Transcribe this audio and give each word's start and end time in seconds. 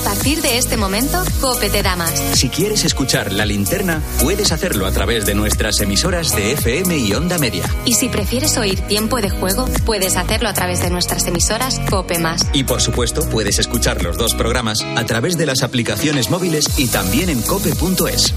A 0.00 0.02
partir 0.02 0.40
de 0.40 0.56
este 0.56 0.78
momento, 0.78 1.22
Cope 1.42 1.68
te 1.68 1.82
da 1.82 1.94
más. 1.94 2.10
Si 2.32 2.48
quieres 2.48 2.86
escuchar 2.86 3.32
la 3.32 3.44
linterna, 3.44 4.02
puedes 4.20 4.50
hacerlo 4.50 4.86
a 4.86 4.92
través 4.92 5.26
de 5.26 5.34
nuestras 5.34 5.78
emisoras 5.80 6.34
de 6.34 6.52
FM 6.52 6.96
y 6.96 7.12
Onda 7.12 7.38
Media. 7.38 7.64
Y 7.84 7.94
si 7.94 8.08
prefieres 8.08 8.56
oír 8.56 8.80
tiempo 8.80 9.20
de 9.20 9.28
juego, 9.28 9.66
puedes 9.84 10.16
hacerlo 10.16 10.48
a 10.48 10.54
través 10.54 10.80
de 10.80 10.88
nuestras 10.88 11.26
emisoras 11.26 11.80
Cope 11.90 12.18
Más. 12.18 12.46
Y 12.54 12.64
por 12.64 12.80
supuesto, 12.80 13.28
puedes 13.28 13.58
escuchar 13.58 14.02
los 14.02 14.16
dos 14.16 14.34
programas 14.34 14.78
a 14.96 15.04
través 15.04 15.36
de 15.36 15.44
las 15.44 15.62
aplicaciones 15.62 16.30
móviles 16.30 16.78
y 16.78 16.88
también 16.88 17.28
en 17.28 17.42
cope.es. 17.42 18.34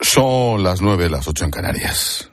Son 0.00 0.62
las 0.62 0.80
nueve, 0.80 1.10
las 1.10 1.26
ocho 1.26 1.44
en 1.44 1.50
Canarias. 1.50 2.30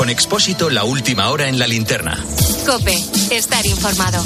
Con 0.00 0.08
Expósito, 0.08 0.70
la 0.70 0.84
última 0.84 1.28
hora 1.28 1.50
en 1.50 1.58
la 1.58 1.66
linterna. 1.66 2.18
Cope, 2.64 2.96
estar 3.32 3.66
informado. 3.66 4.24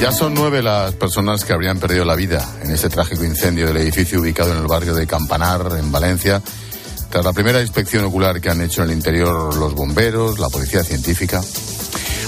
Ya 0.00 0.10
son 0.10 0.34
nueve 0.34 0.64
las 0.64 0.94
personas 0.94 1.44
que 1.44 1.52
habrían 1.52 1.78
perdido 1.78 2.04
la 2.04 2.16
vida 2.16 2.44
en 2.64 2.72
este 2.72 2.88
trágico 2.88 3.22
incendio 3.22 3.68
del 3.68 3.76
edificio 3.76 4.20
ubicado 4.20 4.50
en 4.50 4.58
el 4.58 4.66
barrio 4.66 4.96
de 4.96 5.06
Campanar, 5.06 5.76
en 5.78 5.92
Valencia, 5.92 6.42
tras 7.08 7.24
la 7.24 7.32
primera 7.32 7.62
inspección 7.62 8.04
ocular 8.04 8.40
que 8.40 8.50
han 8.50 8.60
hecho 8.60 8.82
en 8.82 8.90
el 8.90 8.96
interior 8.96 9.54
los 9.54 9.74
bomberos, 9.74 10.40
la 10.40 10.48
policía 10.48 10.82
científica. 10.82 11.40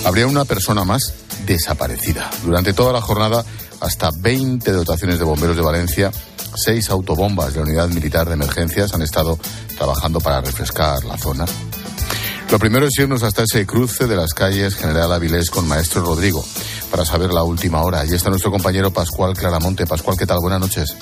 Habría 0.04 0.28
una 0.28 0.44
persona 0.44 0.84
más 0.84 1.14
desaparecida. 1.46 2.30
Durante 2.44 2.74
toda 2.74 2.92
la 2.92 3.00
jornada, 3.00 3.44
hasta 3.80 4.12
20 4.16 4.70
dotaciones 4.70 5.18
de 5.18 5.24
bomberos 5.24 5.56
de 5.56 5.62
Valencia 5.62 6.12
Seis 6.54 6.90
autobombas 6.90 7.52
de 7.52 7.60
la 7.60 7.66
Unidad 7.66 7.88
Militar 7.88 8.26
de 8.26 8.34
Emergencias 8.34 8.92
han 8.94 9.02
estado 9.02 9.38
trabajando 9.76 10.20
para 10.20 10.40
refrescar 10.40 11.04
la 11.04 11.16
zona. 11.16 11.44
Lo 12.50 12.58
primero 12.58 12.86
es 12.86 12.98
irnos 12.98 13.22
hasta 13.22 13.44
ese 13.44 13.64
cruce 13.64 14.06
de 14.06 14.16
las 14.16 14.34
calles 14.34 14.74
General 14.74 15.12
Avilés 15.12 15.50
con 15.50 15.68
Maestro 15.68 16.02
Rodrigo 16.02 16.44
para 16.90 17.04
saber 17.04 17.32
la 17.32 17.44
última 17.44 17.82
hora. 17.82 18.00
Allí 18.00 18.14
está 18.14 18.28
nuestro 18.30 18.50
compañero 18.50 18.92
Pascual 18.92 19.34
Claramonte. 19.36 19.86
Pascual, 19.86 20.16
¿qué 20.18 20.26
tal? 20.26 20.38
Buenas 20.40 20.60
noches. 20.60 20.96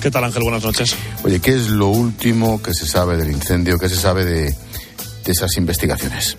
¿Qué 0.00 0.10
tal, 0.10 0.24
Ángel? 0.24 0.42
Buenas 0.42 0.62
noches. 0.62 0.94
Oye, 1.24 1.40
¿qué 1.40 1.52
es 1.52 1.68
lo 1.68 1.88
último 1.88 2.62
que 2.62 2.74
se 2.74 2.86
sabe 2.86 3.16
del 3.16 3.30
incendio? 3.30 3.78
¿Qué 3.78 3.88
se 3.88 3.96
sabe 3.96 4.24
de, 4.24 4.54
de 5.24 5.32
esas 5.32 5.56
investigaciones? 5.56 6.36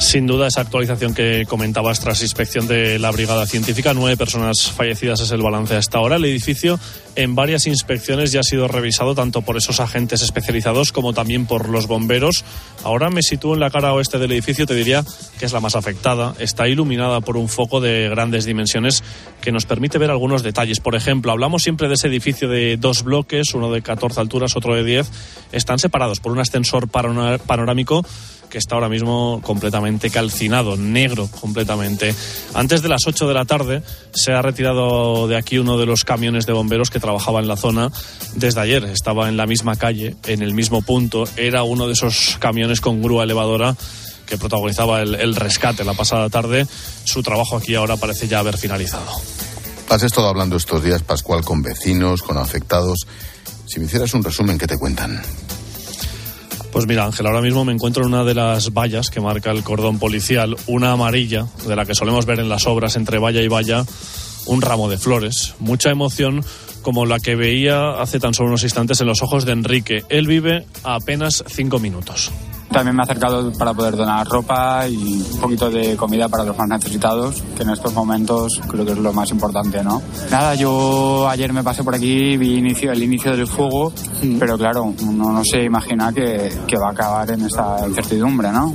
Sin 0.00 0.26
duda, 0.26 0.48
esa 0.48 0.62
actualización 0.62 1.12
que 1.14 1.44
comentabas 1.46 2.00
tras 2.00 2.22
inspección 2.22 2.66
de 2.66 2.98
la 2.98 3.10
Brigada 3.10 3.46
Científica, 3.46 3.92
nueve 3.92 4.16
personas 4.16 4.72
fallecidas 4.72 5.20
es 5.20 5.30
el 5.30 5.42
balance 5.42 5.76
hasta 5.76 5.98
ahora. 5.98 6.16
El 6.16 6.24
edificio 6.24 6.80
en 7.16 7.34
varias 7.34 7.66
inspecciones 7.66 8.32
ya 8.32 8.40
ha 8.40 8.42
sido 8.42 8.66
revisado 8.66 9.14
tanto 9.14 9.42
por 9.42 9.58
esos 9.58 9.78
agentes 9.78 10.22
especializados 10.22 10.90
como 10.90 11.12
también 11.12 11.44
por 11.44 11.68
los 11.68 11.86
bomberos. 11.86 12.44
Ahora 12.82 13.10
me 13.10 13.22
sitúo 13.22 13.52
en 13.52 13.60
la 13.60 13.70
cara 13.70 13.92
oeste 13.92 14.18
del 14.18 14.32
edificio, 14.32 14.66
te 14.66 14.74
diría 14.74 15.04
que 15.38 15.44
es 15.44 15.52
la 15.52 15.60
más 15.60 15.76
afectada. 15.76 16.34
Está 16.38 16.66
iluminada 16.66 17.20
por 17.20 17.36
un 17.36 17.50
foco 17.50 17.82
de 17.82 18.08
grandes 18.08 18.46
dimensiones 18.46 19.04
que 19.42 19.52
nos 19.52 19.66
permite 19.66 19.98
ver 19.98 20.10
algunos 20.10 20.42
detalles. 20.42 20.80
Por 20.80 20.94
ejemplo, 20.94 21.30
hablamos 21.30 21.62
siempre 21.62 21.88
de 21.88 21.94
ese 21.94 22.08
edificio 22.08 22.48
de 22.48 22.78
dos 22.78 23.04
bloques, 23.04 23.52
uno 23.52 23.70
de 23.70 23.82
14 23.82 24.18
alturas, 24.18 24.56
otro 24.56 24.74
de 24.74 24.82
10. 24.82 25.10
Están 25.52 25.78
separados 25.78 26.20
por 26.20 26.32
un 26.32 26.40
ascensor 26.40 26.88
panorámico 26.88 28.02
que 28.50 28.58
está 28.58 28.74
ahora 28.74 28.88
mismo 28.88 29.40
completamente 29.42 30.10
calcinado, 30.10 30.76
negro 30.76 31.28
completamente. 31.40 32.14
Antes 32.52 32.82
de 32.82 32.88
las 32.88 33.06
8 33.06 33.28
de 33.28 33.34
la 33.34 33.44
tarde 33.46 33.82
se 34.12 34.32
ha 34.32 34.42
retirado 34.42 35.28
de 35.28 35.36
aquí 35.36 35.58
uno 35.58 35.78
de 35.78 35.86
los 35.86 36.04
camiones 36.04 36.44
de 36.44 36.52
bomberos 36.52 36.90
que 36.90 37.00
trabajaba 37.00 37.40
en 37.40 37.48
la 37.48 37.56
zona 37.56 37.90
desde 38.34 38.60
ayer. 38.60 38.84
Estaba 38.84 39.28
en 39.28 39.36
la 39.36 39.46
misma 39.46 39.76
calle, 39.76 40.16
en 40.26 40.42
el 40.42 40.52
mismo 40.52 40.82
punto. 40.82 41.24
Era 41.36 41.62
uno 41.62 41.86
de 41.86 41.94
esos 41.94 42.36
camiones 42.40 42.80
con 42.80 43.00
grúa 43.00 43.24
elevadora 43.24 43.76
que 44.26 44.36
protagonizaba 44.36 45.00
el, 45.00 45.34
rescate 45.36 45.84
la 45.84 45.94
pasada 45.94 46.28
tarde. 46.28 46.66
Su 47.04 47.22
trabajo 47.22 47.56
aquí 47.56 47.74
ahora 47.74 47.96
parece 47.96 48.28
ya 48.28 48.40
haber 48.40 48.58
finalizado. 48.58 49.10
Has 49.88 50.02
estado 50.02 50.28
hablando 50.28 50.56
estos 50.56 50.84
días, 50.84 51.02
Pascual, 51.02 51.44
con 51.44 51.62
vecinos, 51.62 52.22
con 52.22 52.36
afectados. 52.36 53.06
Si 53.66 53.80
me 53.80 53.86
hicieras 53.86 54.14
un 54.14 54.22
resumen, 54.22 54.58
¿qué 54.58 54.68
te 54.68 54.78
cuentan? 54.78 55.20
Pues 56.72 56.86
mira, 56.86 57.04
Ángel, 57.04 57.26
ahora 57.26 57.42
mismo 57.42 57.64
me 57.64 57.72
encuentro 57.72 58.04
en 58.04 58.14
una 58.14 58.24
de 58.24 58.34
las 58.34 58.72
vallas 58.72 59.10
que 59.10 59.20
marca 59.20 59.50
el 59.50 59.64
cordón 59.64 59.98
policial, 59.98 60.56
una 60.66 60.92
amarilla, 60.92 61.46
de 61.66 61.74
la 61.74 61.84
que 61.84 61.94
solemos 61.94 62.26
ver 62.26 62.38
en 62.38 62.48
las 62.48 62.66
obras 62.66 62.94
entre 62.96 63.18
valla 63.18 63.42
y 63.42 63.48
valla, 63.48 63.84
un 64.46 64.62
ramo 64.62 64.88
de 64.88 64.96
flores. 64.96 65.54
Mucha 65.58 65.90
emoción 65.90 66.44
como 66.82 67.06
la 67.06 67.18
que 67.18 67.34
veía 67.34 68.00
hace 68.00 68.20
tan 68.20 68.34
solo 68.34 68.50
unos 68.50 68.62
instantes 68.62 69.00
en 69.00 69.08
los 69.08 69.22
ojos 69.22 69.44
de 69.44 69.52
Enrique. 69.52 70.04
Él 70.08 70.26
vive 70.26 70.64
a 70.84 70.94
apenas 70.94 71.44
cinco 71.48 71.78
minutos. 71.78 72.30
También 72.70 72.94
me 72.94 73.02
ha 73.02 73.04
acercado 73.04 73.52
para 73.52 73.74
poder 73.74 73.96
donar 73.96 74.26
ropa 74.28 74.86
y 74.88 75.24
un 75.32 75.40
poquito 75.40 75.70
de 75.70 75.96
comida 75.96 76.28
para 76.28 76.44
los 76.44 76.56
más 76.56 76.68
necesitados, 76.68 77.42
que 77.56 77.62
en 77.62 77.70
estos 77.70 77.92
momentos 77.92 78.60
creo 78.68 78.84
que 78.86 78.92
es 78.92 78.98
lo 78.98 79.12
más 79.12 79.30
importante, 79.30 79.82
¿no? 79.82 80.00
Nada, 80.30 80.54
yo 80.54 81.28
ayer 81.28 81.52
me 81.52 81.64
pasé 81.64 81.82
por 81.82 81.94
aquí, 81.94 82.36
vi 82.36 82.58
inicio, 82.58 82.92
el 82.92 83.02
inicio 83.02 83.36
del 83.36 83.46
fuego, 83.46 83.92
pero 84.38 84.56
claro, 84.56 84.94
uno 85.02 85.32
no 85.32 85.42
se 85.44 85.64
imagina 85.64 86.12
que, 86.12 86.50
que 86.66 86.76
va 86.76 86.88
a 86.88 86.92
acabar 86.92 87.30
en 87.30 87.42
esta 87.42 87.86
incertidumbre, 87.86 88.52
¿no? 88.52 88.74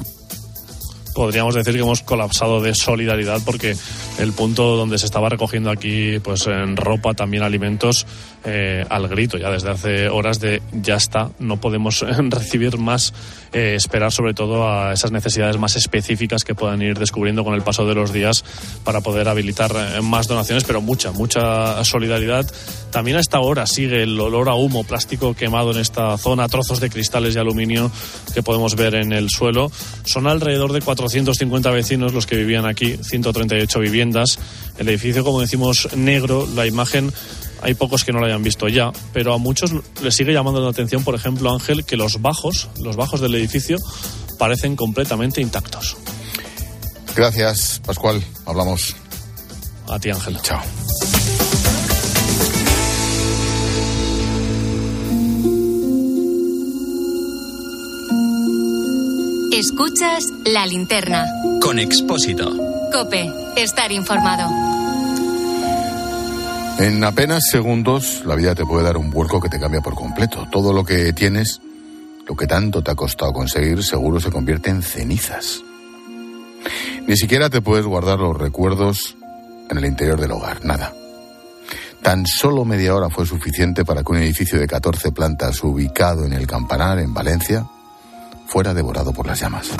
podríamos 1.16 1.56
decir 1.56 1.74
que 1.74 1.80
hemos 1.80 2.04
colapsado 2.04 2.62
de 2.62 2.76
solidaridad 2.76 3.40
porque 3.44 3.76
el 4.20 4.34
punto 4.34 4.76
donde 4.76 5.00
se 5.00 5.06
estaba 5.06 5.30
recogiendo 5.30 5.72
aquí 5.72 6.20
pues 6.20 6.46
en 6.46 6.76
ropa, 6.76 7.14
también 7.14 7.42
alimentos, 7.42 8.06
eh, 8.46 8.86
al 8.90 9.08
grito 9.08 9.40
ya 9.40 9.50
desde 9.50 9.72
hace 9.72 10.08
horas 10.08 10.40
de 10.40 10.62
ya 10.72 10.96
está, 10.96 11.32
no 11.40 11.58
podemos 11.58 12.06
recibir 12.30 12.78
más, 12.78 13.12
eh, 13.54 13.74
esperar 13.76 14.12
sobre 14.12 14.36
todo 14.36 14.70
a 14.70 14.94
esas 14.94 15.12
necesidades 15.12 15.58
más 15.58 15.76
específicas 15.76 16.44
que 16.44 16.54
puedan 16.54 16.82
ir 16.84 17.00
descubriendo 17.00 17.44
con 17.44 17.56
el 17.56 17.64
paso 17.64 17.88
de 17.88 17.96
los 17.96 18.14
días 18.14 18.44
para 18.84 19.02
poder 19.02 19.30
habilitar 19.30 19.72
eh, 19.76 20.02
más 20.02 20.28
donaciones, 20.28 20.64
pero 20.64 20.80
mucha, 20.80 21.12
mucha 21.12 21.84
solidaridad. 21.84 22.46
También 22.92 23.18
a 23.18 23.20
esta 23.20 23.40
hora 23.40 23.66
sigue 23.66 24.04
el 24.04 24.20
olor 24.20 24.48
a 24.48 24.54
humo, 24.54 24.84
plástico 24.84 25.34
quemado 25.34 25.72
en 25.72 25.80
esta 25.80 26.16
zona, 26.18 26.48
trozos 26.48 26.80
de 26.80 26.92
cristales 26.92 27.36
y 27.36 27.40
aluminio 27.40 27.92
que 28.34 28.44
podemos 28.44 28.76
ver 28.76 28.94
en 28.94 29.12
el 29.12 29.30
suelo. 29.30 29.72
Son 30.06 30.28
alrededor 30.28 30.72
de 30.72 30.82
450 30.82 31.72
vecinos 31.72 32.14
los 32.14 32.28
que 32.28 32.36
vivían 32.36 32.68
aquí, 32.68 32.96
138 33.02 33.80
viviendas. 33.80 34.38
El 34.78 34.88
edificio, 34.90 35.24
como 35.24 35.42
decimos, 35.42 35.90
negro, 35.96 36.48
la 36.56 36.68
imagen 36.68 37.12
hay 37.62 37.74
pocos 37.74 38.04
que 38.04 38.12
no 38.12 38.20
lo 38.20 38.26
hayan 38.26 38.44
visto 38.44 38.68
ya, 38.68 38.92
pero 39.14 39.34
a 39.34 39.38
muchos 39.38 39.72
les 40.02 40.16
sigue 40.16 40.34
llamando 40.34 40.62
la 40.62 40.70
atención, 40.70 41.04
por 41.04 41.16
ejemplo, 41.16 41.52
Ángel, 41.52 41.86
que 41.86 41.98
los 41.98 42.22
bajos, 42.22 42.70
los 42.82 42.96
bajos 42.96 43.22
del 43.22 43.36
edificio, 43.36 43.78
parecen 44.38 44.76
completamente 44.76 45.42
intactos. 45.42 45.98
Gracias, 47.16 47.82
Pascual. 47.86 48.22
Hablamos. 48.46 48.96
A 49.88 50.00
ti, 50.00 50.10
Ángel. 50.10 50.38
Chao. 50.42 50.62
Escuchas 59.54 60.26
la 60.46 60.68
linterna. 60.68 61.26
Con 61.62 61.80
Expósito. 61.80 62.52
Cope, 62.92 63.32
estar 63.56 63.92
informado. 63.94 64.75
En 66.78 67.04
apenas 67.06 67.46
segundos 67.50 68.24
la 68.26 68.36
vida 68.36 68.54
te 68.54 68.66
puede 68.66 68.84
dar 68.84 68.98
un 68.98 69.10
vuelco 69.10 69.40
que 69.40 69.48
te 69.48 69.60
cambia 69.60 69.80
por 69.80 69.96
completo. 69.96 70.46
Todo 70.52 70.74
lo 70.74 70.84
que 70.84 71.14
tienes, 71.14 71.62
lo 72.28 72.36
que 72.36 72.48
tanto 72.48 72.82
te 72.82 72.92
ha 72.92 72.96
costado 72.96 73.32
conseguir, 73.32 73.82
seguro 73.82 74.20
se 74.20 74.30
convierte 74.30 74.70
en 74.70 74.82
cenizas. 74.82 75.62
Ni 77.08 77.16
siquiera 77.16 77.50
te 77.50 77.62
puedes 77.62 77.86
guardar 77.86 78.20
los 78.20 78.38
recuerdos 78.38 79.16
en 79.70 79.78
el 79.78 79.86
interior 79.86 80.20
del 80.20 80.32
hogar, 80.32 80.66
nada. 80.66 80.94
Tan 82.02 82.26
solo 82.28 82.66
media 82.66 82.94
hora 82.94 83.10
fue 83.10 83.26
suficiente 83.26 83.86
para 83.86 84.04
que 84.04 84.12
un 84.12 84.18
edificio 84.18 84.60
de 84.60 84.68
14 84.68 85.12
plantas 85.12 85.64
ubicado 85.64 86.26
en 86.26 86.34
el 86.34 86.46
Campanar, 86.46 87.00
en 87.00 87.14
Valencia, 87.14 87.66
fuera 88.48 88.74
devorado 88.74 89.14
por 89.14 89.26
las 89.26 89.40
llamas. 89.40 89.72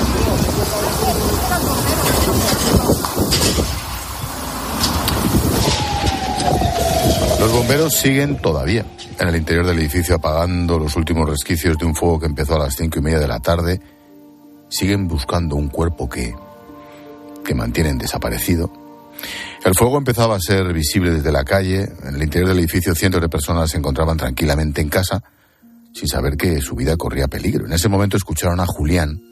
Los 7.46 7.54
bomberos 7.54 7.94
siguen 7.94 8.38
todavía 8.38 8.84
en 9.20 9.28
el 9.28 9.36
interior 9.36 9.64
del 9.64 9.78
edificio 9.78 10.16
apagando 10.16 10.80
los 10.80 10.96
últimos 10.96 11.30
resquicios 11.30 11.78
de 11.78 11.84
un 11.84 11.94
fuego 11.94 12.18
que 12.18 12.26
empezó 12.26 12.56
a 12.56 12.58
las 12.58 12.74
cinco 12.74 12.98
y 12.98 13.02
media 13.02 13.20
de 13.20 13.28
la 13.28 13.38
tarde. 13.38 13.80
Siguen 14.68 15.06
buscando 15.06 15.54
un 15.54 15.68
cuerpo 15.68 16.08
que, 16.08 16.34
que 17.44 17.54
mantienen 17.54 17.98
desaparecido. 17.98 18.72
El 19.64 19.76
fuego 19.76 19.96
empezaba 19.96 20.34
a 20.34 20.40
ser 20.40 20.72
visible 20.72 21.12
desde 21.12 21.30
la 21.30 21.44
calle. 21.44 21.88
En 22.02 22.16
el 22.16 22.22
interior 22.24 22.48
del 22.48 22.58
edificio 22.58 22.96
cientos 22.96 23.20
de 23.20 23.28
personas 23.28 23.70
se 23.70 23.78
encontraban 23.78 24.16
tranquilamente 24.16 24.80
en 24.80 24.88
casa 24.88 25.22
sin 25.94 26.08
saber 26.08 26.36
que 26.36 26.60
su 26.60 26.74
vida 26.74 26.96
corría 26.96 27.28
peligro. 27.28 27.64
En 27.66 27.72
ese 27.72 27.88
momento 27.88 28.16
escucharon 28.16 28.58
a 28.58 28.66
Julián, 28.66 29.22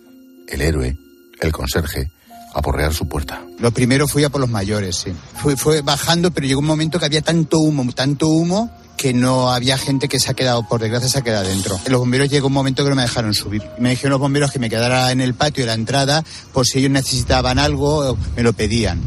el 0.47 0.61
héroe, 0.61 0.97
el 1.41 1.51
conserje, 1.51 2.13
a 2.55 2.63
porrear 2.63 2.95
su 2.95 3.07
puerta. 3.07 3.43
Lo 3.59 3.73
primero 3.73 4.07
fui 4.07 4.25
a 4.25 4.31
por 4.31 4.41
los 4.41 4.49
mayores, 4.49 4.97
sí. 4.97 5.13
Fue, 5.43 5.57
fue 5.57 5.83
bajando, 5.83 6.31
pero 6.31 6.47
llegó 6.47 6.61
un 6.61 6.67
momento 6.67 6.99
que 6.99 7.05
había 7.05 7.21
tanto 7.21 7.59
humo, 7.59 7.93
tanto 7.93 8.29
humo, 8.29 8.71
que 8.97 9.13
no 9.13 9.51
había 9.51 9.77
gente 9.77 10.09
que 10.09 10.21
se 10.21 10.31
ha 10.31 10.35
quedado, 10.35 10.67
por 10.69 10.81
desgracia, 10.81 11.09
se 11.09 11.19
ha 11.19 11.23
quedado 11.23 11.47
dentro. 11.47 11.79
Los 11.89 12.01
bomberos 12.01 12.31
llegó 12.31 12.47
un 12.47 12.53
momento 12.53 12.85
que 12.85 12.91
no 12.91 12.97
me 12.97 13.03
dejaron 13.03 13.35
subir. 13.35 13.63
Me 13.79 13.91
dijeron 13.91 14.13
los 14.13 14.21
bomberos 14.21 14.53
que 14.53 14.59
me 14.59 14.71
quedara 14.71 15.11
en 15.11 15.21
el 15.21 15.35
patio 15.35 15.65
de 15.65 15.69
la 15.69 15.75
entrada 15.75 16.25
por 16.53 16.67
si 16.67 16.79
ellos 16.79 16.93
necesitaban 16.93 17.59
algo, 17.59 18.17
me 18.37 18.43
lo 18.43 18.53
pedían. 18.53 19.03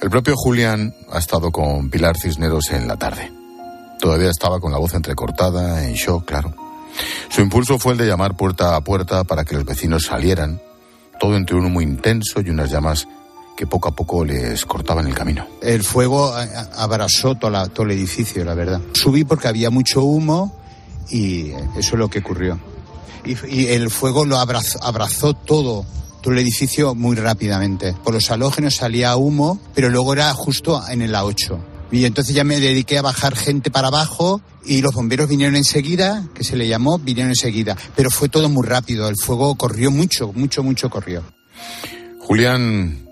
El 0.00 0.10
propio 0.10 0.34
Julián 0.36 0.94
ha 1.10 1.18
estado 1.18 1.50
con 1.50 1.90
Pilar 1.90 2.16
Cisneros 2.16 2.70
en 2.70 2.86
la 2.86 2.96
tarde. 2.96 3.32
Todavía 3.98 4.30
estaba 4.30 4.60
con 4.60 4.70
la 4.70 4.78
voz 4.78 4.94
entrecortada, 4.94 5.84
en 5.84 5.94
shock, 5.94 6.26
claro. 6.26 6.54
Su 7.30 7.40
impulso 7.40 7.78
fue 7.78 7.92
el 7.92 7.98
de 7.98 8.06
llamar 8.06 8.36
puerta 8.36 8.76
a 8.76 8.80
puerta 8.82 9.24
para 9.24 9.44
que 9.44 9.54
los 9.54 9.64
vecinos 9.64 10.04
salieran, 10.04 10.60
todo 11.18 11.36
entre 11.36 11.56
un 11.56 11.66
humo 11.66 11.80
intenso 11.80 12.40
y 12.40 12.50
unas 12.50 12.70
llamas 12.70 13.06
que 13.56 13.66
poco 13.66 13.88
a 13.88 13.92
poco 13.92 14.24
les 14.24 14.64
cortaban 14.64 15.06
el 15.06 15.14
camino. 15.14 15.46
El 15.62 15.82
fuego 15.84 16.34
abrazó 16.76 17.34
todo, 17.36 17.84
el 17.84 17.90
edificio, 17.92 18.44
la 18.44 18.54
verdad. 18.54 18.80
Subí 18.92 19.24
porque 19.24 19.48
había 19.48 19.70
mucho 19.70 20.02
humo 20.02 20.52
y 21.10 21.50
eso 21.76 21.94
es 21.94 21.94
lo 21.94 22.08
que 22.08 22.18
ocurrió. 22.18 22.58
Y, 23.24 23.66
el 23.66 23.90
fuego 23.90 24.26
lo 24.26 24.38
abrazó, 24.38 24.82
abrazó 24.82 25.34
todo, 25.34 25.86
todo 26.20 26.32
el 26.34 26.40
edificio 26.40 26.94
muy 26.94 27.16
rápidamente. 27.16 27.94
Por 28.04 28.14
los 28.14 28.30
halógenos 28.30 28.76
salía 28.76 29.16
humo, 29.16 29.58
pero 29.74 29.88
luego 29.88 30.12
era 30.12 30.32
justo 30.34 30.82
en 30.88 31.02
el 31.02 31.14
A8. 31.14 31.73
Y 31.90 32.04
entonces 32.04 32.34
ya 32.34 32.44
me 32.44 32.60
dediqué 32.60 32.98
a 32.98 33.02
bajar 33.02 33.36
gente 33.36 33.70
para 33.70 33.88
abajo 33.88 34.40
y 34.64 34.80
los 34.82 34.94
bomberos 34.94 35.28
vinieron 35.28 35.56
enseguida, 35.56 36.26
que 36.34 36.44
se 36.44 36.56
le 36.56 36.66
llamó, 36.66 36.98
vinieron 36.98 37.30
enseguida. 37.30 37.76
Pero 37.94 38.10
fue 38.10 38.28
todo 38.28 38.48
muy 38.48 38.66
rápido, 38.66 39.08
el 39.08 39.16
fuego 39.16 39.54
corrió 39.54 39.90
mucho, 39.90 40.32
mucho, 40.32 40.62
mucho 40.62 40.90
corrió. 40.90 41.22
Julián 42.20 43.06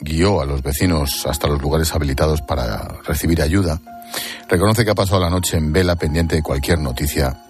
guió 0.00 0.40
a 0.40 0.46
los 0.46 0.62
vecinos 0.62 1.24
hasta 1.26 1.46
los 1.46 1.62
lugares 1.62 1.94
habilitados 1.94 2.42
para 2.42 2.88
recibir 3.06 3.40
ayuda. 3.40 3.80
Reconoce 4.48 4.84
que 4.84 4.90
ha 4.90 4.94
pasado 4.94 5.20
la 5.20 5.30
noche 5.30 5.56
en 5.56 5.72
vela 5.72 5.96
pendiente 5.96 6.36
de 6.36 6.42
cualquier 6.42 6.78
noticia 6.80 7.40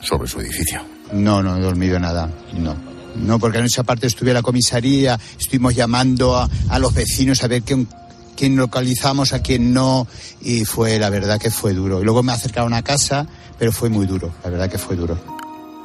sobre 0.00 0.28
su 0.28 0.40
edificio. 0.40 0.80
No, 1.12 1.42
no 1.42 1.56
he 1.56 1.60
dormido 1.60 1.98
nada, 1.98 2.30
no. 2.54 2.76
No, 3.16 3.38
porque 3.38 3.58
en 3.58 3.64
esa 3.64 3.82
parte 3.82 4.06
estuve 4.06 4.32
a 4.32 4.34
la 4.34 4.42
comisaría, 4.42 5.18
estuvimos 5.38 5.74
llamando 5.74 6.36
a, 6.36 6.48
a 6.68 6.78
los 6.78 6.92
vecinos 6.92 7.42
a 7.42 7.48
ver 7.48 7.62
quién, 7.62 7.88
quién 8.36 8.56
localizamos, 8.56 9.32
a 9.32 9.40
quién 9.40 9.72
no, 9.72 10.06
y 10.40 10.64
fue, 10.64 10.98
la 10.98 11.10
verdad 11.10 11.40
que 11.40 11.50
fue 11.50 11.72
duro. 11.72 12.00
Y 12.00 12.04
luego 12.04 12.22
me 12.22 12.32
acercaron 12.32 12.74
a 12.74 12.82
casa, 12.82 13.26
pero 13.58 13.72
fue 13.72 13.88
muy 13.88 14.06
duro, 14.06 14.32
la 14.44 14.50
verdad 14.50 14.70
que 14.70 14.78
fue 14.78 14.94
duro. 14.94 15.18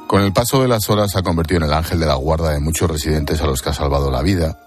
Con 0.06 0.22
el 0.22 0.32
paso 0.32 0.62
de 0.62 0.68
las 0.68 0.88
horas 0.90 1.10
se 1.10 1.18
ha 1.18 1.22
convertido 1.22 1.58
en 1.58 1.66
el 1.68 1.72
ángel 1.72 1.98
de 1.98 2.06
la 2.06 2.14
guarda 2.14 2.52
de 2.52 2.60
muchos 2.60 2.88
residentes 2.90 3.40
a 3.40 3.46
los 3.46 3.62
que 3.62 3.70
ha 3.70 3.74
salvado 3.74 4.10
la 4.10 4.22
vida 4.22 4.58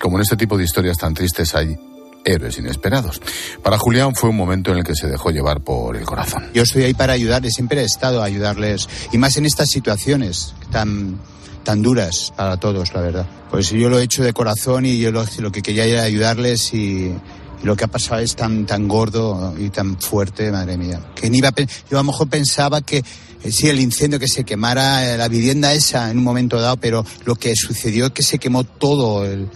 como 0.00 0.16
en 0.16 0.22
este 0.22 0.36
tipo 0.36 0.56
de 0.56 0.64
historias 0.64 0.96
tan 0.96 1.14
tristes 1.14 1.54
hay 1.54 1.78
héroes 2.24 2.58
inesperados. 2.58 3.20
Para 3.62 3.78
Julián 3.78 4.14
fue 4.14 4.30
un 4.30 4.36
momento 4.36 4.72
en 4.72 4.78
el 4.78 4.84
que 4.84 4.94
se 4.94 5.06
dejó 5.06 5.30
llevar 5.30 5.60
por 5.60 5.96
el 5.96 6.04
corazón. 6.04 6.50
Yo 6.54 6.62
estoy 6.62 6.84
ahí 6.84 6.94
para 6.94 7.12
ayudarles, 7.12 7.54
siempre 7.54 7.82
he 7.82 7.84
estado 7.84 8.22
a 8.22 8.24
ayudarles, 8.24 8.88
y 9.12 9.18
más 9.18 9.36
en 9.36 9.46
estas 9.46 9.68
situaciones 9.68 10.54
tan, 10.70 11.18
tan 11.64 11.82
duras 11.82 12.32
para 12.36 12.56
todos, 12.58 12.92
la 12.94 13.00
verdad. 13.00 13.26
Pues 13.50 13.70
yo 13.70 13.88
lo 13.88 13.98
he 13.98 14.02
hecho 14.02 14.22
de 14.22 14.32
corazón 14.32 14.86
y 14.86 14.98
yo 14.98 15.10
lo, 15.12 15.24
que 15.52 15.62
quería 15.62 15.84
era 15.84 16.02
ayudarles 16.02 16.72
y, 16.74 17.14
lo 17.62 17.76
que 17.76 17.84
ha 17.84 17.88
pasado 17.88 18.22
es 18.22 18.36
tan, 18.36 18.64
tan 18.64 18.88
gordo 18.88 19.54
y 19.58 19.68
tan 19.68 20.00
fuerte, 20.00 20.50
madre 20.50 20.78
mía. 20.78 21.00
Que 21.14 21.28
ni 21.28 21.38
iba 21.38 21.52
yo 21.90 21.98
a 21.98 22.00
lo 22.00 22.04
mejor 22.04 22.28
pensaba 22.28 22.80
que 22.80 22.98
eh, 23.42 23.52
sí, 23.52 23.68
el 23.68 23.80
incendio 23.80 24.18
que 24.18 24.28
se 24.28 24.44
quemara 24.44 25.16
la 25.16 25.28
vivienda 25.28 25.72
esa 25.72 26.10
en 26.10 26.18
un 26.18 26.24
momento 26.24 26.60
dado, 26.60 26.76
pero 26.78 27.04
lo 27.24 27.34
que 27.34 27.54
sucedió 27.54 28.06
es 28.06 28.12
que 28.12 28.22
se 28.22 28.38
quemó 28.38 28.64
todo 28.64 29.26
el, 29.26 29.48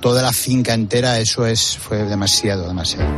toda 0.00 0.22
la 0.22 0.32
finca 0.32 0.74
entera, 0.74 1.18
eso 1.18 1.46
es, 1.46 1.76
fue 1.76 2.04
demasiado, 2.04 2.66
demasiado. 2.66 3.08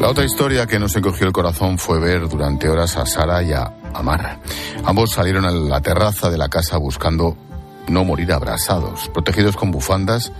La 0.00 0.08
otra 0.08 0.24
historia 0.24 0.66
que 0.66 0.78
nos 0.78 0.96
encogió 0.96 1.26
el 1.26 1.32
corazón 1.32 1.78
fue 1.78 2.00
ver 2.00 2.28
durante 2.28 2.68
horas 2.68 2.96
a 2.96 3.06
Sara 3.06 3.42
y 3.42 3.52
a 3.52 3.81
Amar. 3.94 4.38
Ambos 4.84 5.10
salieron 5.12 5.44
a 5.44 5.50
la 5.50 5.80
terraza 5.80 6.30
de 6.30 6.38
la 6.38 6.48
casa 6.48 6.76
buscando 6.76 7.36
no 7.88 8.04
morir 8.04 8.32
abrasados, 8.32 9.10
protegidos 9.12 9.56
con 9.56 9.70
bufandas, 9.70 10.32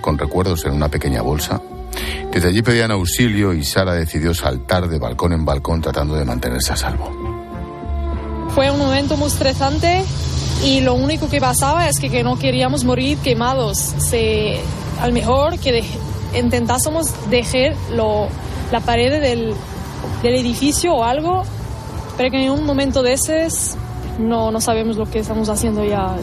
con 0.00 0.18
recuerdos 0.18 0.64
en 0.64 0.72
una 0.72 0.88
pequeña 0.88 1.22
bolsa. 1.22 1.60
Desde 2.32 2.48
allí 2.48 2.62
pedían 2.62 2.90
auxilio 2.90 3.52
y 3.52 3.64
Sara 3.64 3.92
decidió 3.92 4.34
saltar 4.34 4.88
de 4.88 4.98
balcón 4.98 5.32
en 5.32 5.44
balcón 5.44 5.80
tratando 5.80 6.14
de 6.14 6.24
mantenerse 6.24 6.72
a 6.72 6.76
salvo. 6.76 7.10
Fue 8.54 8.70
un 8.70 8.78
momento 8.78 9.16
muy 9.16 9.28
estresante 9.28 10.04
y 10.64 10.80
lo 10.80 10.94
único 10.94 11.28
que 11.28 11.40
pasaba 11.40 11.88
es 11.88 11.98
que, 11.98 12.22
no 12.22 12.38
queríamos 12.38 12.84
morir 12.84 13.18
quemados. 13.18 13.78
Se, 13.78 14.60
al 15.00 15.12
mejor 15.12 15.58
que 15.58 15.82
intentásemos 16.34 17.08
dejar 17.30 17.74
lo, 17.90 18.28
la 18.70 18.80
pared 18.80 19.20
del, 19.20 19.54
del, 20.22 20.34
edificio 20.34 20.94
o 20.94 21.04
algo, 21.04 21.42
que 22.30 22.44
en 22.44 22.50
un 22.50 22.64
momento 22.64 23.02
de 23.02 23.14
ese 23.14 23.48
no, 24.18 24.50
no 24.50 24.60
sabemos 24.60 24.96
lo 24.96 25.08
que 25.10 25.20
estamos 25.20 25.48
haciendo 25.48 25.84
ya. 25.84 26.16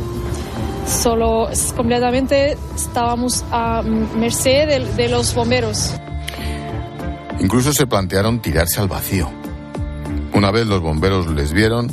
Solo 0.85 1.49
completamente 1.75 2.57
estábamos 2.75 3.43
a 3.51 3.81
merced 3.81 4.67
de, 4.67 4.93
de 4.95 5.09
los 5.09 5.33
bomberos. 5.35 5.93
Incluso 7.39 7.73
se 7.73 7.87
plantearon 7.87 8.41
tirarse 8.41 8.79
al 8.81 8.87
vacío. 8.87 9.29
Una 10.33 10.51
vez 10.51 10.67
los 10.67 10.81
bomberos 10.81 11.27
les 11.27 11.53
vieron, 11.53 11.89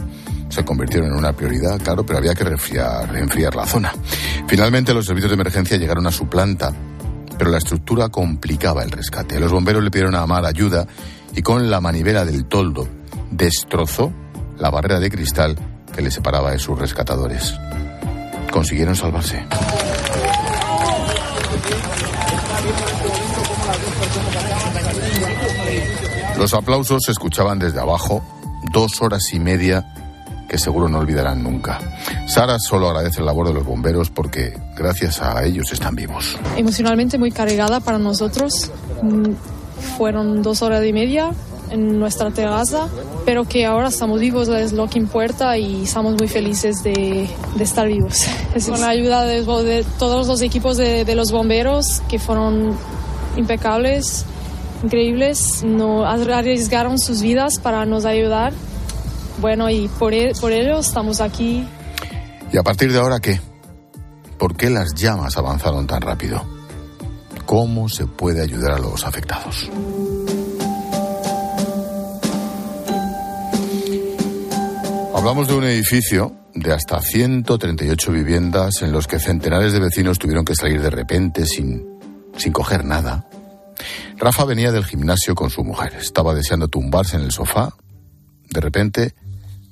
se 0.49 0.65
convirtieron 0.65 1.11
en 1.11 1.17
una 1.17 1.33
prioridad, 1.33 1.79
claro, 1.83 2.05
pero 2.05 2.19
había 2.19 2.35
que 2.35 2.45
refriar, 2.45 3.15
enfriar 3.17 3.55
la 3.55 3.67
zona. 3.67 3.93
Finalmente 4.47 4.95
los 4.95 5.07
servicios 5.07 5.31
de 5.31 5.35
emergencia 5.35 5.77
llegaron 5.77 6.07
a 6.07 6.11
su 6.11 6.29
planta, 6.29 6.73
pero 7.39 7.51
la 7.51 7.59
estructura 7.59 8.09
complicaba 8.09 8.83
el 8.83 8.91
rescate. 8.91 9.39
Los 9.39 9.53
bomberos 9.53 9.83
le 9.85 9.91
pidieron 9.91 10.15
a 10.15 10.23
Amar 10.23 10.45
ayuda 10.47 10.87
y 11.35 11.43
con 11.43 11.71
la 11.71 11.81
manivela 11.81 12.25
del 12.25 12.47
toldo 12.47 12.96
destrozó 13.31 14.13
la 14.59 14.71
barrera 14.71 15.01
de 15.01 15.11
cristal 15.11 15.57
que 15.95 16.03
le 16.03 16.11
separaba 16.11 16.51
de 16.51 16.59
sus 16.59 16.79
rescatadores. 16.79 17.55
Consiguieron 18.51 18.95
salvarse. 18.95 19.45
Los 26.39 26.53
aplausos 26.53 27.03
se 27.05 27.13
escuchaban 27.13 27.59
desde 27.59 27.81
abajo 27.81 28.23
dos 28.73 29.01
horas 29.01 29.23
y 29.33 29.41
media 29.41 29.85
que 30.49 30.59
seguro 30.59 30.89
no 30.89 30.99
olvidarán 30.99 31.43
nunca. 31.43 31.81
Sara 32.27 32.59
solo 32.59 32.89
agradece 32.89 33.21
la 33.21 33.27
labor 33.27 33.49
de 33.49 33.55
los 33.55 33.65
bomberos 33.65 34.11
porque 34.11 34.57
gracias 34.77 35.21
a 35.21 35.43
ellos 35.45 35.73
están 35.73 35.97
vivos. 35.97 36.39
Emocionalmente 36.57 37.19
muy 37.19 37.33
cargada 37.33 37.81
para 37.81 37.99
nosotros. 37.99 38.71
Mm, 39.03 39.33
fueron 39.97 40.43
dos 40.43 40.63
horas 40.63 40.85
y 40.85 40.93
media 40.93 41.33
en 41.71 41.99
nuestra 41.99 42.31
terraza, 42.31 42.89
pero 43.25 43.45
que 43.45 43.67
ahora 43.67 43.89
estamos 43.89 44.21
vivos 44.21 44.49
es 44.49 44.73
lo 44.73 44.89
que 44.89 44.99
importa 44.99 45.57
y 45.59 45.85
estamos 45.85 46.15
muy 46.15 46.29
felices 46.29 46.83
de, 46.83 47.29
de 47.57 47.65
estar 47.65 47.89
vivos. 47.89 48.27
Con 48.69 48.81
la 48.81 48.89
ayuda 48.89 49.25
de, 49.25 49.43
de 49.43 49.85
todos 49.99 50.27
los 50.27 50.43
equipos 50.43 50.77
de, 50.77 51.05
de, 51.05 51.15
los 51.15 51.33
bomberos 51.33 52.03
que 52.09 52.19
fueron 52.19 52.77
impecables, 53.37 54.25
increíbles, 54.83 55.63
no 55.65 56.05
arriesgaron 56.07 56.99
sus 56.99 57.21
vidas 57.23 57.59
para 57.59 57.85
nos 57.85 58.05
ayudar 58.05 58.53
bueno, 59.39 59.69
y 59.69 59.89
por, 59.89 60.15
e, 60.15 60.33
por 60.41 60.53
ello 60.53 60.79
estamos 60.79 61.21
aquí. 61.21 61.67
¿Y 62.53 62.59
a 62.59 62.63
partir 62.63 62.93
de 62.93 62.99
ahora 62.99 63.21
qué? 63.21 63.41
¿Por 64.39 64.57
qué 64.57 64.71
las 64.71 64.95
llamas 64.95 65.37
avanzaron 65.37 65.87
tan 65.87 66.01
rápido? 66.01 66.43
¿Cómo 67.45 67.89
se 67.89 68.07
puede 68.07 68.43
ayudar 68.43 68.73
a 68.73 68.79
los 68.79 69.05
afectados? 69.05 69.71
Hablamos 75.27 75.49
de 75.49 75.55
un 75.55 75.65
edificio 75.65 76.37
de 76.55 76.73
hasta 76.73 77.01
138 77.01 78.13
viviendas 78.13 78.81
en 78.83 78.93
los 78.93 79.09
que 79.09 79.19
centenares 79.19 79.73
de 79.73 79.81
vecinos 79.81 80.21
tuvieron 80.21 80.45
que 80.45 80.55
salir 80.55 80.81
de 80.81 80.89
repente 80.89 81.47
sin, 81.47 81.85
sin 82.37 82.53
coger 82.53 82.85
nada. 82.85 83.27
Rafa 84.19 84.45
venía 84.45 84.71
del 84.71 84.85
gimnasio 84.85 85.35
con 85.35 85.51
su 85.51 85.65
mujer. 85.65 85.97
Estaba 85.97 86.33
deseando 86.33 86.69
tumbarse 86.69 87.17
en 87.17 87.23
el 87.23 87.33
sofá. 87.33 87.75
De 88.51 88.61
repente 88.61 89.17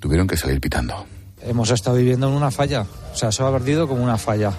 tuvieron 0.00 0.26
que 0.26 0.37
salir 0.37 0.61
pitando. 0.61 1.06
Hemos 1.40 1.70
estado 1.70 1.99
viviendo 1.99 2.26
en 2.26 2.34
una 2.34 2.50
falla, 2.50 2.84
o 3.12 3.16
sea, 3.16 3.30
se 3.30 3.44
ha 3.44 3.52
perdido 3.52 3.87
como 3.87 4.02
una 4.02 4.18
falla. 4.18 4.52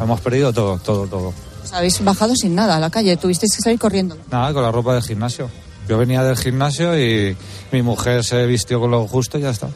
Hemos 0.00 0.20
perdido 0.20 0.52
todo, 0.52 0.78
todo, 0.78 1.06
todo. 1.06 1.32
habéis 1.72 2.02
bajado 2.02 2.34
sin 2.34 2.56
nada 2.56 2.78
a 2.78 2.80
la 2.80 2.90
calle, 2.90 3.16
tuvisteis 3.16 3.54
que 3.54 3.62
salir 3.62 3.78
corriendo. 3.78 4.18
Nada, 4.28 4.52
con 4.52 4.64
la 4.64 4.72
ropa 4.72 4.92
del 4.92 5.04
gimnasio. 5.04 5.48
Yo 5.88 5.98
venía 5.98 6.24
del 6.24 6.36
gimnasio 6.36 6.98
y 6.98 7.36
mi 7.70 7.82
mujer 7.82 8.24
se 8.24 8.44
vistió 8.46 8.80
con 8.80 8.90
lo 8.90 9.06
justo 9.06 9.38
y 9.38 9.42
ya 9.42 9.50
está. 9.50 9.70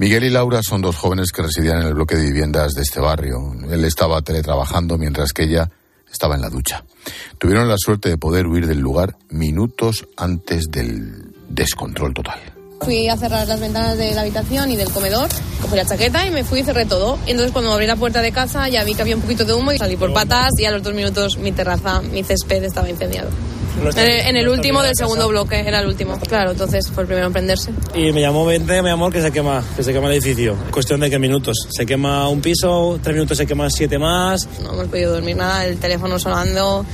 Miguel 0.00 0.24
y 0.24 0.30
Laura 0.30 0.62
son 0.62 0.80
dos 0.80 0.96
jóvenes 0.96 1.30
que 1.30 1.42
residían 1.42 1.82
en 1.82 1.88
el 1.88 1.92
bloque 1.92 2.16
de 2.16 2.22
viviendas 2.22 2.72
de 2.72 2.80
este 2.80 3.00
barrio. 3.00 3.52
Él 3.70 3.84
estaba 3.84 4.22
teletrabajando 4.22 4.96
mientras 4.96 5.34
que 5.34 5.42
ella 5.42 5.70
estaba 6.10 6.36
en 6.36 6.40
la 6.40 6.48
ducha. 6.48 6.84
Tuvieron 7.36 7.68
la 7.68 7.76
suerte 7.76 8.08
de 8.08 8.16
poder 8.16 8.46
huir 8.46 8.66
del 8.66 8.78
lugar 8.78 9.14
minutos 9.28 10.08
antes 10.16 10.70
del 10.70 11.34
descontrol 11.50 12.14
total. 12.14 12.40
Fui 12.80 13.10
a 13.10 13.16
cerrar 13.18 13.46
las 13.46 13.60
ventanas 13.60 13.98
de 13.98 14.14
la 14.14 14.22
habitación 14.22 14.70
y 14.70 14.76
del 14.76 14.90
comedor, 14.90 15.28
cogí 15.60 15.76
la 15.76 15.84
chaqueta 15.84 16.26
y 16.26 16.30
me 16.30 16.44
fui 16.44 16.60
y 16.60 16.64
cerré 16.64 16.86
todo. 16.86 17.18
Y 17.26 17.32
entonces 17.32 17.52
cuando 17.52 17.70
abrí 17.70 17.86
la 17.86 17.96
puerta 17.96 18.22
de 18.22 18.32
casa 18.32 18.70
ya 18.70 18.82
vi 18.84 18.94
que 18.94 19.02
había 19.02 19.16
un 19.16 19.20
poquito 19.20 19.44
de 19.44 19.52
humo 19.52 19.70
y 19.70 19.76
salí 19.76 19.98
por 19.98 20.14
patas 20.14 20.52
y 20.56 20.64
a 20.64 20.70
los 20.70 20.82
dos 20.82 20.94
minutos 20.94 21.36
mi 21.36 21.52
terraza, 21.52 22.00
mi 22.00 22.24
césped 22.24 22.64
estaba 22.64 22.88
incendiado. 22.88 23.28
En 23.96 24.36
el, 24.36 24.48
último 24.48 24.82
del 24.82 24.94
segundo 24.94 25.28
bloque, 25.28 25.60
era 25.60 25.80
el 25.80 25.86
último. 25.86 26.18
Claro, 26.18 26.50
entonces 26.50 26.90
fue 26.90 27.02
el 27.02 27.06
primero 27.06 27.26
en 27.28 27.32
prenderse. 27.32 27.72
Y 27.94 28.12
me 28.12 28.20
llamó 28.20 28.44
20, 28.44 28.82
me 28.82 28.90
llamó 28.90 29.10
que 29.10 29.22
se 29.22 29.30
quema, 29.30 29.62
que 29.76 29.82
se 29.82 29.92
quema 29.92 30.08
el 30.08 30.14
edificio. 30.14 30.56
Cuestión 30.70 31.00
de 31.00 31.08
qué 31.08 31.18
minutos. 31.18 31.68
Se 31.70 31.86
quema 31.86 32.28
un 32.28 32.40
piso, 32.40 32.98
tres 33.02 33.14
minutos 33.14 33.38
se 33.38 33.46
queman 33.46 33.70
siete 33.70 33.98
más. 33.98 34.48
No 34.62 34.72
hemos 34.72 34.88
podido 34.88 35.12
dormir 35.12 35.36
nada, 35.36 35.64
el 35.66 35.78
teléfono 35.78 36.18
sonando. 36.18 36.84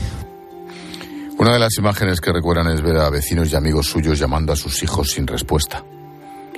Una 1.39 1.53
de 1.53 1.59
las 1.59 1.77
imágenes 1.77 2.21
que 2.21 2.33
recuerdan 2.33 2.69
es 2.69 2.81
ver 2.83 2.97
a 2.97 3.11
vecinos 3.11 3.53
y 3.53 3.57
amigos 3.57 3.87
suyos 3.87 4.19
llamando 4.19 4.53
a 4.53 4.57
sus 4.57 4.83
hijos 4.83 5.11
sin 5.11 5.27
respuesta. 5.27 5.85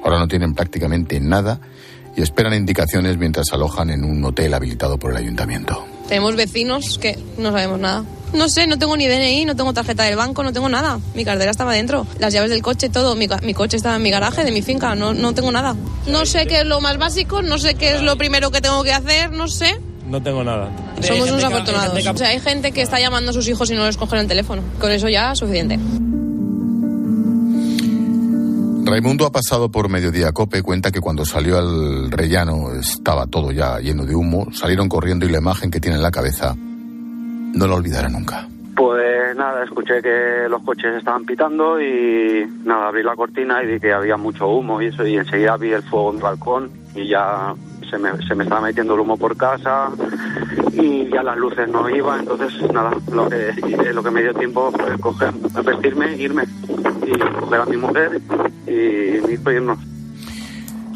Ahora 0.05 0.19
no 0.19 0.29
tienen 0.29 0.55
prácticamente 0.55 1.19
nada 1.21 1.61
y 2.17 2.23
esperan 2.23 2.55
indicaciones 2.55 3.17
mientras 3.17 3.53
alojan 3.53 3.91
en 3.91 4.05
un 4.05 4.25
hotel 4.25 4.55
habilitado 4.55 4.99
por 4.99 5.11
el 5.11 5.17
ayuntamiento. 5.17 5.85
Tenemos 6.09 6.37
vecinos 6.37 6.99
que 6.99 7.19
no 7.39 7.51
sabemos 7.51 7.81
nada. 7.81 8.05
No 8.33 8.49
sé, 8.49 8.67
no 8.67 8.79
tengo 8.79 8.97
ni 8.97 9.07
DNI, 9.07 9.47
no 9.47 9.57
tengo 9.57 9.73
tarjeta 9.73 10.05
del 10.05 10.17
banco, 10.17 10.43
no 10.43 10.53
tengo 10.53 10.69
nada. 10.69 11.01
Mi 11.15 11.25
cartera 11.25 11.51
estaba 11.51 11.73
dentro, 11.73 12.07
las 12.19 12.33
llaves 12.33 12.51
del 12.51 12.63
coche, 12.63 12.89
todo. 12.89 13.17
Mi, 13.17 13.27
mi 13.43 13.55
coche 13.55 13.77
estaba 13.77 13.97
en 13.97 14.03
mi 14.03 14.11
garaje 14.11 14.45
de 14.45 14.53
mi 14.53 14.63
finca, 14.63 14.95
no, 14.95 15.15
no 15.15 15.35
tengo 15.35 15.51
nada. 15.51 15.75
No 16.07 16.27
sé 16.27 16.47
qué 16.47 16.61
es 16.61 16.67
lo 16.67 16.81
más 16.81 16.99
básico, 16.99 17.43
no 17.43 17.59
sé 17.59 17.75
qué 17.75 17.97
es 17.97 18.03
lo 18.03 18.17
primero 18.19 18.51
que 18.51 18.61
tengo 18.61 18.83
que 18.85 18.93
hacer, 18.93 19.33
no 19.33 19.49
sé. 19.49 19.81
No 20.07 20.23
tengo 20.23 20.43
nada. 20.43 20.71
Somos 21.01 21.31
unos 21.31 21.45
afortunados. 21.45 22.07
O 22.07 22.17
sea, 22.17 22.29
hay 22.29 22.41
gente 22.41 22.73
que 22.73 22.83
está 22.83 22.99
llamando 22.99 23.31
a 23.31 23.35
sus 23.35 23.47
hijos 23.49 23.71
y 23.71 23.75
no 23.75 23.87
les 23.87 23.97
cogen 23.97 24.21
el 24.21 24.27
teléfono. 24.27 24.63
Con 24.81 24.91
eso 24.91 25.09
ya 25.09 25.33
es 25.33 25.39
suficiente. 25.39 25.79
Raimundo 28.85 29.27
ha 29.27 29.33
pasado 29.33 29.71
por 29.71 29.91
Mediodía 29.91 30.33
Cope, 30.33 30.63
cuenta 30.63 30.91
que 30.91 31.01
cuando 31.01 31.27
salió 31.27 31.59
al 31.59 32.11
rellano 32.11 32.73
estaba 32.73 33.27
todo 33.27 33.53
ya 33.53 33.79
lleno 33.81 34.07
de 34.07 34.15
humo, 34.15 34.49
salieron 34.51 34.89
corriendo 34.89 35.27
y 35.27 35.31
la 35.31 35.39
imagen 35.39 35.71
que 35.71 35.79
tiene 35.79 35.97
en 35.97 36.03
la 36.03 36.11
cabeza 36.11 36.57
no 37.59 37.67
la 37.67 37.75
olvidará 37.75 38.09
nunca. 38.09 38.49
Pues 38.77 39.37
nada, 39.37 39.65
escuché 39.65 40.01
que 40.01 40.49
los 40.49 40.63
coches 40.63 40.95
estaban 40.97 41.27
pitando 41.27 41.81
y 41.81 42.47
nada, 42.65 42.89
abrí 42.89 43.03
la 43.03 43.17
cortina 43.17 43.61
y 43.63 43.67
vi 43.67 43.81
que 43.81 43.93
había 43.93 44.17
mucho 44.17 44.47
humo 44.47 44.81
y 44.81 44.87
eso 44.87 45.05
y 45.05 45.17
enseguida 45.17 45.57
vi 45.57 45.73
el 45.73 45.83
fuego 45.83 46.11
en 46.11 46.17
el 46.17 46.23
balcón 46.23 46.71
y 46.95 47.09
ya 47.09 47.55
se 47.91 47.99
me, 47.99 48.11
se 48.25 48.37
me 48.37 48.45
estaba 48.45 48.61
metiendo 48.61 48.95
el 48.95 49.01
humo 49.01 49.17
por 49.17 49.37
casa 49.37 49.89
y 50.73 51.09
ya 51.11 51.25
las 51.25 51.37
luces 51.37 51.69
no 51.69 51.91
iban, 51.91 52.21
entonces 52.21 52.73
nada, 52.73 52.93
lo 53.13 53.29
que, 53.29 53.53
lo 53.93 54.03
que 54.03 54.11
me 54.13 54.23
dio 54.23 54.33
tiempo 54.35 54.71
fue 54.71 54.97
coger, 55.01 55.33
vestirme, 55.65 56.17
irme 56.17 56.45
y 57.05 57.19
coger 57.19 57.61
a 57.61 57.67
mi 57.67 57.77
mujer 57.77 58.21
y, 58.69 58.71
y 58.71 59.39
irnos. 59.45 59.79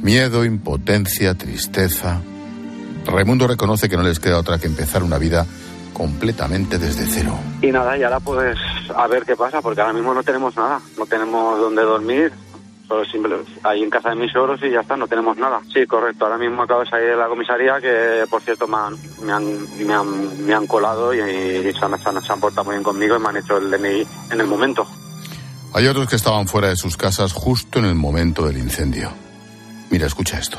Miedo, 0.03 0.45
impotencia, 0.45 1.35
tristeza. 1.35 2.21
Raimundo 3.07 3.49
reconoce 3.49 3.89
que 3.89 3.97
no 3.97 4.05
les 4.05 4.21
queda 4.21 4.39
otra 4.39 4.59
que 4.59 4.67
empezar 4.67 5.03
una 5.03 5.19
vida 5.19 5.47
completamente 6.03 6.79
desde 6.79 7.07
cero. 7.07 7.39
Y 7.63 7.71
nada, 7.71 7.97
y 7.97 8.03
ahora 8.03 8.19
pues 8.19 8.59
a 8.97 9.07
ver 9.07 9.25
qué 9.25 9.37
pasa, 9.37 9.63
porque 9.63 9.81
ahora 9.81 9.93
mismo 9.93 10.13
no 10.13 10.25
tenemos 10.25 10.57
nada, 10.57 10.81
no 10.99 11.07
tenemos 11.07 11.61
dónde 11.61 11.83
dormir, 11.83 12.33
solo 12.89 13.05
simple, 13.05 13.37
ahí 13.63 13.85
en 13.85 13.91
casa 13.91 14.09
de 14.09 14.17
mis 14.17 14.35
ogros 14.35 14.61
y 14.65 14.71
ya 14.71 14.81
está, 14.81 14.97
no 14.97 15.07
tenemos 15.07 15.37
nada. 15.37 15.61
Sí, 15.73 15.87
correcto, 15.87 16.25
ahora 16.25 16.39
mismo 16.39 16.65
acabo 16.65 16.81
de 16.81 16.91
salir 16.91 17.11
de 17.11 17.17
la 17.17 17.29
comisaría 17.29 17.81
que 17.81 18.25
por 18.29 18.43
cierto 18.43 18.67
me 18.67 18.79
han, 18.79 18.97
me 19.23 19.33
han, 19.33 19.87
me 19.87 19.95
han, 19.95 20.45
me 20.45 20.55
han 20.55 20.67
colado 20.67 21.15
y, 21.15 21.21
y 21.21 21.73
se, 21.73 21.85
han, 21.85 21.97
se, 21.97 22.09
han, 22.09 22.21
se 22.21 22.33
han 22.33 22.41
portado 22.41 22.65
muy 22.65 22.75
bien 22.75 22.83
conmigo 22.83 23.15
y 23.15 23.21
me 23.21 23.29
han 23.29 23.37
hecho 23.37 23.59
el 23.59 23.71
DNI 23.71 24.05
en 24.33 24.41
el 24.41 24.47
momento. 24.49 24.85
Hay 25.73 25.87
otros 25.87 26.09
que 26.09 26.17
estaban 26.17 26.49
fuera 26.49 26.67
de 26.67 26.77
sus 26.77 26.97
casas 26.97 27.33
justo 27.33 27.79
en 27.79 27.85
el 27.85 27.95
momento 27.95 28.45
del 28.45 28.59
incendio. 28.59 29.13
Mira, 29.89 30.07
escucha 30.07 30.37
esto. 30.37 30.59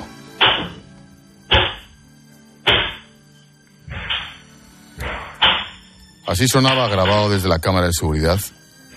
Así 6.26 6.48
sonaba 6.48 6.88
grabado 6.88 7.30
desde 7.30 7.50
la 7.50 7.60
cámara 7.60 7.88
de 7.88 7.94
seguridad 7.94 8.40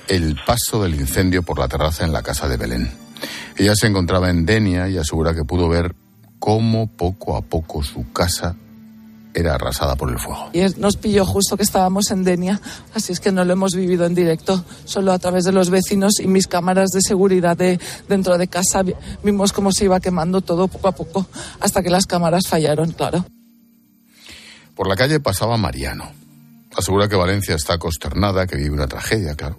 el 0.09 0.37
paso 0.47 0.83
del 0.83 0.95
incendio 0.95 1.43
por 1.43 1.59
la 1.59 1.67
terraza 1.67 2.05
en 2.05 2.13
la 2.13 2.23
casa 2.23 2.49
de 2.49 2.57
Belén. 2.57 2.91
Ella 3.57 3.75
se 3.75 3.89
encontraba 3.89 4.31
en 4.31 4.47
Denia 4.47 4.89
y 4.89 4.97
asegura 4.97 5.35
que 5.35 5.45
pudo 5.45 5.69
ver 5.69 5.97
cómo 6.39 6.87
poco 6.87 7.37
a 7.37 7.43
poco 7.43 7.83
su 7.83 8.13
casa 8.13 8.55
era 9.35 9.57
arrasada 9.57 9.97
por 9.97 10.11
el 10.11 10.19
fuego. 10.19 10.51
Y 10.53 10.61
nos 10.79 10.97
pilló 10.97 11.27
justo 11.27 11.57
que 11.57 11.65
estábamos 11.65 12.11
en 12.11 12.23
Denia, 12.23 12.61
así 12.95 13.13
es 13.13 13.21
que 13.21 13.33
no 13.33 13.45
lo 13.45 13.53
hemos 13.53 13.75
vivido 13.75 14.07
en 14.07 14.15
directo, 14.15 14.65
solo 14.85 15.13
a 15.13 15.19
través 15.19 15.45
de 15.45 15.53
los 15.53 15.69
vecinos 15.69 16.21
y 16.21 16.27
mis 16.27 16.47
cámaras 16.47 16.91
de 16.91 17.01
seguridad 17.03 17.57
de 17.57 17.81
dentro 18.09 18.39
de 18.39 18.49
casa 18.49 18.83
vimos 19.23 19.53
cómo 19.53 19.73
se 19.73 19.87
iba 19.87 20.01
quemando 20.01 20.41
todo 20.41 20.69
poco 20.69 20.89
a 20.89 20.93
poco 20.93 21.27
hasta 21.61 21.83
que 21.83 21.91
las 21.91 22.07
cámaras 22.07 22.47
fallaron, 22.47 22.93
claro. 22.93 23.27
Por 24.75 24.89
la 24.89 24.97
calle 24.97 25.21
pasaba 25.21 25.57
Mariano. 25.57 26.26
Asegura 26.77 27.09
que 27.09 27.17
Valencia 27.17 27.55
está 27.55 27.79
consternada, 27.79 28.47
que 28.47 28.57
vive 28.57 28.71
una 28.71 28.87
tragedia, 28.87 29.35
claro. 29.35 29.57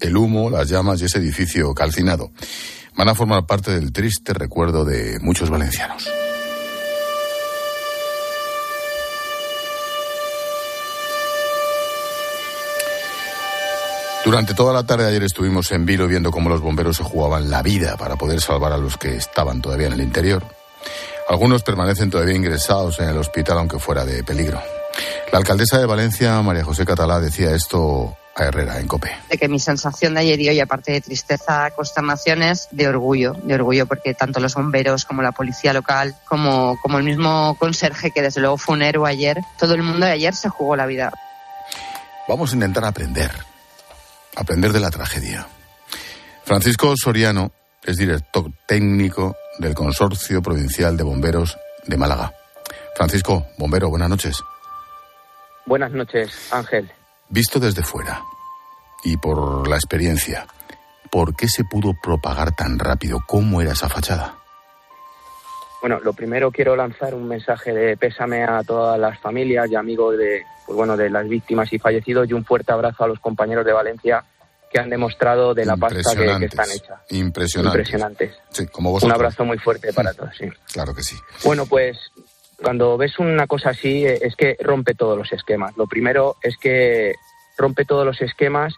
El 0.00 0.16
humo, 0.16 0.48
las 0.50 0.68
llamas 0.68 1.00
y 1.02 1.06
ese 1.06 1.18
edificio 1.18 1.74
calcinado 1.74 2.30
van 2.96 3.08
a 3.08 3.14
formar 3.14 3.46
parte 3.46 3.72
del 3.72 3.92
triste 3.92 4.32
recuerdo 4.32 4.84
de 4.84 5.18
muchos 5.20 5.50
valencianos. 5.50 6.08
Durante 14.24 14.54
toda 14.54 14.72
la 14.72 14.84
tarde 14.84 15.04
de 15.04 15.10
ayer 15.10 15.22
estuvimos 15.24 15.72
en 15.72 15.86
Vilo 15.86 16.06
viendo 16.06 16.30
cómo 16.30 16.48
los 16.48 16.60
bomberos 16.60 16.98
se 16.98 17.02
jugaban 17.02 17.50
la 17.50 17.62
vida 17.62 17.96
para 17.96 18.16
poder 18.16 18.40
salvar 18.40 18.72
a 18.72 18.76
los 18.76 18.96
que 18.96 19.16
estaban 19.16 19.62
todavía 19.62 19.86
en 19.86 19.94
el 19.94 20.02
interior. 20.02 20.44
Algunos 21.28 21.62
permanecen 21.62 22.10
todavía 22.10 22.36
ingresados 22.36 23.00
en 23.00 23.08
el 23.08 23.16
hospital 23.16 23.58
aunque 23.58 23.78
fuera 23.78 24.04
de 24.04 24.22
peligro. 24.22 24.60
La 25.32 25.38
alcaldesa 25.38 25.78
de 25.78 25.86
Valencia, 25.86 26.40
María 26.42 26.64
José 26.64 26.84
Catalá, 26.84 27.20
decía 27.20 27.54
esto 27.54 28.16
a 28.34 28.44
Herrera, 28.44 28.78
en 28.78 28.86
COPE. 28.86 29.10
De 29.28 29.36
que 29.36 29.48
mi 29.48 29.58
sensación 29.58 30.14
de 30.14 30.20
ayer 30.20 30.40
y 30.40 30.48
hoy, 30.48 30.60
aparte 30.60 30.92
de 30.92 31.00
tristeza, 31.00 31.70
consternación, 31.74 32.42
es 32.42 32.68
de 32.70 32.88
orgullo, 32.88 33.34
de 33.42 33.54
orgullo 33.54 33.86
porque 33.86 34.14
tanto 34.14 34.40
los 34.40 34.54
bomberos 34.54 35.04
como 35.04 35.22
la 35.22 35.32
policía 35.32 35.72
local, 35.72 36.16
como, 36.26 36.78
como 36.80 36.98
el 36.98 37.04
mismo 37.04 37.56
conserje 37.58 38.10
que 38.10 38.22
desde 38.22 38.40
luego 38.40 38.56
fue 38.56 38.76
un 38.76 38.82
héroe 38.82 39.10
ayer, 39.10 39.38
todo 39.58 39.74
el 39.74 39.82
mundo 39.82 40.06
de 40.06 40.12
ayer 40.12 40.34
se 40.34 40.48
jugó 40.48 40.76
la 40.76 40.86
vida. 40.86 41.12
Vamos 42.28 42.52
a 42.52 42.54
intentar 42.54 42.84
aprender, 42.84 43.30
aprender 44.36 44.72
de 44.72 44.80
la 44.80 44.90
tragedia. 44.90 45.46
Francisco 46.44 46.94
Soriano 46.96 47.52
es 47.84 47.96
director 47.96 48.50
técnico 48.66 49.36
del 49.58 49.74
Consorcio 49.74 50.40
Provincial 50.42 50.96
de 50.96 51.02
Bomberos 51.02 51.58
de 51.86 51.96
Málaga. 51.96 52.32
Francisco, 52.94 53.46
bombero, 53.56 53.88
buenas 53.90 54.08
noches. 54.08 54.42
Buenas 55.68 55.92
noches, 55.92 56.50
Ángel. 56.50 56.90
Visto 57.28 57.60
desde 57.60 57.82
fuera 57.82 58.22
y 59.04 59.18
por 59.18 59.68
la 59.68 59.76
experiencia, 59.76 60.46
¿por 61.10 61.36
qué 61.36 61.46
se 61.46 61.62
pudo 61.62 61.92
propagar 62.02 62.56
tan 62.56 62.78
rápido? 62.78 63.18
¿Cómo 63.26 63.60
era 63.60 63.72
esa 63.72 63.86
fachada? 63.86 64.34
Bueno, 65.82 66.00
lo 66.02 66.14
primero 66.14 66.50
quiero 66.50 66.74
lanzar 66.74 67.14
un 67.14 67.28
mensaje 67.28 67.74
de 67.74 67.98
pésame 67.98 68.44
a 68.44 68.62
todas 68.62 68.98
las 68.98 69.20
familias 69.20 69.70
y 69.70 69.76
amigos 69.76 70.16
de, 70.16 70.42
pues 70.64 70.74
bueno, 70.74 70.96
de 70.96 71.10
las 71.10 71.28
víctimas 71.28 71.70
y 71.70 71.78
fallecidos 71.78 72.30
y 72.30 72.32
un 72.32 72.46
fuerte 72.46 72.72
abrazo 72.72 73.04
a 73.04 73.08
los 73.08 73.20
compañeros 73.20 73.66
de 73.66 73.74
Valencia 73.74 74.24
que 74.72 74.80
han 74.80 74.88
demostrado 74.88 75.52
de 75.52 75.66
la 75.66 75.76
pasta 75.76 76.16
que, 76.16 76.38
que 76.38 76.46
están 76.46 76.70
hechas. 76.70 77.00
Impresionantes. 77.10 77.78
Impresionantes. 77.78 78.34
Sí, 78.50 78.66
como 78.68 78.92
Un 78.92 79.12
abrazo 79.12 79.44
muy 79.44 79.58
fuerte 79.58 79.92
para 79.92 80.14
todos, 80.14 80.34
sí. 80.34 80.48
Claro 80.72 80.94
que 80.94 81.02
sí. 81.02 81.16
Bueno, 81.44 81.66
pues 81.66 81.98
cuando 82.62 82.96
ves 82.96 83.18
una 83.18 83.46
cosa 83.46 83.70
así 83.70 84.04
eh, 84.04 84.18
es 84.22 84.36
que 84.36 84.56
rompe 84.60 84.94
todos 84.94 85.16
los 85.16 85.32
esquemas. 85.32 85.76
Lo 85.76 85.86
primero 85.86 86.36
es 86.42 86.56
que 86.56 87.14
rompe 87.56 87.84
todos 87.84 88.04
los 88.04 88.20
esquemas 88.20 88.74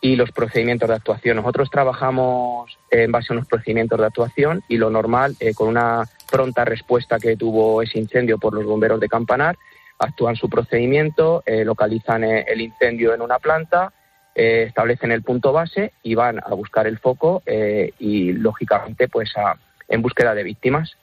y 0.00 0.16
los 0.16 0.30
procedimientos 0.32 0.88
de 0.88 0.94
actuación. 0.94 1.36
Nosotros 1.36 1.70
trabajamos 1.70 2.78
en 2.90 3.10
base 3.10 3.32
a 3.32 3.36
unos 3.36 3.48
procedimientos 3.48 3.98
de 3.98 4.06
actuación 4.06 4.62
y 4.68 4.76
lo 4.76 4.90
normal, 4.90 5.36
eh, 5.40 5.54
con 5.54 5.68
una 5.68 6.04
pronta 6.30 6.64
respuesta 6.64 7.18
que 7.18 7.36
tuvo 7.36 7.82
ese 7.82 7.98
incendio 7.98 8.38
por 8.38 8.54
los 8.54 8.64
bomberos 8.64 9.00
de 9.00 9.08
Campanar, 9.08 9.56
actúan 9.98 10.36
su 10.36 10.48
procedimiento, 10.48 11.42
eh, 11.46 11.64
localizan 11.64 12.24
el 12.24 12.60
incendio 12.60 13.14
en 13.14 13.22
una 13.22 13.38
planta, 13.38 13.92
establecen 14.34 15.12
el 15.12 15.22
punto 15.22 15.52
base 15.52 15.92
y 16.02 16.16
van 16.16 16.40
a 16.44 16.54
buscar 16.54 16.88
el 16.88 16.98
foco 16.98 17.44
y, 17.46 18.32
lógicamente, 18.32 19.06
pues 19.06 19.30
a, 19.36 19.56
en 19.88 20.02
búsqueda 20.02 20.34
de 20.34 20.42
víctimas. 20.42 20.96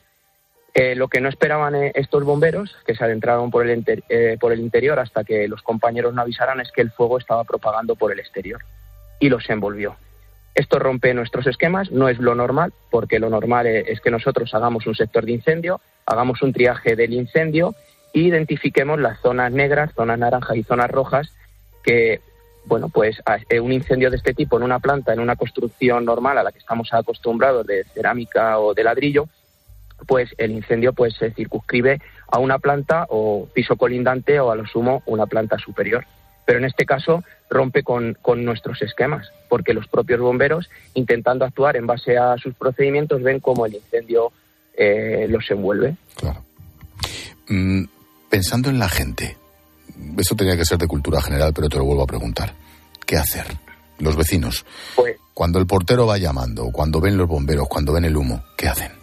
Eh, 0.74 0.96
lo 0.96 1.10
que 1.10 1.20
no 1.20 1.28
esperaban 1.28 1.75
eh, 1.75 1.92
estos 1.96 2.24
bomberos, 2.24 2.78
que 2.86 2.96
se 2.96 3.04
adentraron 3.04 3.51
por 3.51 3.68
el, 3.68 3.78
inter, 3.78 4.04
eh, 4.08 4.38
por 4.40 4.54
el 4.54 4.62
interior 4.62 5.00
hasta 5.00 5.25
que 5.25 5.48
los 5.48 5.62
compañeros 5.62 6.13
no 6.13 6.22
avisaran, 6.22 6.62
es 6.62 6.72
que 6.72 6.82
el 6.82 6.92
fuego 6.92 7.18
estaba 7.18 7.44
propagando 7.44 7.96
por 7.96 8.12
el 8.12 8.20
exterior 8.20 8.62
y 9.20 9.30
los 9.30 9.50
envolvió. 9.50 9.98
Esto 10.56 10.80
rompe 10.80 11.13
nuestros 11.13 11.48
esquemas, 11.48 11.92
no 11.92 12.10
es 12.10 12.20
lo 12.20 12.36
normal, 12.36 12.74
porque 12.90 13.20
lo 13.20 13.30
normal 13.30 13.68
es 13.68 14.00
que 14.01 14.12
nosotros 14.12 14.54
hagamos 14.54 14.88
un 14.88 14.96
sector 14.96 15.25
de 15.25 15.34
incendio, 15.34 15.82
hagamos 16.06 16.42
un 16.42 16.54
triaje 16.54 16.96
del 16.96 17.13
incendio 17.13 17.75
e 18.13 18.20
identifiquemos 18.20 19.00
las 19.00 19.20
zonas 19.22 19.51
negras, 19.51 19.94
zonas 19.94 20.20
naranjas 20.20 20.58
y 20.58 20.63
zonas 20.63 20.92
rojas 20.92 21.32
que 21.84 22.22
bueno, 22.66 22.90
pues 22.90 23.22
eh, 23.50 23.60
un 23.60 23.72
incendio 23.72 24.10
de 24.10 24.18
este 24.18 24.34
tipo 24.34 24.58
en 24.58 24.63
una 24.63 24.80
planta, 24.80 25.13
en 25.13 25.20
una 25.20 25.36
construcción 25.36 26.06
normal 26.06 26.38
a 26.38 26.44
la 26.44 26.51
que 26.51 26.60
estamos 26.60 26.94
acostumbrados 26.94 27.66
de 27.66 27.84
cerámica 27.86 28.60
o 28.60 28.74
de 28.74 28.84
ladrillo, 28.84 29.28
pues 30.08 30.34
el 30.38 30.51
incendio 30.51 30.93
pues 30.93 31.15
se 31.15 31.31
circunscribe 31.31 32.01
a 32.27 32.39
una 32.39 32.60
planta 32.60 33.05
o 33.10 33.48
piso 33.53 33.75
colindante 33.75 34.39
o 34.39 34.51
a 34.51 34.55
lo 34.55 34.65
sumo 34.65 35.03
una 35.05 35.25
planta 35.25 35.58
superior. 35.58 36.05
Pero 36.46 36.60
en 36.60 36.65
este 36.65 36.86
caso 36.86 37.24
rompe 37.50 37.84
con, 37.84 38.17
nuestros 38.38 38.81
esquemas, 38.81 39.27
porque 39.50 39.74
los 39.74 39.88
propios 39.88 40.20
bomberos, 40.20 40.70
intentando 40.93 41.46
actuar 41.46 41.75
en 41.75 41.86
base 41.86 42.17
a 42.17 42.38
sus 42.38 42.55
procedimientos, 42.55 43.22
ven 43.22 43.39
cómo 43.39 43.65
el 43.65 43.75
incendio 43.75 44.31
eh, 44.75 45.27
los 45.29 45.50
envuelve. 45.51 45.96
Claro. 46.15 46.43
Mm, 47.48 47.84
pensando 48.29 48.70
en 48.70 48.79
la 48.79 48.89
gente, 48.89 49.38
eso 50.17 50.36
tenía 50.36 50.58
que 50.58 50.65
ser 50.65 50.77
de 50.77 50.88
cultura 50.88 51.22
general, 51.22 51.53
pero 51.53 51.70
te 51.70 51.77
lo 51.77 51.86
vuelvo 51.86 52.03
a 52.03 52.08
preguntar. 52.08 52.53
¿Qué 53.05 53.17
hacer? 53.17 53.46
Los 54.00 54.15
vecinos. 54.15 54.65
Pues, 54.96 55.17
cuando 55.34 55.60
el 55.60 55.67
portero 55.67 56.08
va 56.08 56.17
llamando, 56.17 56.72
cuando 56.72 57.00
ven 57.00 57.17
los 57.17 57.27
bomberos, 57.27 57.67
cuando 57.67 57.93
ven 57.93 58.05
el 58.05 58.17
humo, 58.17 58.43
¿qué 58.58 58.67
hacen? 58.67 59.00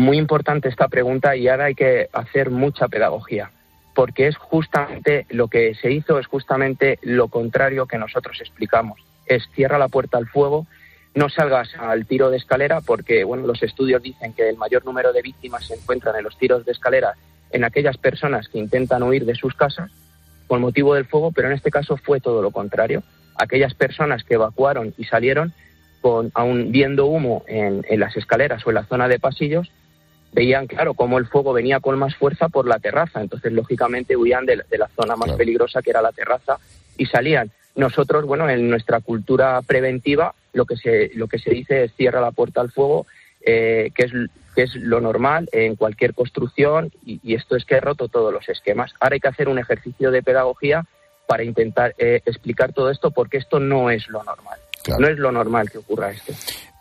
Muy 0.00 0.16
importante 0.16 0.70
esta 0.70 0.88
pregunta 0.88 1.36
y 1.36 1.46
ahora 1.46 1.66
hay 1.66 1.74
que 1.74 2.08
hacer 2.14 2.48
mucha 2.48 2.88
pedagogía, 2.88 3.50
porque 3.94 4.28
es 4.28 4.36
justamente 4.38 5.26
lo 5.28 5.48
que 5.48 5.74
se 5.74 5.92
hizo, 5.92 6.18
es 6.18 6.26
justamente 6.26 6.98
lo 7.02 7.28
contrario 7.28 7.84
que 7.84 7.98
nosotros 7.98 8.40
explicamos. 8.40 8.98
Es 9.26 9.46
cierra 9.54 9.76
la 9.76 9.88
puerta 9.88 10.16
al 10.16 10.26
fuego, 10.26 10.66
no 11.14 11.28
salgas 11.28 11.74
al 11.78 12.06
tiro 12.06 12.30
de 12.30 12.38
escalera, 12.38 12.80
porque 12.80 13.24
bueno, 13.24 13.46
los 13.46 13.62
estudios 13.62 14.02
dicen 14.02 14.32
que 14.32 14.48
el 14.48 14.56
mayor 14.56 14.86
número 14.86 15.12
de 15.12 15.20
víctimas 15.20 15.66
se 15.66 15.74
encuentran 15.74 16.16
en 16.16 16.24
los 16.24 16.38
tiros 16.38 16.64
de 16.64 16.72
escalera 16.72 17.12
en 17.50 17.64
aquellas 17.64 17.98
personas 17.98 18.48
que 18.48 18.58
intentan 18.58 19.02
huir 19.02 19.26
de 19.26 19.34
sus 19.34 19.54
casas 19.54 19.90
por 20.48 20.60
motivo 20.60 20.94
del 20.94 21.04
fuego, 21.04 21.30
pero 21.30 21.48
en 21.48 21.54
este 21.54 21.70
caso 21.70 21.98
fue 21.98 22.20
todo 22.20 22.40
lo 22.40 22.52
contrario. 22.52 23.02
Aquellas 23.36 23.74
personas 23.74 24.24
que 24.24 24.32
evacuaron 24.32 24.94
y 24.96 25.04
salieron, 25.04 25.52
con, 26.00 26.32
aún 26.32 26.72
viendo 26.72 27.04
humo 27.04 27.44
en, 27.46 27.84
las 28.00 28.16
escaleras 28.16 28.66
o 28.66 28.70
en 28.70 28.76
la 28.76 28.86
zona 28.86 29.08
de 29.08 29.18
pasillos, 29.18 29.70
veían, 30.32 30.66
claro, 30.66 30.94
cómo 30.94 31.18
el 31.18 31.26
fuego 31.26 31.52
venía 31.52 31.80
con 31.80 31.98
más 31.98 32.14
fuerza 32.16 32.48
por 32.48 32.66
la 32.66 32.78
terraza. 32.78 33.20
Entonces, 33.20 33.52
lógicamente, 33.52 34.16
huían 34.16 34.46
de, 34.46 34.56
la 34.56 34.88
zona 34.96 35.16
más 35.16 35.32
peligrosa, 35.32 35.82
que 35.82 35.90
era 35.90 36.02
la 36.02 36.12
terraza, 36.12 36.58
y 36.96 37.06
salían. 37.06 37.50
Nosotros, 37.76 38.26
bueno, 38.26 38.48
en 38.48 38.68
nuestra 38.68 39.00
cultura 39.00 39.60
preventiva, 39.62 40.34
lo 40.52 40.64
que 40.64 40.76
se, 40.76 41.10
lo 41.14 41.28
que 41.28 41.38
se 41.38 41.50
dice 41.50 41.84
es 41.84 41.94
cierra 41.94 42.20
la 42.20 42.32
puerta 42.32 42.60
al 42.60 42.70
fuego, 42.70 43.06
eh, 43.42 43.90
que 43.94 44.04
es 44.04 44.12
que 44.54 44.62
es 44.62 44.74
lo 44.74 45.00
normal 45.00 45.48
en 45.52 45.76
cualquier 45.76 46.12
construcción 46.12 46.90
y, 47.04 47.34
esto 47.34 47.56
es 47.56 47.64
que 47.64 47.76
he 47.76 47.80
roto 47.80 48.08
todos 48.08 48.32
los 48.32 48.48
esquemas. 48.48 48.92
Ahora 49.00 49.14
hay 49.14 49.20
que 49.20 49.28
hacer 49.28 49.48
un 49.48 49.58
ejercicio 49.58 50.10
de 50.10 50.22
pedagogía 50.22 50.84
para 51.26 51.44
intentar 51.44 51.94
eh, 51.98 52.20
explicar 52.26 52.72
todo 52.72 52.90
esto 52.90 53.12
porque 53.12 53.38
esto 53.38 53.60
no 53.60 53.90
es 53.90 54.08
lo 54.08 54.24
normal. 54.24 54.58
No 54.98 55.06
es 55.06 55.18
lo 55.18 55.30
normal 55.30 55.70
que 55.70 55.78
ocurra 55.78 56.10
esto. 56.10 56.32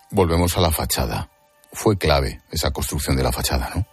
Volvemos 0.10 0.58
a 0.58 0.62
la 0.62 0.72
fachada. 0.72 1.30
Fue 1.72 1.98
clave 1.98 2.42
esa 2.52 2.72
construcción 2.72 3.16
de 3.16 3.24
la 3.24 3.32
fachada, 3.32 3.70
¿no? 3.76 3.86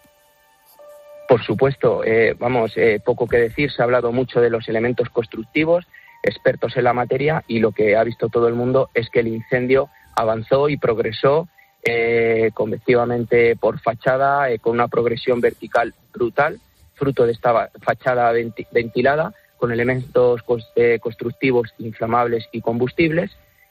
Por 1.28 1.44
supuesto, 1.44 2.04
eh, 2.04 2.34
vamos, 2.38 2.72
eh, 2.76 3.00
poco 3.04 3.26
que 3.26 3.38
decir, 3.38 3.70
se 3.72 3.82
ha 3.82 3.84
hablado 3.84 4.12
mucho 4.12 4.40
de 4.40 4.50
los 4.50 4.68
elementos 4.68 5.08
constructivos, 5.10 5.86
expertos 6.22 6.76
en 6.76 6.84
la 6.84 6.92
materia, 6.92 7.44
y 7.48 7.58
lo 7.58 7.72
que 7.72 7.96
ha 7.96 8.04
visto 8.04 8.28
todo 8.28 8.46
el 8.48 8.54
mundo 8.54 8.90
es 8.94 9.10
que 9.10 9.20
el 9.20 9.28
incendio 9.28 9.90
avanzó 10.14 10.68
y 10.68 10.76
progresó 10.76 11.48
eh, 11.88 12.50
convectivamente 12.52 13.54
por 13.54 13.78
fachada, 13.78 14.50
eh, 14.50 14.58
con 14.58 14.72
una 14.72 14.88
progresión 14.88 15.40
vertical 15.40 15.94
brutal, 16.12 16.58
fruto 16.94 17.24
de 17.24 17.32
esta 17.32 17.70
fachada 17.80 18.32
ventilada, 18.72 19.32
con 19.56 19.70
elementos 19.70 20.42
eh, 20.74 20.98
constructivos 21.00 21.72
inflamables 21.78 22.48
y 22.50 22.60
combustibles 22.60 23.30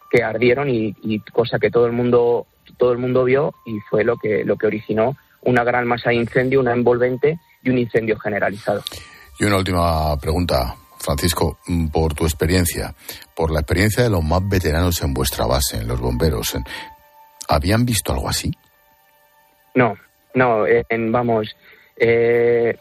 que 0.09 0.23
ardieron 0.23 0.69
y, 0.69 1.19
cosa 1.31 1.59
que 1.59 1.71
todo 1.71 1.85
el 1.85 1.91
mundo 1.91 2.47
todo 2.77 2.91
el 2.91 2.97
mundo 2.97 3.23
vio 3.23 3.53
y 3.65 3.79
fue 3.89 4.03
lo 4.03 4.17
que 4.17 4.43
lo 4.43 4.57
que 4.57 4.67
originó 4.67 5.15
una 5.41 5.63
gran 5.63 5.87
masa 5.87 6.09
de 6.09 6.15
incendio, 6.15 6.59
una 6.59 6.73
envolvente 6.73 7.39
y 7.63 7.69
un 7.69 7.77
incendio 7.77 8.17
generalizado. 8.17 8.83
Y 9.39 9.45
una 9.45 9.57
última 9.57 10.17
pregunta, 10.17 10.75
Francisco, 10.97 11.59
mm, 11.67 11.87
por 11.87 12.13
tu 12.13 12.23
experiencia, 12.23 12.93
por 13.35 13.51
la 13.51 13.59
experiencia 13.59 14.03
de 14.03 14.09
los 14.09 14.23
más 14.23 14.41
veteranos 14.47 15.01
en 15.03 15.13
vuestra 15.13 15.45
base, 15.45 15.77
en 15.77 15.87
los 15.87 15.99
bomberos, 15.99 16.55
¿Habían 17.47 17.85
visto 17.85 18.11
algo 18.11 18.27
así? 18.27 18.51
No, 19.75 19.95
no, 20.33 20.65
en, 20.67 21.11
vamos, 21.11 21.55
eh, 21.95 22.75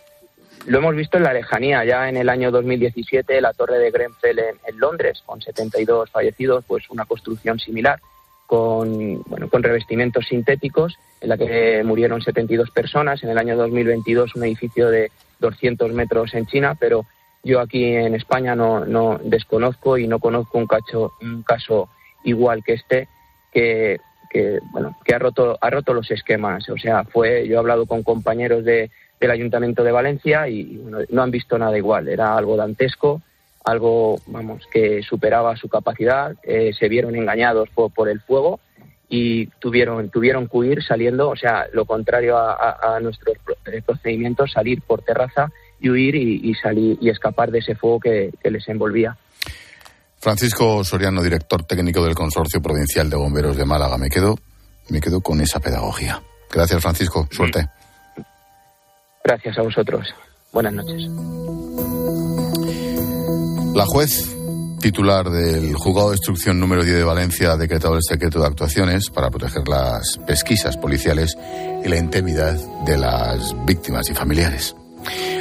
lo 0.67 0.79
hemos 0.79 0.97
visto 0.97 1.19
en 1.19 1.25
la 1.25 1.33
lejanía, 1.33 1.85
ya 1.85 2.09
en 2.09 2.17
el 2.17 2.29
año 2.29 2.51
2017, 2.51 3.41
la 3.41 3.53
torre 3.53 3.79
de 3.79 3.91
Grenfell 3.91 4.39
en, 4.39 4.79
Londres, 4.79 5.23
con 5.27 5.41
72 5.41 6.11
fallecidos, 6.11 6.65
pues 6.67 6.89
una 6.91 7.05
construcción 7.05 7.59
similar, 7.59 8.01
con, 8.47 9.23
bueno, 9.25 9.49
con 9.49 9.63
revestimientos 9.63 10.27
sintéticos, 10.27 10.97
en 11.21 11.29
la 11.29 11.37
que 11.37 11.83
murieron 11.85 12.23
72 12.23 12.71
personas. 12.71 13.23
En 13.23 13.31
el 13.31 13.39
año 13.39 13.57
2022, 13.57 14.37
un 14.37 14.45
edificio 14.45 14.89
de 14.89 15.11
200 15.41 15.93
metros 15.93 16.35
en 16.35 16.47
China, 16.47 16.77
pero 16.79 17.05
yo 17.43 17.61
aquí 17.61 17.85
en 17.85 18.15
España 18.15 18.55
no, 18.55 18.87
no 18.87 19.19
desconozco 19.23 19.99
y 19.99 20.07
no 20.07 20.19
conozco 20.19 20.59
un, 20.59 20.67
cacho, 20.67 21.13
un 21.21 21.43
caso 21.43 21.91
igual 22.25 22.65
que 22.65 22.75
este, 22.75 23.09
que 23.53 24.01
que 24.31 24.59
bueno 24.73 24.97
que 25.05 25.15
ha 25.15 25.19
roto 25.21 25.57
ha 25.61 25.71
roto 25.71 25.95
los 25.95 26.11
esquemas 26.11 26.69
o 26.69 26.77
sea 26.77 27.05
fue 27.05 27.47
yo 27.47 27.55
he 27.55 27.59
hablado 27.59 27.87
con 27.87 28.03
compañeros 28.03 28.65
de, 28.65 28.91
del 29.21 29.31
ayuntamiento 29.31 29.83
de 29.83 29.93
Valencia 29.93 30.49
y, 30.49 30.81
no 31.09 31.23
han 31.23 31.31
visto 31.31 31.59
nada 31.59 31.77
igual 31.77 32.09
era 32.09 32.37
algo 32.37 32.57
dantesco 32.57 33.23
algo 33.65 34.19
vamos 34.27 34.63
que 34.73 35.03
superaba 35.03 35.57
su 35.57 35.69
capacidad 35.69 36.35
eh, 36.43 36.73
se 36.79 36.89
vieron 36.89 37.15
engañados 37.17 37.69
por, 37.71 38.09
el 38.09 38.21
fuego 38.21 38.61
y 39.09 39.47
tuvieron 39.59 40.11
tuvieron 40.11 40.49
que 40.49 40.57
huir 40.57 40.83
saliendo 40.83 41.31
o 41.31 41.37
sea 41.37 41.67
lo 41.73 41.85
contrario 41.85 42.37
a, 42.39 42.99
nuestros 43.01 43.37
procedimientos 43.87 44.53
salir 44.53 44.83
por 44.83 45.03
terraza 45.03 45.51
y 45.81 45.91
huir 45.91 46.15
y, 46.15 46.55
salir 46.55 46.99
y 47.01 47.09
escapar 47.09 47.51
de 47.51 47.59
ese 47.59 47.75
fuego 47.75 48.01
que 48.01 48.33
les 48.45 48.69
envolvía 48.69 49.17
Francisco 50.25 50.83
Soriano, 50.85 51.23
director 51.23 51.65
técnico 51.65 52.03
del 52.03 52.15
Consorcio 52.15 52.63
Provincial 52.63 53.11
de 53.11 53.17
Bomberos 53.17 53.59
de 53.59 53.67
Málaga. 53.67 53.99
Me 53.99 54.09
quedo, 54.09 54.39
me 54.89 54.99
quedo 54.99 55.21
con 55.21 55.43
esa 55.43 55.61
pedagogía. 55.61 56.23
Gracias, 56.51 56.81
Francisco. 56.81 57.29
Suerte. 57.31 57.69
Gracias 59.25 59.57
a 59.57 59.63
vosotros. 59.63 60.07
Buenas 60.53 60.75
noches. 60.75 61.09
La 63.75 63.87
juez 63.87 64.37
titular 64.81 65.31
del 65.31 65.75
Juzgado 65.75 66.11
de 66.11 66.17
Instrucción 66.17 66.61
número 66.61 66.85
10 66.85 66.99
de 66.99 67.05
Valencia 67.05 67.53
ha 67.53 67.57
decretado 67.57 67.95
el 67.95 68.03
secreto 68.07 68.39
de 68.39 68.47
actuaciones 68.47 69.09
para 69.09 69.31
proteger 69.31 69.67
las 69.67 70.19
pesquisas 70.27 70.77
policiales 70.77 71.39
y 71.83 71.89
la 71.89 71.97
intimidad 71.97 72.55
de 72.85 72.99
las 72.99 73.55
víctimas 73.65 74.11
y 74.11 74.15
familiares. 74.15 74.77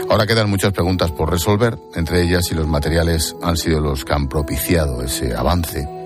Ahora 0.09 0.25
quedan 0.25 0.49
muchas 0.49 0.71
preguntas 0.71 1.11
por 1.11 1.29
resolver, 1.29 1.77
entre 1.95 2.21
ellas 2.21 2.45
si 2.45 2.55
los 2.55 2.67
materiales 2.67 3.35
han 3.41 3.57
sido 3.57 3.81
los 3.81 4.05
que 4.05 4.13
han 4.13 4.29
propiciado 4.29 5.03
ese 5.03 5.35
avance. 5.35 6.02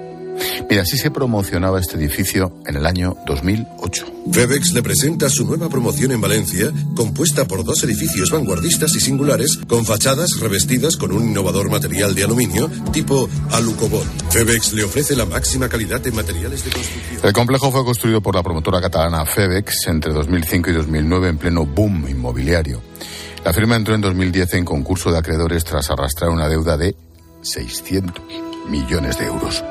Mira, 0.70 0.82
así 0.82 0.98
se 0.98 1.12
promocionaba 1.12 1.80
este 1.80 1.98
edificio 1.98 2.58
en 2.66 2.76
el 2.76 2.86
año 2.86 3.16
2008. 3.26 4.06
Febex 4.32 4.74
le 4.74 4.84
presenta 4.84 5.30
su 5.30 5.46
nueva 5.46 5.70
promoción 5.70 6.12
en 6.12 6.22
Valencia, 6.22 6.72
compuesta 6.96 7.46
por 7.46 7.64
dos 7.64 7.84
edificios 7.84 8.30
vanguardistas 8.32 8.94
y 8.96 9.00
singulares, 9.00 9.58
con 9.68 9.86
fachadas 9.86 10.40
revestidas 10.40 10.98
con 10.98 11.14
un 11.14 11.30
innovador 11.30 11.70
material 11.72 12.14
de 12.14 12.24
aluminio 12.24 12.70
tipo 12.92 13.30
Alucobot. 13.52 14.06
Febex 14.30 14.74
le 14.74 14.84
ofrece 14.84 15.16
la 15.16 15.26
máxima 15.26 15.70
calidad 15.70 16.06
en 16.06 16.16
materiales 16.16 16.64
de 16.66 16.72
construcción. 16.72 17.22
El 17.24 17.34
complejo 17.34 17.72
fue 17.72 17.86
construido 17.86 18.22
por 18.22 18.36
la 18.36 18.44
promotora 18.44 18.82
catalana 18.82 19.26
Febex 19.26 19.88
entre 19.88 20.12
2005 20.12 20.70
y 20.70 20.74
2009 20.74 21.30
en 21.30 21.38
pleno 21.38 21.66
boom 21.66 22.08
inmobiliario. 22.10 22.82
La 23.44 23.54
firma 23.54 23.78
entró 23.78 23.96
en 23.96 24.02
2010 24.02 24.56
en 24.56 24.66
concurso 24.66 25.12
de 25.12 25.20
acreedores 25.20 25.64
tras 25.64 25.90
arrastrar 25.90 26.30
una 26.30 26.50
deuda 26.50 26.76
de 26.76 26.96
600 27.42 28.22
millones 28.70 29.18
de 29.18 29.26
euros. 29.26 29.64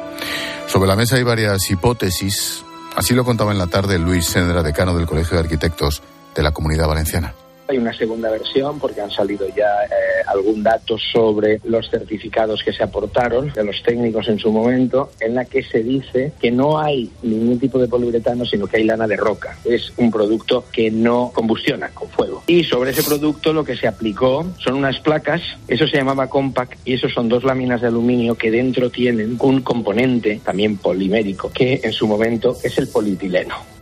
Sobre 0.66 0.88
la 0.88 0.96
mesa 0.96 1.16
hay 1.16 1.22
varias 1.22 1.70
hipótesis. 1.70 2.64
Así 2.96 3.14
lo 3.14 3.24
contaba 3.24 3.52
en 3.52 3.59
la 3.59 3.66
tarde 3.66 3.98
Luis 3.98 4.26
Sendra, 4.26 4.62
decano 4.62 4.94
del 4.94 5.07
Colegio 5.07 5.37
de 5.37 5.44
Arquitectos 5.44 6.02
de 6.35 6.42
la 6.42 6.50
Comunidad 6.50 6.88
Valenciana. 6.88 7.35
Hay 7.68 7.79
una 7.79 7.92
segunda 7.92 8.31
versión 8.31 8.79
porque 8.79 9.00
han 9.00 9.11
salido 9.11 9.46
ya 9.48 9.85
eh, 9.85 10.22
algún 10.26 10.62
dato 10.62 10.96
sobre 10.98 11.61
los 11.64 11.90
certificados 11.90 12.62
que 12.62 12.72
se 12.72 12.85
aportaron 12.85 13.52
de 13.52 13.64
los 13.64 13.83
técnicos 13.83 14.29
en 14.29 14.38
su 14.38 14.52
momento, 14.52 15.11
en 15.18 15.35
la 15.35 15.44
que 15.44 15.64
se 15.64 15.83
dice 15.83 16.33
que 16.40 16.52
no 16.52 16.79
hay 16.79 17.11
ningún 17.22 17.59
tipo 17.59 17.79
de 17.79 17.88
poliuretano, 17.88 18.44
sino 18.44 18.66
que 18.66 18.76
hay 18.76 18.85
lana 18.85 19.09
de 19.09 19.16
roca. 19.16 19.59
Es 19.64 19.92
un 19.96 20.12
producto 20.12 20.64
que 20.70 20.90
no 20.90 21.33
combustiona 21.35 21.88
con 21.88 22.09
fuego. 22.09 22.44
Y 22.46 22.62
sobre 22.64 22.90
ese 22.90 23.02
producto 23.02 23.52
lo 23.52 23.64
que 23.64 23.76
se 23.76 23.88
aplicó 23.88 24.46
son 24.59 24.74
unas 24.74 25.00
placas, 25.00 25.42
eso 25.66 25.88
se 25.88 25.96
llamaba 25.96 26.29
compact, 26.29 26.79
y 26.85 26.94
eso 26.94 27.09
son 27.09 27.29
dos 27.29 27.42
láminas 27.42 27.81
de 27.81 27.88
aluminio 27.88 28.37
que 28.37 28.50
dentro 28.50 28.90
tienen 28.90 29.37
un 29.40 29.62
componente 29.62 30.40
también 30.44 30.76
polimérico, 30.76 31.50
que 31.52 31.81
en 31.83 31.92
su 31.92 32.07
momento 32.07 32.57
es 32.62 32.79
el 32.79 32.88
polietileno. 32.88 33.76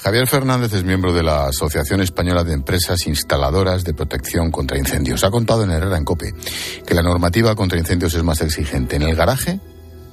Javier 0.00 0.28
Fernández 0.28 0.72
es 0.74 0.84
miembro 0.84 1.12
de 1.12 1.24
la 1.24 1.46
Asociación 1.46 2.00
Española 2.00 2.44
de 2.44 2.52
Empresas 2.52 3.04
Instaladoras 3.08 3.82
de 3.82 3.94
Protección 3.94 4.52
contra 4.52 4.78
Incendios. 4.78 5.24
Ha 5.24 5.30
contado 5.30 5.64
en 5.64 5.72
Herrera 5.72 5.96
en 5.96 6.04
Cope 6.04 6.32
que 6.86 6.94
la 6.94 7.02
normativa 7.02 7.56
contra 7.56 7.78
incendios 7.78 8.14
es 8.14 8.22
más 8.22 8.40
exigente 8.40 8.94
en 8.94 9.02
el 9.02 9.16
garaje 9.16 9.58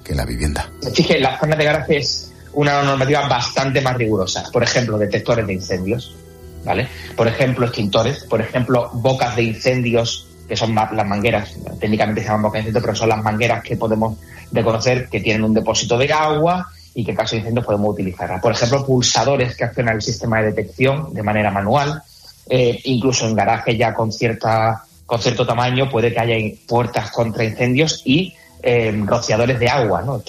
que 0.03 0.13
en 0.13 0.17
la 0.17 0.25
vivienda. 0.25 0.71
En 0.81 1.21
las 1.21 1.39
zonas 1.39 1.57
de 1.57 1.63
garaje 1.63 1.97
es 1.97 2.33
una 2.53 2.81
normativa 2.81 3.27
bastante 3.27 3.79
más 3.79 3.95
rigurosa. 3.95 4.45
Por 4.51 4.63
ejemplo, 4.63 4.97
detectores 4.97 5.45
de 5.45 5.53
incendios, 5.53 6.15
¿vale? 6.63 6.87
Por 7.15 7.27
ejemplo, 7.27 7.67
extintores, 7.67 8.23
por 8.23 8.41
ejemplo, 8.41 8.89
bocas 8.93 9.35
de 9.35 9.43
incendios, 9.43 10.27
que 10.47 10.57
son 10.57 10.73
las 10.73 11.07
mangueras, 11.07 11.53
técnicamente 11.79 12.21
se 12.21 12.27
llaman 12.27 12.41
bocas 12.41 12.53
de 12.63 12.69
incendios, 12.69 12.83
pero 12.83 12.95
son 12.95 13.09
las 13.09 13.23
mangueras 13.23 13.63
que 13.63 13.77
podemos 13.77 14.17
reconocer 14.51 15.09
que 15.09 15.19
tienen 15.19 15.43
un 15.43 15.53
depósito 15.53 15.95
de 15.95 16.11
agua 16.11 16.71
y 16.95 17.03
que 17.03 17.11
en 17.11 17.17
caso 17.17 17.31
de 17.31 17.39
incendio 17.39 17.61
podemos 17.61 17.93
utilizarla. 17.93 18.39
Por 18.39 18.53
ejemplo, 18.53 18.85
pulsadores 18.85 19.55
que 19.55 19.65
accionan 19.65 19.97
el 19.97 20.01
sistema 20.01 20.39
de 20.39 20.47
detección 20.47 21.13
de 21.13 21.21
manera 21.21 21.51
manual, 21.51 22.01
eh, 22.49 22.79
incluso 22.85 23.27
en 23.27 23.35
garajes 23.35 23.77
ya 23.77 23.93
con 23.93 24.11
cierta 24.11 24.83
con 25.05 25.21
cierto 25.21 25.45
tamaño 25.45 25.87
puede 25.89 26.11
que 26.11 26.19
haya 26.19 26.35
puertas 26.67 27.11
contra 27.11 27.43
incendios 27.43 28.01
y 28.05 28.33
eh, 28.63 28.91
rociadores 29.05 29.59
de 29.59 29.69
agua, 29.69 30.01
¿no? 30.01 30.23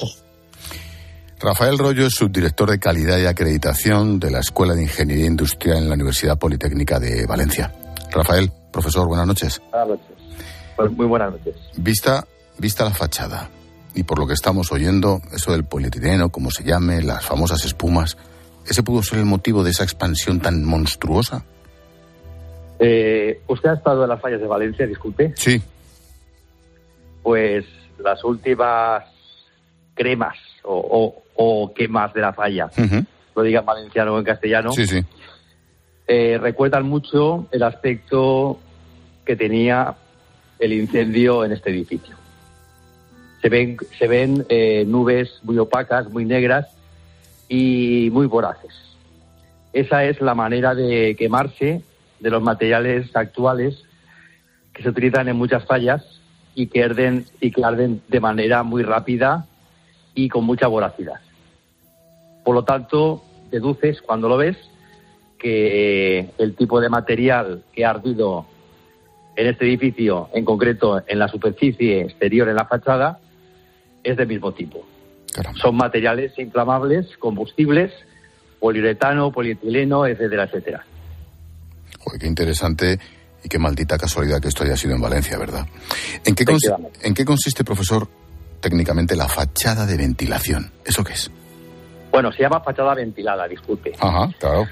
Rafael 1.39 1.79
Rollo 1.79 2.07
es 2.07 2.15
subdirector 2.15 2.71
de 2.71 2.79
calidad 2.79 3.19
y 3.19 3.27
acreditación 3.27 4.19
de 4.19 4.31
la 4.31 4.41
Escuela 4.41 4.75
de 4.75 4.83
Ingeniería 4.83 5.27
Industrial 5.27 5.79
en 5.79 5.89
la 5.89 5.95
Universidad 5.95 6.37
Politécnica 6.37 6.99
de 6.99 7.25
Valencia. 7.27 7.73
Rafael, 8.11 8.53
profesor, 8.71 9.07
buenas 9.07 9.27
noches. 9.27 9.63
Buenas 9.71 9.89
noches. 9.89 10.17
Pues 10.77 10.93
muy 10.93 11.07
buenas 11.07 11.33
noches. 11.33 11.55
Vista, 11.77 12.27
vista 12.59 12.85
la 12.85 12.91
fachada 12.91 13.49
y 13.97 14.03
por 14.03 14.19
lo 14.19 14.27
que 14.27 14.35
estamos 14.35 14.71
oyendo, 14.73 15.23
eso 15.33 15.53
del 15.53 15.65
polietileno, 15.65 16.29
como 16.29 16.51
se 16.51 16.63
llame, 16.63 17.03
las 17.03 17.25
famosas 17.25 17.65
espumas, 17.65 18.19
¿ese 18.67 18.83
pudo 18.83 19.03
ser 19.03 19.19
el 19.21 19.25
motivo 19.25 19.65
de 19.65 19.71
esa 19.71 19.85
expansión 19.85 20.39
tan 20.39 20.63
monstruosa? 20.65 21.45
Eh, 22.79 23.41
¿Usted 23.49 23.71
ha 23.71 23.75
estado 23.75 24.03
en 24.03 24.11
las 24.11 24.21
fallas 24.21 24.39
de 24.39 24.47
Valencia, 24.47 24.87
disculpe? 24.87 25.33
Sí. 25.35 25.63
Pues 27.23 27.65
las 27.99 28.23
últimas 28.23 29.03
cremas 29.95 30.37
o, 30.63 31.73
quemas 31.75 32.13
de 32.13 32.21
la 32.21 32.35
falla, 32.35 32.71
lo 33.35 33.43
diga 33.43 33.61
en 33.61 33.67
valenciano 33.67 34.15
o 34.15 34.19
en 34.19 34.25
castellano, 34.25 34.73
sí, 34.73 34.87
sí. 34.87 35.03
Eh, 36.07 36.39
recuerdan 36.39 36.87
mucho 36.87 37.49
el 37.51 37.63
aspecto 37.63 38.61
que 39.25 39.37
tenía 39.37 39.95
el 40.59 40.73
incendio 40.75 41.45
en 41.47 41.53
este 41.53 41.71
edificio 41.71 42.15
se 43.47 43.51
ven, 43.51 43.77
se 43.97 44.09
ven 44.09 44.45
eh, 44.49 44.85
nubes 44.89 45.39
muy 45.45 45.57
opacas, 45.59 46.11
muy 46.11 46.25
negras 46.25 46.67
y 47.49 48.09
muy 48.11 48.27
voraces. 48.27 48.75
Esa 49.73 50.03
es 50.03 50.21
la 50.21 50.35
manera 50.35 50.75
de 50.75 51.15
quemarse 51.17 51.81
de 52.19 52.31
los 52.31 52.43
materiales 52.43 53.15
actuales 53.15 53.85
que 54.73 54.83
se 54.83 54.89
utilizan 54.89 55.29
en 55.29 55.37
muchas 55.37 55.65
fallas 55.65 56.03
y 56.57 56.67
que 56.67 56.83
arden, 56.83 57.25
y 57.41 57.53
que 57.53 57.65
arden 57.65 58.03
de 58.09 58.19
manera 58.19 58.65
muy 58.65 58.83
rápida 58.83 59.47
y 60.13 60.29
con 60.29 60.45
mucha 60.45 60.67
voracidad. 60.67 61.21
Por 62.45 62.57
lo 62.57 62.65
tanto, 62.65 63.23
deduces 63.53 64.03
cuando 64.03 64.29
lo 64.29 64.39
ves 64.39 64.57
que 65.39 66.31
el 66.37 66.57
tipo 66.57 66.81
de 66.81 66.89
material 66.89 67.63
que 67.73 67.85
ha 67.85 67.91
ardido 67.91 68.45
en 69.37 69.47
este 69.47 69.67
edificio, 69.67 70.31
en 70.35 70.45
concreto 70.45 71.01
en 71.07 71.21
la 71.21 71.29
superficie 71.29 72.01
exterior, 72.01 72.49
en 72.49 72.57
la 72.57 72.65
fachada, 72.65 73.21
es 74.07 74.17
del 74.17 74.29
mismo 74.29 74.53
tipo. 74.53 74.85
Son 75.61 75.77
materiales 75.77 76.39
inflamables, 76.39 77.17
combustibles, 77.19 77.93
poliuretano, 78.59 79.31
polietileno, 79.33 80.07
etcétera, 80.07 80.45
etcétera. 80.45 80.85
Joder, 81.99 82.21
qué 82.21 82.27
interesante 82.27 82.99
y 83.45 83.49
qué 83.49 83.59
maldita 83.59 83.99
casualidad 83.99 84.41
que 84.41 84.49
esto 84.49 84.65
haya 84.65 84.77
sido 84.77 84.95
en 84.95 85.03
Valencia, 85.03 85.39
¿verdad? 85.39 85.67
¿En 86.25 86.35
qué, 86.35 86.45
¿En 87.03 87.15
qué 87.15 87.25
consiste, 87.25 87.65
profesor, 87.65 88.09
técnicamente 88.61 89.15
la 89.15 89.29
fachada 89.29 89.87
de 89.87 89.97
ventilación? 89.97 90.71
¿Eso 90.85 91.05
qué 91.05 91.13
es? 91.13 91.31
Bueno, 92.11 92.33
se 92.33 92.43
llama 92.43 92.61
fachada 92.61 92.95
ventilada, 92.95 93.47
disculpe. 93.47 93.93
Ajá, 93.99 94.33
claro. 94.39 94.67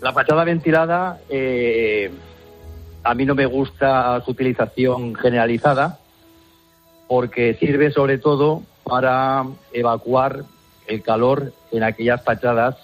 La 0.00 0.12
fachada 0.12 0.44
ventilada, 0.44 1.18
eh, 1.28 2.12
a 3.02 3.14
mí 3.14 3.24
no 3.24 3.34
me 3.34 3.46
gusta 3.46 4.22
su 4.24 4.30
utilización 4.30 5.14
generalizada, 5.14 5.98
porque 7.08 7.54
sirve 7.54 7.90
sobre 7.90 8.18
todo 8.18 8.62
para 8.84 9.44
evacuar 9.72 10.44
el 10.86 11.02
calor 11.02 11.52
en 11.72 11.82
aquellas 11.82 12.22
fachadas 12.22 12.76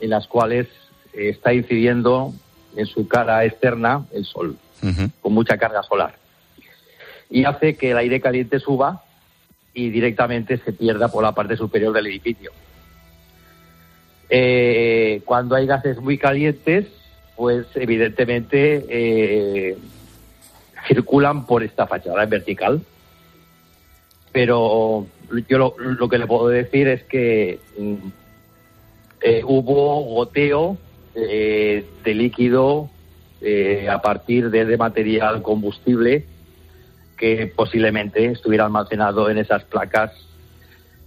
en 0.00 0.10
las 0.10 0.26
cuales 0.26 0.68
está 1.12 1.52
incidiendo 1.54 2.34
en 2.76 2.86
su 2.86 3.08
cara 3.08 3.44
externa 3.44 4.04
el 4.12 4.24
sol, 4.26 4.56
con 5.20 5.32
mucha 5.32 5.56
carga 5.56 5.82
solar. 5.82 6.16
Y 7.30 7.44
hace 7.44 7.76
que 7.76 7.92
el 7.92 7.98
aire 7.98 8.20
caliente 8.20 8.60
suba 8.60 9.02
y 9.72 9.90
directamente 9.90 10.58
se 10.58 10.72
pierda 10.72 11.08
por 11.08 11.22
la 11.22 11.32
parte 11.32 11.56
superior 11.56 11.92
del 11.92 12.06
edificio. 12.06 12.52
Eh, 14.28 15.22
cuando 15.24 15.54
hay 15.54 15.66
gases 15.66 15.98
muy 15.98 16.18
calientes, 16.18 16.86
pues 17.36 17.66
evidentemente 17.74 18.84
eh, 18.88 19.78
circulan 20.86 21.46
por 21.46 21.62
esta 21.62 21.86
fachada 21.86 22.24
en 22.24 22.30
vertical 22.30 22.82
pero 24.36 25.06
yo 25.48 25.74
lo, 25.78 26.08
que 26.08 26.18
le 26.18 26.26
puedo 26.26 26.48
decir 26.48 26.88
es 26.88 27.02
que 27.04 27.58
mm, 27.78 27.94
eh, 29.22 29.42
hubo 29.44 30.02
goteo 30.02 30.78
eh, 31.14 31.84
de 32.04 32.14
líquido 32.14 32.90
eh, 33.40 33.88
a 33.88 34.00
partir 34.00 34.50
de, 34.50 34.76
material 34.76 35.42
combustible 35.42 36.24
que 37.16 37.52
posiblemente 37.54 38.26
estuviera 38.26 38.66
almacenado 38.66 39.30
en 39.30 39.38
esas 39.38 39.64
placas 39.64 40.12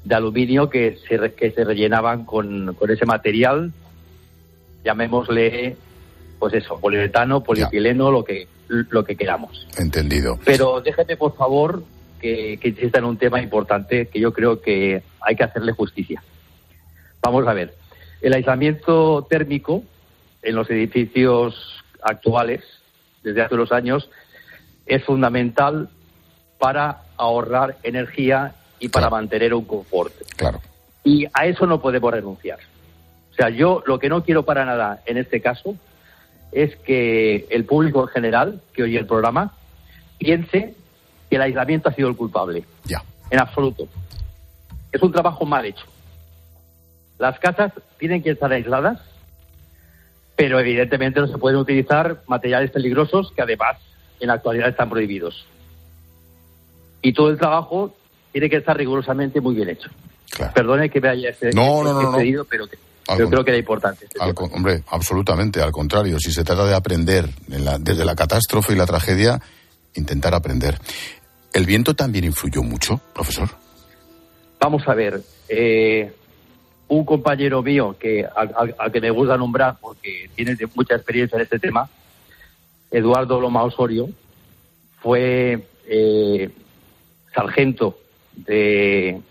de 0.04 0.16
aluminio 0.16 0.70
que 0.70 0.98
se, 1.08 1.34
que 1.34 1.52
se 1.52 1.64
rellenaban 1.64 2.26
con, 2.26 2.76
ese 2.90 3.06
material, 3.06 3.72
llamémosle, 4.84 5.76
pues 6.40 6.54
eso, 6.54 6.80
poliuretano, 6.80 7.44
polietileno, 7.44 8.10
lo 8.10 8.24
que, 8.24 8.48
lo 8.68 9.04
que 9.04 9.16
queramos. 9.16 9.68
Entendido. 9.78 10.40
Pero 10.46 10.82
déjeme, 10.82 11.18
por 11.18 11.36
favor, 11.36 11.84
que, 12.20 12.58
que 12.62 12.70
insista 12.70 13.00
en 13.00 13.06
un 13.06 13.18
tema 13.18 13.42
importante 13.42 14.08
que 14.08 14.20
yo 14.20 14.34
creo 14.34 14.62
que 14.62 15.04
hay 15.22 15.36
que 15.36 15.44
hacerle 15.44 15.72
justicia. 15.72 16.22
Vamos 17.22 17.48
a 17.48 17.54
ver, 17.54 17.74
el 18.22 18.34
aislamiento 18.34 19.26
térmico 19.30 19.84
en 20.42 20.56
los 20.56 20.70
edificios 20.70 21.84
actuales, 22.02 22.64
desde 23.24 23.42
hace 23.42 23.56
unos 23.56 23.72
años, 23.72 24.10
es 24.86 25.04
fundamental 25.04 25.90
para 26.58 27.02
ahorrar 27.18 27.78
energía 27.84 28.56
y 28.80 28.90
para 28.90 29.10
mantener 29.10 29.54
un 29.54 29.66
confort. 29.66 30.14
Claro. 30.36 30.62
Y 31.04 31.26
a 31.34 31.46
eso 31.46 31.66
no 31.66 31.82
podemos 31.82 32.12
renunciar. 32.12 32.60
O 33.32 33.34
sea, 33.36 33.50
yo 33.50 33.84
lo 33.86 34.00
que 34.00 34.10
no 34.10 34.24
quiero 34.24 34.44
para 34.44 34.66
nada 34.66 35.02
en 35.06 35.18
este 35.18 35.42
caso 35.42 35.76
es 36.52 36.76
que 36.78 37.48
el 37.50 37.66
público 37.66 38.02
en 38.02 38.08
general 38.08 38.62
que 38.74 38.84
oye 38.84 38.98
el 38.98 39.06
programa 39.06 39.54
piense 40.18 40.76
que 41.30 41.36
el 41.36 41.42
aislamiento 41.42 41.90
ha 41.90 41.94
sido 41.94 42.10
el 42.10 42.16
culpable. 42.16 42.64
Ya. 42.86 43.04
En 43.30 43.40
absoluto. 43.40 43.88
Es 44.92 45.02
un 45.02 45.12
trabajo 45.12 45.46
mal 45.46 45.66
hecho. 45.66 45.86
Las 47.20 47.38
casas 47.40 47.74
tienen 47.98 48.24
que 48.24 48.32
estar 48.32 48.52
aisladas, 48.52 49.00
pero 50.36 50.60
evidentemente 50.60 51.20
no 51.20 51.28
se 51.28 51.38
pueden 51.38 51.60
utilizar 51.60 52.22
materiales 52.28 52.72
peligrosos 52.72 53.32
que 53.36 53.42
además 53.42 53.78
en 54.20 54.28
la 54.28 54.36
actualidad 54.36 54.70
están 54.70 54.90
prohibidos. 54.90 55.46
Y 57.02 57.14
todo 57.14 57.30
el 57.30 57.38
trabajo 57.38 57.94
tiene 58.32 58.50
que 58.50 58.58
estar 58.58 58.78
rigurosamente 58.78 59.42
muy 59.42 59.56
bien 59.56 59.70
hecho. 59.70 59.90
Perdone 60.54 60.90
que 60.90 61.02
me 61.02 61.10
haya 61.10 61.30
no, 61.54 61.84
no, 61.84 62.02
no, 62.02 62.10
excedido, 62.12 62.46
pero, 62.46 62.68
creo 63.08 63.44
que 63.44 63.52
era 63.52 63.58
importante. 63.58 64.06
Este 64.06 64.44
hombre, 64.54 64.84
absolutamente, 64.90 65.62
al 65.62 65.72
contrario. 65.72 66.20
Si 66.20 66.32
se 66.32 66.44
trata 66.44 66.66
de 66.66 66.76
aprender 66.76 67.28
desde 67.80 68.06
la 68.06 68.16
catástrofe 68.16 68.74
y 68.74 68.76
la 68.76 68.86
tragedia, 68.86 69.42
intentar 69.96 70.34
aprender. 70.34 70.80
¿El 71.54 71.66
viento 71.66 71.96
también 71.96 72.26
influyó 72.26 72.64
mucho, 72.64 73.02
profesor? 73.14 73.50
Vamos 74.60 74.88
a 74.88 74.94
ver. 74.94 75.22
Eh, 75.48 76.14
un 76.90 77.06
compañero 77.06 77.62
mío 77.62 77.96
que 78.00 78.26
al, 78.26 78.92
que 78.92 79.02
me 79.02 79.12
gusta 79.12 79.38
nombrar 79.38 79.78
porque 79.80 80.30
tiene 80.36 80.56
mucha 80.76 80.96
experiencia 80.96 81.36
en 81.38 81.44
este 81.44 81.60
tema, 81.60 81.90
Eduardo 82.92 83.40
Loma 83.40 83.64
Osorio, 83.64 84.10
fue 85.00 85.68
eh, 85.88 86.50
sargento 87.34 87.98
de, 88.36 89.22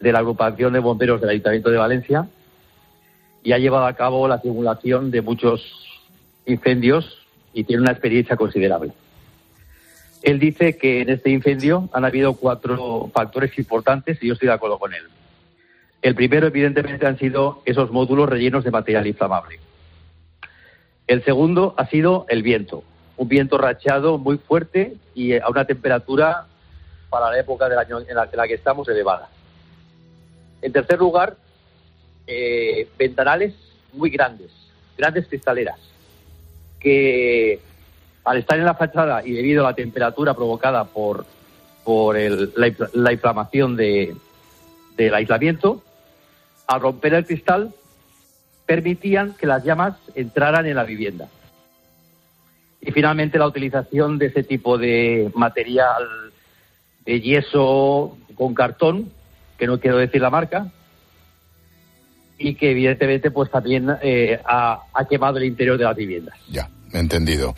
de 0.00 0.12
la 0.12 0.18
agrupación 0.18 0.72
de 0.72 0.78
bomberos 0.80 1.20
del 1.20 1.30
Ayuntamiento 1.30 1.70
de 1.70 1.76
Valencia 1.76 2.28
y 3.44 3.52
ha 3.52 3.58
llevado 3.58 3.86
a 3.86 3.94
cabo 3.94 4.26
la 4.28 4.40
simulación 4.40 5.10
de 5.10 5.20
muchos 5.20 5.62
incendios 6.46 7.18
y 7.52 7.64
tiene 7.64 7.82
una 7.82 7.92
experiencia 7.92 8.36
considerable. 8.36 8.92
Él 10.22 10.38
dice 10.38 10.76
que 10.76 11.00
en 11.00 11.10
este 11.10 11.30
incendio 11.30 11.88
han 11.92 12.04
habido 12.04 12.34
cuatro 12.34 13.10
factores 13.12 13.58
importantes 13.58 14.22
y 14.22 14.28
yo 14.28 14.34
estoy 14.34 14.48
de 14.48 14.54
acuerdo 14.54 14.78
con 14.78 14.94
él. 14.94 15.02
El 16.00 16.14
primero, 16.14 16.46
evidentemente, 16.46 17.06
han 17.06 17.18
sido 17.18 17.62
esos 17.64 17.90
módulos 17.90 18.28
rellenos 18.28 18.64
de 18.64 18.70
material 18.70 19.06
inflamable. 19.06 19.58
El 21.06 21.24
segundo 21.24 21.74
ha 21.76 21.86
sido 21.86 22.26
el 22.28 22.42
viento, 22.42 22.84
un 23.16 23.28
viento 23.28 23.58
rachado 23.58 24.18
muy 24.18 24.38
fuerte 24.38 24.94
y 25.14 25.34
a 25.34 25.48
una 25.48 25.64
temperatura 25.64 26.46
para 27.10 27.30
la 27.30 27.38
época 27.38 27.68
del 27.68 27.78
año 27.78 28.00
en 28.00 28.14
la, 28.14 28.48
que 28.48 28.54
estamos 28.54 28.88
elevada. 28.88 29.28
En 30.62 30.72
tercer 30.72 30.98
lugar, 30.98 31.36
eh, 32.26 32.88
ventanales 32.96 33.54
muy 33.92 34.10
grandes, 34.10 34.50
grandes 34.96 35.26
cristaleras, 35.26 35.78
que 36.80 37.60
al 38.24 38.38
estar 38.38 38.58
en 38.58 38.64
la 38.64 38.74
fachada 38.74 39.24
y 39.26 39.32
debido 39.32 39.64
a 39.66 39.70
la 39.70 39.76
temperatura 39.76 40.34
provocada 40.34 40.84
por, 40.84 41.26
por 41.84 42.16
el- 42.16 42.52
la, 42.56 42.72
la 42.94 43.12
inflamación 43.12 43.76
de, 43.76 44.14
del 44.96 45.14
aislamiento, 45.14 45.82
al 46.66 46.80
romper 46.80 47.14
el 47.14 47.26
cristal 47.26 47.72
permitían 48.66 49.34
que 49.34 49.46
las 49.46 49.64
llamas 49.64 49.94
entraran 50.14 50.66
en 50.66 50.76
la 50.76 50.84
vivienda. 50.84 51.28
Y 52.80 52.90
finalmente 52.92 53.38
la 53.38 53.46
utilización 53.46 54.18
de 54.18 54.26
ese 54.26 54.42
tipo 54.42 54.78
de 54.78 55.30
material 55.34 56.04
de 57.04 57.20
yeso 57.20 58.16
con 58.36 58.54
cartón, 58.54 59.10
que 59.58 59.66
no 59.66 59.78
quiero 59.80 59.98
decir 59.98 60.20
la 60.20 60.30
marca, 60.30 60.66
y 62.38 62.54
que 62.54 62.70
evidentemente 62.72 63.30
pues 63.30 63.50
también 63.50 63.88
eh, 64.02 64.40
ha, 64.44 64.82
ha 64.92 65.04
quemado 65.06 65.38
el 65.38 65.44
interior 65.44 65.78
de 65.78 65.84
las 65.84 65.96
viviendas. 65.96 66.36
Ya, 66.48 66.68
entendido. 67.00 67.54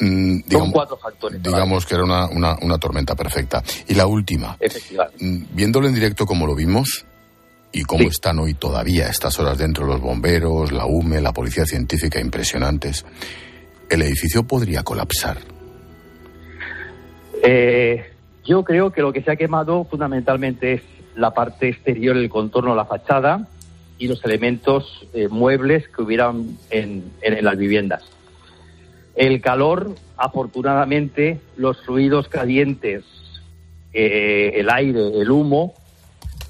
Mm, 0.00 0.40
Son 0.40 0.42
digamos, 0.46 0.72
cuatro 0.72 0.96
factores. 0.96 1.42
digamos 1.42 1.86
que 1.86 1.94
era 1.94 2.04
una, 2.04 2.26
una, 2.26 2.56
una 2.62 2.78
tormenta 2.78 3.14
perfecta. 3.14 3.62
Y 3.88 3.94
la 3.94 4.06
última, 4.06 4.56
Efectivamente. 4.60 5.24
mm, 5.24 5.44
viéndolo 5.56 5.88
en 5.88 5.94
directo 5.94 6.26
como 6.26 6.46
lo 6.46 6.54
vimos 6.54 7.04
y 7.72 7.82
cómo 7.82 8.08
están 8.08 8.38
hoy 8.38 8.54
todavía 8.54 9.06
a 9.06 9.10
estas 9.10 9.38
horas 9.38 9.58
dentro 9.58 9.86
los 9.86 10.00
bomberos, 10.00 10.72
la 10.72 10.86
UME, 10.86 11.20
la 11.20 11.32
policía 11.32 11.66
científica 11.66 12.18
impresionantes, 12.20 13.04
el 13.90 14.02
edificio 14.02 14.42
podría 14.44 14.82
colapsar. 14.82 15.38
Eh, 17.42 18.04
yo 18.44 18.64
creo 18.64 18.90
que 18.92 19.02
lo 19.02 19.12
que 19.12 19.22
se 19.22 19.30
ha 19.30 19.36
quemado 19.36 19.84
fundamentalmente 19.84 20.74
es 20.74 20.82
la 21.14 21.32
parte 21.34 21.68
exterior, 21.68 22.16
el 22.16 22.28
contorno, 22.28 22.74
la 22.74 22.84
fachada 22.84 23.46
y 23.98 24.08
los 24.08 24.24
elementos 24.24 25.06
eh, 25.12 25.28
muebles 25.28 25.88
que 25.88 26.02
hubieran 26.02 26.56
en, 26.70 27.04
en- 27.20 27.34
en 27.38 27.44
las 27.44 27.56
viviendas. 27.58 28.02
El 29.18 29.40
calor, 29.40 29.96
afortunadamente, 30.16 31.40
los 31.56 31.76
fluidos 31.82 32.28
calientes, 32.28 33.02
eh, 33.92 34.52
el 34.54 34.70
aire, 34.70 35.00
el 35.20 35.28
humo, 35.28 35.74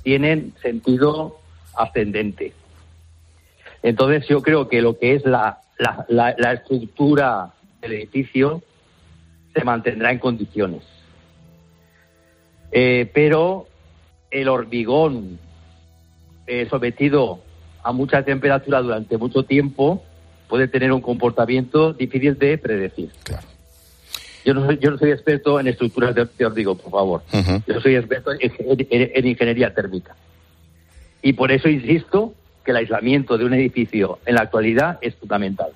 tienen 0.02 0.52
sentido 0.61 1.38
ascendente. 1.74 2.52
Entonces 3.83 4.28
yo 4.28 4.42
creo 4.42 4.68
que 4.68 4.83
lo 4.83 4.98
que 4.98 5.14
es 5.14 5.24
la, 5.24 5.61
la- 5.78 6.04
la- 6.37 6.52
estructura 6.52 7.54
del 7.81 7.92
edificio 7.94 8.61
se 9.54 9.64
mantendrá 9.64 10.12
en 10.12 10.18
condiciones. 10.18 10.83
Eh, 12.70 13.11
pero 13.14 13.66
el 14.31 14.46
hormigón 14.46 15.38
eh, 16.46 16.66
sometido 16.68 17.40
a 17.83 17.92
mucha 17.92 18.22
temperatura 18.24 18.83
durante 18.83 19.16
mucho 19.16 19.44
tiempo 19.44 20.02
puede 20.48 20.68
tener 20.68 20.92
un 20.92 21.00
comportamiento 21.00 21.92
difícil 21.92 22.38
de 22.38 22.58
predecir. 22.58 23.11
Yo, 24.44 24.54
no 24.54 24.64
soy, 24.66 24.78
yo 24.80 24.90
no 24.90 24.98
soy 24.98 25.11
experto 25.11 25.61
en 25.61 25.66
estructuras 25.68 26.14
de, 26.14 26.26
de 26.38 26.46
hormigón, 26.46 26.78
por 26.78 26.90
favor. 26.90 27.22
Yo 27.66 27.80
soy 27.80 27.96
experto 27.96 28.32
en, 28.32 28.38
en- 28.90 29.11
en 29.14 29.26
ingeniería 29.26 29.74
térmica. 29.74 30.16
Y 31.22 31.32
por 31.34 31.50
eso 31.52 31.68
insisto 31.68 32.32
que 32.64 32.70
el 32.70 32.78
aislamiento 32.78 33.37
de 33.37 33.44
un 33.44 33.54
edificio 33.54 34.18
en 34.24 34.37
la 34.37 34.42
actualidad 34.42 34.98
es 35.02 35.14
fundamental. 35.16 35.68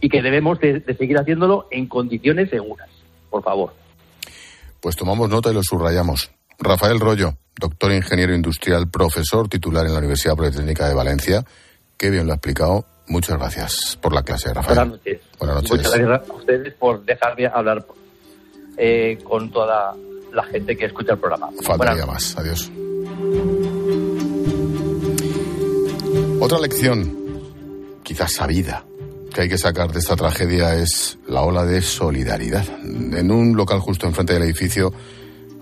Y 0.00 0.08
que 0.08 0.20
debemos 0.22 0.60
de, 0.60 0.80
de 0.80 0.96
seguir 0.96 1.16
haciéndolo 1.18 1.66
en 1.70 1.86
condiciones 1.86 2.50
seguras, 2.50 2.88
por 3.30 3.42
favor. 3.42 3.72
Pues 4.80 4.96
tomamos 4.96 5.28
nota 5.30 5.50
y 5.50 5.54
lo 5.54 5.62
subrayamos. 5.62 6.30
Rafael 6.58 7.00
Rollo, 7.00 7.34
doctor 7.58 7.92
ingeniero 7.92 8.34
industrial, 8.34 8.88
profesor 8.90 9.48
titular 9.48 9.86
en 9.86 9.92
la 9.92 9.98
Universidad 10.00 10.36
Politécnica 10.36 10.88
de 10.88 10.94
Valencia. 10.94 11.44
Qué 11.96 12.10
bien 12.10 12.26
lo 12.26 12.32
ha 12.32 12.36
explicado. 12.36 12.84
Muchas 13.08 13.38
gracias 13.38 13.98
por 14.00 14.12
la 14.12 14.22
clase, 14.22 14.52
Rafael. 14.52 14.76
Buenas 14.76 14.98
noches. 14.98 15.20
Buenas 15.38 15.56
noches. 15.56 15.70
Muchas 15.70 15.98
gracias 15.98 16.30
a 16.30 16.34
ustedes 16.34 16.74
por 16.74 17.04
dejarme 17.04 17.46
hablar 17.46 17.86
eh, 18.76 19.18
con 19.24 19.50
toda 19.50 19.94
la 20.32 20.42
gente 20.44 20.76
que 20.76 20.86
escucha 20.86 21.12
el 21.12 21.18
programa. 21.18 21.50
Faltaría 21.62 22.06
más. 22.06 22.36
Adiós. 22.38 22.70
Otra 26.40 26.58
lección, 26.58 27.16
quizás 28.02 28.32
sabida, 28.32 28.84
que 29.32 29.42
hay 29.42 29.48
que 29.48 29.58
sacar 29.58 29.92
de 29.92 29.98
esta 29.98 30.16
tragedia 30.16 30.74
es 30.74 31.18
la 31.26 31.42
ola 31.42 31.64
de 31.64 31.82
solidaridad. 31.82 32.64
En 32.82 33.30
un 33.30 33.56
local 33.56 33.80
justo 33.80 34.06
enfrente 34.06 34.34
del 34.34 34.42
edificio 34.42 34.92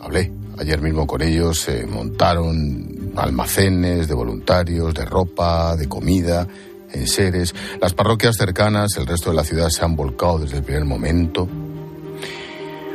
hablé 0.00 0.32
ayer 0.58 0.80
mismo 0.80 1.06
con 1.06 1.22
ellos, 1.22 1.60
se 1.60 1.86
montaron 1.86 3.12
almacenes 3.16 4.08
de 4.08 4.14
voluntarios, 4.14 4.92
de 4.94 5.04
ropa, 5.04 5.74
de 5.76 5.88
comida, 5.88 6.46
enseres. 6.92 7.54
Las 7.80 7.94
parroquias 7.94 8.36
cercanas, 8.36 8.96
el 8.96 9.06
resto 9.06 9.30
de 9.30 9.36
la 9.36 9.44
ciudad 9.44 9.68
se 9.68 9.84
han 9.84 9.96
volcado 9.96 10.38
desde 10.38 10.58
el 10.58 10.62
primer 10.62 10.84
momento. 10.84 11.48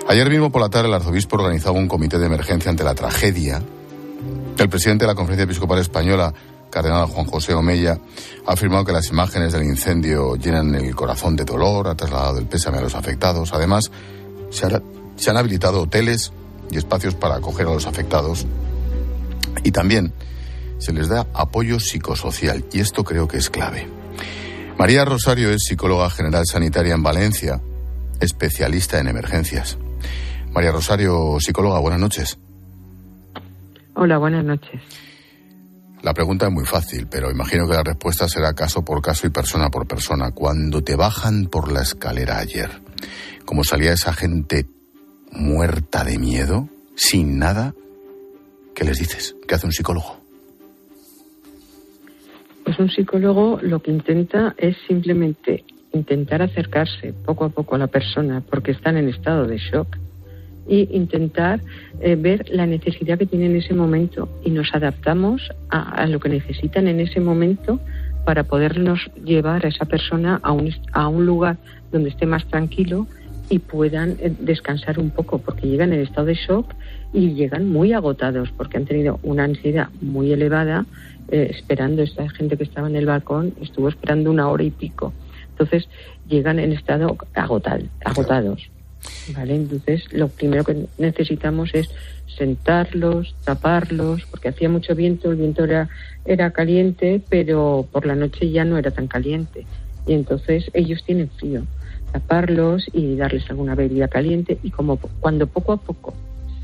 Ayer 0.08 0.30
mismo 0.30 0.52
por 0.52 0.62
la 0.62 0.70
tarde 0.70 0.88
el 0.88 0.94
arzobispo 0.94 1.36
organizaba 1.38 1.78
un 1.78 1.88
comité 1.88 2.20
de 2.20 2.28
emergencia 2.28 2.70
ante 2.70 2.84
la 2.84 2.94
tragedia. 2.94 3.62
El 4.58 4.70
presidente 4.70 5.06
de 5.06 5.08
la 5.08 5.16
Conferencia 5.16 5.46
Episcopal 5.46 5.80
Española, 5.80 6.34
cardenal 6.70 7.08
Juan 7.08 7.26
José 7.26 7.54
Omeya, 7.54 7.98
ha 8.46 8.54
afirmado 8.54 8.86
que 8.86 8.92
las 8.92 9.10
imágenes 9.10 9.52
del 9.54 9.64
incendio 9.64 10.36
llenan 10.36 10.76
el 10.76 10.96
corazón 10.96 11.36
de 11.36 11.44
dolor, 11.44 11.88
ha 11.88 11.96
trasladado 11.96 12.38
el 12.38 12.46
pésame 12.46 12.78
a 12.78 12.82
los 12.82 12.96
afectados. 12.96 13.52
Además, 13.54 13.92
se, 14.52 14.68
se 15.16 15.30
han 15.30 15.38
habilitado 15.38 15.82
hoteles 15.82 16.32
y 16.70 16.78
espacios 16.78 17.16
para 17.16 17.36
acoger 17.36 17.68
a 17.68 17.74
los 17.74 17.88
afectados 17.88 18.46
y 19.64 19.72
también 19.72 20.14
se 20.78 20.94
les 20.94 21.10
da 21.10 21.28
apoyo 21.34 21.80
psicosocial 21.80 22.66
y 22.72 22.80
esto 22.80 23.04
creo 23.04 23.28
que 23.28 23.38
es 23.38 23.50
clave. 23.50 23.88
María 24.78 25.06
Rosario 25.06 25.52
es 25.52 25.64
psicóloga 25.64 26.10
general 26.10 26.46
sanitaria 26.46 26.94
en 26.94 27.04
Valencia, 27.04 27.62
especialista 28.20 29.00
en 29.00 29.08
emergencias. 29.08 29.78
María 30.52 30.72
Rosario, 30.72 31.38
psicóloga, 31.40 31.80
buenas 31.80 32.00
noches. 32.00 32.38
Hola, 33.96 34.18
buenas 34.18 34.44
noches. 34.44 34.82
La 36.02 36.14
pregunta 36.14 36.48
es 36.48 36.52
muy 36.52 36.66
fácil, 36.66 37.08
pero 37.08 37.32
imagino 37.32 37.68
que 37.68 37.74
la 37.74 37.84
respuesta 37.84 38.28
será 38.28 38.54
caso 38.54 38.84
por 38.84 39.02
caso 39.02 39.26
y 39.26 39.32
persona 39.32 39.70
por 39.70 39.88
persona. 39.88 40.32
Cuando 40.32 40.84
te 40.84 40.96
bajan 40.96 41.46
por 41.48 41.72
la 41.72 41.82
escalera 41.82 42.38
ayer, 42.38 42.70
como 43.46 43.64
salía 43.64 43.94
esa 43.94 44.14
gente 44.14 44.68
muerta 45.32 46.04
de 46.04 46.20
miedo, 46.20 46.70
sin 46.96 47.40
nada, 47.40 47.74
¿qué 48.76 48.84
les 48.84 49.00
dices? 49.00 49.36
¿Qué 49.48 49.56
hace 49.56 49.66
un 49.66 49.72
psicólogo? 49.72 50.25
Un 52.78 52.90
psicólogo 52.90 53.60
lo 53.62 53.82
que 53.82 53.92
intenta 53.92 54.54
es 54.58 54.76
simplemente 54.88 55.64
intentar 55.94 56.42
acercarse 56.42 57.14
poco 57.26 57.46
a 57.46 57.50
poco 57.50 57.76
a 57.76 57.78
la 57.78 57.88
persona 57.88 58.44
porque 58.50 58.72
están 58.72 58.98
en 58.98 59.08
estado 59.08 59.48
de 59.48 59.58
shock 59.58 59.98
y 60.68 60.90
intentar 60.92 61.62
eh, 62.02 62.16
ver 62.16 62.50
la 62.50 62.66
necesidad 62.66 63.18
que 63.18 63.28
tiene 63.28 63.46
en 63.46 63.56
ese 63.56 63.74
momento 63.74 64.28
y 64.44 64.50
nos 64.50 64.74
adaptamos 64.74 65.42
a, 65.70 66.04
a 66.04 66.08
lo 66.08 66.20
que 66.20 66.28
necesitan 66.28 66.88
en 66.88 67.00
ese 67.00 67.22
momento 67.22 67.80
para 68.26 68.44
podernos 68.44 69.00
llevar 69.24 69.66
a 69.66 69.70
esa 69.70 69.86
persona 69.86 70.40
a 70.44 70.52
un, 70.52 70.74
a 70.92 71.08
un 71.08 71.26
lugar 71.26 71.58
donde 71.92 72.10
esté 72.10 72.26
más 72.26 72.46
tranquilo 72.48 73.08
y 73.50 73.60
puedan 73.60 74.18
eh, 74.20 74.34
descansar 74.40 75.00
un 75.00 75.10
poco 75.10 75.40
porque 75.40 75.68
llegan 75.68 75.94
en 75.94 76.02
estado 76.02 76.28
de 76.28 76.36
shock 76.36 76.74
y 77.14 77.34
llegan 77.34 77.70
muy 77.70 77.94
agotados 77.94 78.50
porque 78.58 78.78
han 78.78 78.86
tenido 78.86 79.20
una 79.24 79.44
ansiedad 79.44 79.90
muy 80.02 80.32
elevada 80.32 80.86
eh, 81.30 81.48
esperando 81.52 82.02
esta 82.02 82.28
gente 82.30 82.58
que 82.58 82.64
estaba 82.64 82.88
en 82.88 82.96
el 82.96 83.06
balcón 83.06 83.54
estuvo 83.62 83.90
esperando 83.90 84.32
una 84.32 84.48
hora 84.50 84.64
y 84.64 84.72
pico. 84.72 85.14
Entonces 85.52 85.88
llegan 86.28 86.60
en 86.60 86.74
estado 86.74 87.18
agotado, 87.34 87.84
agotados 88.04 88.70
vale 89.36 89.56
entonces 89.56 90.12
lo 90.14 90.30
primero 90.30 90.64
que 90.64 90.88
necesitamos 90.98 91.70
es 91.74 91.90
sentarlos 92.38 93.36
taparlos 93.44 94.26
porque 94.32 94.50
hacía 94.50 94.68
mucho 94.68 94.96
viento 94.96 95.32
el 95.32 95.38
viento 95.38 95.64
era 95.64 95.90
era 96.26 96.52
caliente 96.52 97.22
pero 97.30 97.88
por 97.92 98.06
la 98.06 98.16
noche 98.16 98.50
ya 98.50 98.66
no 98.66 98.78
era 98.78 98.92
tan 98.92 99.08
caliente. 99.08 99.66
Y 100.08 100.14
entonces 100.14 100.70
ellos 100.74 101.04
tienen 101.04 101.30
frío 101.30 101.64
taparlos 102.16 102.90
y 102.94 103.18
darles 103.18 103.50
alguna 103.50 103.76
bebida 103.76 104.08
caliente 104.08 104.58
y 104.64 104.72
como 104.72 104.96
cuando 105.20 105.48
poco 105.48 105.74
a 105.74 105.78
poco 105.78 106.14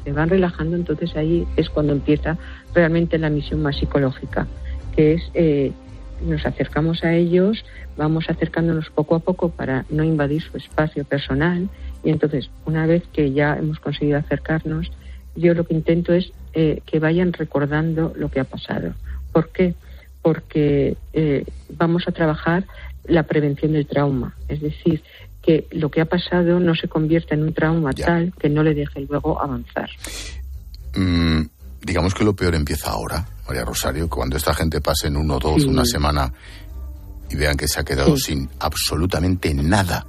se 0.01 0.13
van 0.13 0.29
relajando, 0.29 0.77
entonces 0.77 1.13
ahí 1.17 1.45
es 1.57 1.69
cuando 1.69 1.91
empieza 1.91 2.37
realmente 2.73 3.17
la 3.17 3.29
misión 3.29 3.61
más 3.61 3.75
psicológica, 3.75 4.47
que 4.95 5.15
es 5.15 5.23
eh, 5.33 5.73
nos 6.25 6.45
acercamos 6.45 7.03
a 7.03 7.13
ellos, 7.15 7.65
vamos 7.97 8.29
acercándonos 8.29 8.89
poco 8.91 9.15
a 9.15 9.19
poco 9.19 9.49
para 9.49 9.83
no 9.89 10.05
invadir 10.05 10.41
su 10.41 10.55
espacio 10.55 11.03
personal 11.03 11.67
y 12.01 12.11
entonces 12.11 12.49
una 12.65 12.85
vez 12.85 13.03
que 13.11 13.33
ya 13.33 13.57
hemos 13.57 13.81
conseguido 13.81 14.19
acercarnos, 14.19 14.89
yo 15.35 15.53
lo 15.53 15.65
que 15.65 15.73
intento 15.73 16.13
es 16.13 16.31
eh, 16.53 16.79
que 16.85 16.99
vayan 16.99 17.33
recordando 17.33 18.13
lo 18.15 18.29
que 18.29 18.39
ha 18.39 18.45
pasado. 18.45 18.93
¿Por 19.33 19.49
qué? 19.49 19.75
porque 20.21 20.97
eh, 21.13 21.45
vamos 21.69 22.07
a 22.07 22.11
trabajar 22.11 22.65
la 23.05 23.23
prevención 23.23 23.73
del 23.73 23.87
trauma. 23.87 24.35
Es 24.47 24.61
decir, 24.61 25.03
que 25.41 25.67
lo 25.71 25.89
que 25.89 26.01
ha 26.01 26.05
pasado 26.05 26.59
no 26.59 26.75
se 26.75 26.87
convierta 26.87 27.33
en 27.33 27.43
un 27.43 27.53
trauma 27.53 27.93
tal 27.93 28.33
que 28.39 28.49
no 28.49 28.63
le 28.63 28.73
deje 28.73 29.01
luego 29.09 29.41
avanzar. 29.41 29.89
Mm, 30.95 31.41
digamos 31.81 32.13
que 32.13 32.23
lo 32.23 32.35
peor 32.35 32.55
empieza 32.55 32.91
ahora, 32.91 33.25
María 33.47 33.65
Rosario, 33.65 34.09
cuando 34.09 34.37
esta 34.37 34.53
gente 34.53 34.81
pase 34.81 35.07
en 35.07 35.17
uno, 35.17 35.39
dos, 35.39 35.65
una 35.65 35.85
semana 35.85 36.31
y 37.29 37.35
vean 37.35 37.57
que 37.57 37.67
se 37.67 37.79
ha 37.79 37.83
quedado 37.83 38.15
sin 38.17 38.49
absolutamente 38.59 39.53
nada 39.53 40.05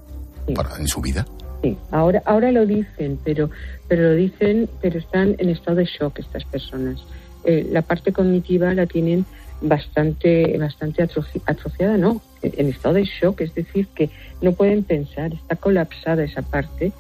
para, 0.55 0.77
en 0.77 0.89
su 0.89 1.01
vida. 1.01 1.27
Sí, 1.63 1.79
ahora, 1.93 2.21
ahora 2.27 2.51
lo 2.51 2.67
dicen, 2.67 3.19
pero, 3.25 3.49
pero 3.89 4.03
lo 4.03 4.15
dicen, 4.15 4.69
pero 4.81 4.99
están 4.99 5.37
en 5.39 5.49
estado 5.49 5.77
de 5.77 5.85
shock 5.85 6.19
estas 6.19 6.45
personas. 6.45 7.01
Eh, 7.45 7.69
la 7.71 7.83
parte 7.83 8.13
cognitiva 8.13 8.75
la 8.75 8.87
tienen 8.87 9.25
bastante, 9.61 10.59
bastante 10.59 11.03
atrofiada, 11.03 11.97
¿no? 11.97 12.21
En 12.43 12.69
estado 12.69 12.97
de 12.97 13.05
shock, 13.05 13.41
es 13.41 13.55
decir, 13.55 13.87
que 13.95 14.11
no 14.41 14.53
pueden 14.53 14.83
pensar, 14.83 15.33
está 15.33 15.57
colapsada 15.57 16.25
esa 16.25 16.43
parte, 16.43 16.93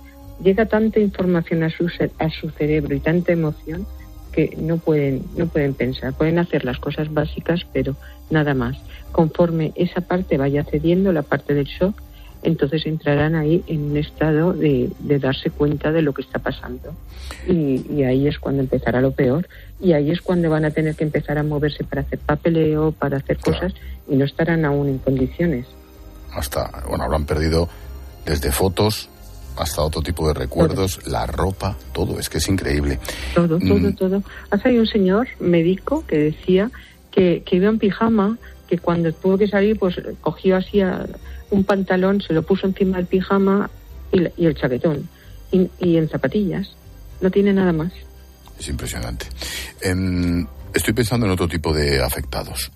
llega 0.43 0.67
tanta 0.67 1.01
información 1.01 1.63
a 1.63 1.71
su, 1.71 1.91
a 2.19 2.31
su 2.31 2.51
cerebro 2.51 2.95
y 2.95 3.01
tanta 3.01 3.33
emoción 3.33 3.87
que 4.33 4.57
no 4.57 4.79
pueden, 4.79 5.25
no 5.37 5.47
pueden 5.47 5.75
pensar, 5.75 6.15
pueden 6.15 6.39
hacer 6.39 6.65
las 6.65 6.79
cosas 6.79 7.13
básicas, 7.13 7.67
pero 7.73 7.97
nada 8.31 8.55
más. 8.55 8.79
Conforme 9.13 9.73
esa 9.77 10.01
parte 10.01 10.39
vaya 10.39 10.65
cediendo, 10.65 11.13
la 11.13 11.23
parte 11.23 11.55
del 11.55 11.67
shock, 11.67 12.01
entonces 12.43 12.87
entrarán 12.87 13.35
ahí 13.35 13.63
en 13.67 13.91
un 13.91 13.97
estado 13.97 14.53
de, 14.53 14.91
darse 15.01 15.51
cuenta 15.51 15.93
de 15.93 16.03
lo 16.03 16.13
que 16.13 16.23
está 16.23 16.41
pasando. 16.41 16.95
Y, 17.49 18.03
ahí 18.03 18.27
es 18.27 18.39
cuando 18.39 18.63
empezará 18.63 19.01
lo 19.01 19.13
peor. 19.13 19.49
Y 19.81 19.93
ahí 19.93 20.11
es 20.11 20.21
cuando 20.21 20.51
van 20.51 20.65
a 20.65 20.71
tener 20.71 20.95
que 20.97 21.05
empezar 21.05 21.39
a 21.39 21.43
moverse 21.43 21.85
para 21.85 22.03
hacer 22.03 22.19
papeleo, 22.19 22.93
para 22.93 23.19
hacer 23.19 23.39
cosas, 23.39 23.73
y 24.09 24.17
no 24.17 24.25
estarán 24.25 24.65
aún 24.65 24.89
en 24.89 24.99
condiciones. 24.99 25.67
Hasta, 26.33 26.85
bueno, 26.89 27.05
habrán 27.05 27.27
perdido 27.27 27.69
desde 28.27 28.51
fotos 28.51 29.09
hasta 29.57 29.83
otro 29.83 30.03
tipo 30.03 30.27
de 30.29 30.35
recuerdos, 30.35 31.07
la 31.07 31.27
ropa, 31.27 31.77
todo, 31.93 32.19
es 32.19 32.29
que 32.29 32.39
es 32.39 32.49
increíble. 32.49 32.99
Todo, 33.35 33.59
todo, 33.59 33.79
mm. 33.79 33.95
todo. 33.95 34.23
Hace 34.51 34.71
hay 34.71 34.79
un 34.79 34.87
señor 34.87 35.29
médico 35.41 36.05
que 36.07 36.17
decía 36.19 36.71
que, 37.11 37.43
que 37.45 37.57
iba 37.57 37.69
en 37.69 37.79
pijama, 37.79 38.39
que 38.67 38.79
cuando 38.79 39.13
tuvo 39.13 39.37
que 39.37 39.49
salir, 39.49 39.79
pues 39.79 40.01
cogió 40.23 40.57
así 40.57 40.81
a, 40.81 41.07
un 41.53 41.65
pantalón, 41.65 42.21
se 42.21 42.33
lo 42.33 42.43
puso 42.43 42.67
encima 42.67 42.97
del 42.97 43.07
pijama 43.07 43.71
y, 44.11 44.47
el 44.47 44.55
chaquetón. 44.57 45.09
Y, 45.53 45.97
en 45.97 46.09
zapatillas. 46.09 46.75
No 47.21 47.31
tiene 47.31 47.53
nada 47.53 47.73
más. 47.73 47.93
Es 48.59 48.69
impresionante. 48.69 49.27
Em, 49.83 50.47
estoy 50.75 50.95
pensando 50.95 51.27
en 51.27 51.33
otro 51.33 51.47
tipo 51.47 51.75
de 51.75 52.03
afectados. 52.03 52.73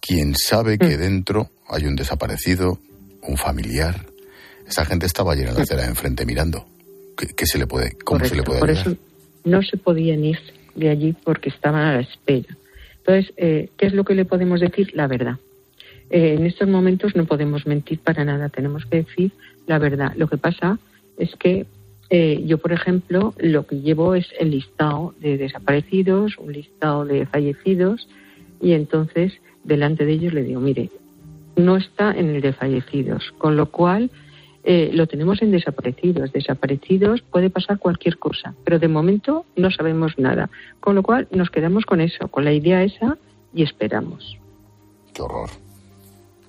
Quien 0.00 0.34
sabe 0.36 0.78
que 0.78 0.96
mm. 0.96 1.00
dentro 1.00 1.50
hay 1.68 1.86
un 1.86 1.96
desaparecido, 1.96 2.78
un 3.22 3.38
familiar. 3.38 4.06
Esa 4.68 4.84
gente 4.84 5.06
estaba 5.06 5.32
allí 5.32 5.42
en 5.42 5.54
la 5.54 5.62
acera 5.62 5.82
de 5.82 5.88
enfrente 5.88 6.26
mirando. 6.26 6.66
¿Qué, 7.16 7.46
se 7.46 7.58
le 7.58 7.66
puede, 7.66 7.92
¿Cómo 8.04 8.24
se 8.24 8.34
le 8.34 8.42
puede 8.42 8.60
Por 8.60 8.70
eso 8.70 8.96
no 9.44 9.62
se 9.62 9.76
podían 9.78 10.24
ir 10.24 10.38
de 10.74 10.90
allí 10.90 11.14
porque 11.24 11.48
estaban 11.48 11.82
a 11.82 11.94
la 11.94 12.00
espera. 12.00 12.54
Entonces, 12.98 13.32
eh, 13.36 13.70
¿qué 13.78 13.86
es 13.86 13.94
lo 13.94 14.04
que 14.04 14.14
le 14.14 14.24
podemos 14.24 14.60
decir? 14.60 14.90
La 14.94 15.06
verdad. 15.06 15.36
Eh, 16.10 16.34
en 16.38 16.46
estos 16.46 16.68
momentos 16.68 17.16
no 17.16 17.24
podemos 17.24 17.66
mentir 17.66 17.98
para 17.98 18.24
nada, 18.24 18.48
tenemos 18.48 18.84
que 18.86 18.98
decir 18.98 19.32
la 19.66 19.78
verdad. 19.78 20.12
Lo 20.16 20.28
que 20.28 20.36
pasa 20.36 20.78
es 21.18 21.34
que 21.36 21.66
eh, 22.10 22.42
yo, 22.46 22.58
por 22.58 22.72
ejemplo, 22.72 23.34
lo 23.38 23.66
que 23.66 23.80
llevo 23.80 24.14
es 24.14 24.28
el 24.38 24.50
listado 24.50 25.14
de 25.20 25.38
desaparecidos, 25.38 26.38
un 26.38 26.52
listado 26.52 27.04
de 27.04 27.26
fallecidos, 27.26 28.08
y 28.60 28.72
entonces 28.72 29.32
delante 29.64 30.04
de 30.04 30.12
ellos 30.12 30.32
le 30.34 30.42
digo, 30.42 30.60
mire, 30.60 30.90
no 31.56 31.76
está 31.76 32.12
en 32.12 32.30
el 32.30 32.40
de 32.40 32.52
fallecidos, 32.52 33.32
con 33.38 33.56
lo 33.56 33.66
cual 33.70 34.10
eh, 34.64 34.90
lo 34.92 35.06
tenemos 35.06 35.42
en 35.42 35.50
desaparecidos. 35.50 36.32
Desaparecidos 36.32 37.22
puede 37.22 37.50
pasar 37.50 37.78
cualquier 37.78 38.18
cosa, 38.18 38.54
pero 38.64 38.78
de 38.78 38.88
momento 38.88 39.44
no 39.56 39.70
sabemos 39.70 40.18
nada, 40.18 40.50
con 40.80 40.94
lo 40.94 41.02
cual 41.02 41.28
nos 41.30 41.50
quedamos 41.50 41.84
con 41.84 42.00
eso, 42.00 42.28
con 42.28 42.44
la 42.44 42.52
idea 42.52 42.82
esa 42.82 43.18
y 43.54 43.62
esperamos. 43.62 44.38
Qué 45.12 45.22
horror. 45.22 45.63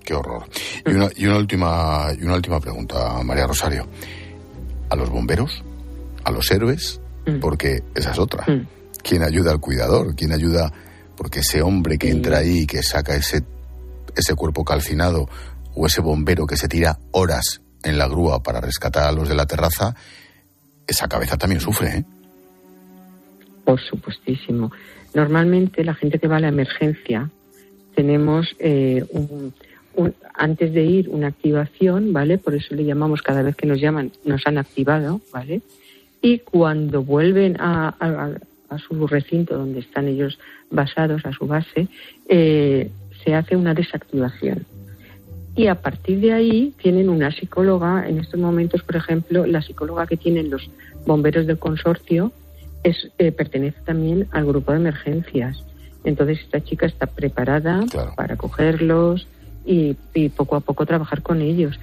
Qué 0.05 0.13
horror. 0.13 0.45
Y 0.85 0.91
una, 0.91 1.09
y 1.15 1.25
una, 1.25 1.37
última, 1.37 2.07
y 2.17 2.23
una 2.23 2.35
última 2.35 2.59
pregunta, 2.59 3.23
María 3.23 3.47
Rosario. 3.47 3.87
¿A 4.89 4.95
los 4.95 5.09
bomberos? 5.09 5.63
¿A 6.23 6.31
los 6.31 6.49
héroes? 6.51 7.01
Mm. 7.25 7.39
Porque 7.39 7.81
esa 7.95 8.11
es 8.11 8.19
otra. 8.19 8.45
Mm. 8.45 8.67
¿Quién 9.01 9.23
ayuda 9.23 9.51
al 9.51 9.59
cuidador? 9.59 10.15
¿Quién 10.15 10.31
ayuda? 10.31 10.71
Porque 11.17 11.39
ese 11.39 11.61
hombre 11.63 11.97
que 11.97 12.11
entra 12.11 12.37
ahí 12.37 12.59
y 12.59 12.67
que 12.67 12.83
saca 12.83 13.15
ese, 13.15 13.43
ese 14.15 14.35
cuerpo 14.35 14.63
calcinado 14.63 15.27
o 15.73 15.87
ese 15.87 16.01
bombero 16.01 16.45
que 16.45 16.55
se 16.55 16.67
tira 16.67 16.99
horas 17.11 17.61
en 17.83 17.97
la 17.97 18.07
grúa 18.07 18.43
para 18.43 18.61
rescatar 18.61 19.07
a 19.07 19.11
los 19.11 19.27
de 19.27 19.35
la 19.35 19.45
terraza, 19.45 19.95
esa 20.87 21.07
cabeza 21.07 21.37
también 21.37 21.61
sufre, 21.61 21.97
¿eh? 21.97 22.05
Por 23.63 23.79
supuestísimo. 23.81 24.71
Normalmente 25.15 25.83
la 25.83 25.95
gente 25.95 26.19
que 26.19 26.27
va 26.27 26.37
a 26.37 26.41
la 26.41 26.49
emergencia 26.49 27.29
tenemos 27.95 28.55
eh, 28.59 29.03
un, 29.09 29.53
antes 30.33 30.73
de 30.73 30.83
ir 30.83 31.09
una 31.09 31.27
activación, 31.27 32.13
¿vale? 32.13 32.37
Por 32.37 32.55
eso 32.55 32.75
le 32.75 32.85
llamamos 32.85 33.21
cada 33.21 33.41
vez 33.41 33.55
que 33.55 33.67
nos 33.67 33.79
llaman, 33.79 34.11
nos 34.23 34.45
han 34.45 34.57
activado, 34.57 35.21
¿vale? 35.31 35.61
Y 36.21 36.39
cuando 36.39 37.03
vuelven 37.03 37.57
a, 37.59 37.93
su 38.87 39.07
recinto 39.07 39.57
donde 39.57 39.79
están 39.79 40.07
ellos 40.07 40.37
basados, 40.69 41.25
a 41.25 41.31
su 41.31 41.47
base, 41.47 41.87
eh, 42.27 42.89
se 43.23 43.33
hace 43.33 43.55
una 43.55 43.73
desactivación. 43.73 44.65
Y 45.55 45.67
a 45.67 45.75
partir 45.75 46.19
de 46.19 46.33
ahí 46.33 46.73
tienen 46.81 47.07
una 47.07 47.31
psicóloga, 47.31 48.07
en 48.07 48.19
estos 48.19 48.39
momentos, 48.39 48.83
por 48.83 48.97
ejemplo, 48.97 49.45
la 49.45 49.61
psicóloga 49.61 50.05
que 50.05 50.17
tienen 50.17 50.49
los 50.49 50.69
bomberos 51.05 51.47
del 51.47 51.57
consorcio 51.57 52.33
es, 52.83 53.09
eh, 53.17 53.31
pertenece 53.31 53.79
también 53.85 54.27
al 54.31 54.45
grupo 54.45 54.73
de 54.73 54.79
emergencias. 54.79 55.63
Entonces 56.03 56.39
esta 56.41 56.61
chica 56.61 56.85
está 56.85 57.07
preparada 57.07 57.83
para 58.15 58.35
cogerlos, 58.35 59.27
y, 59.65 59.95
poco 60.29 60.55
a 60.55 60.59
poco 60.61 60.85
trabajar 60.85 61.21
con 61.21 61.41
ellos. 61.41 61.79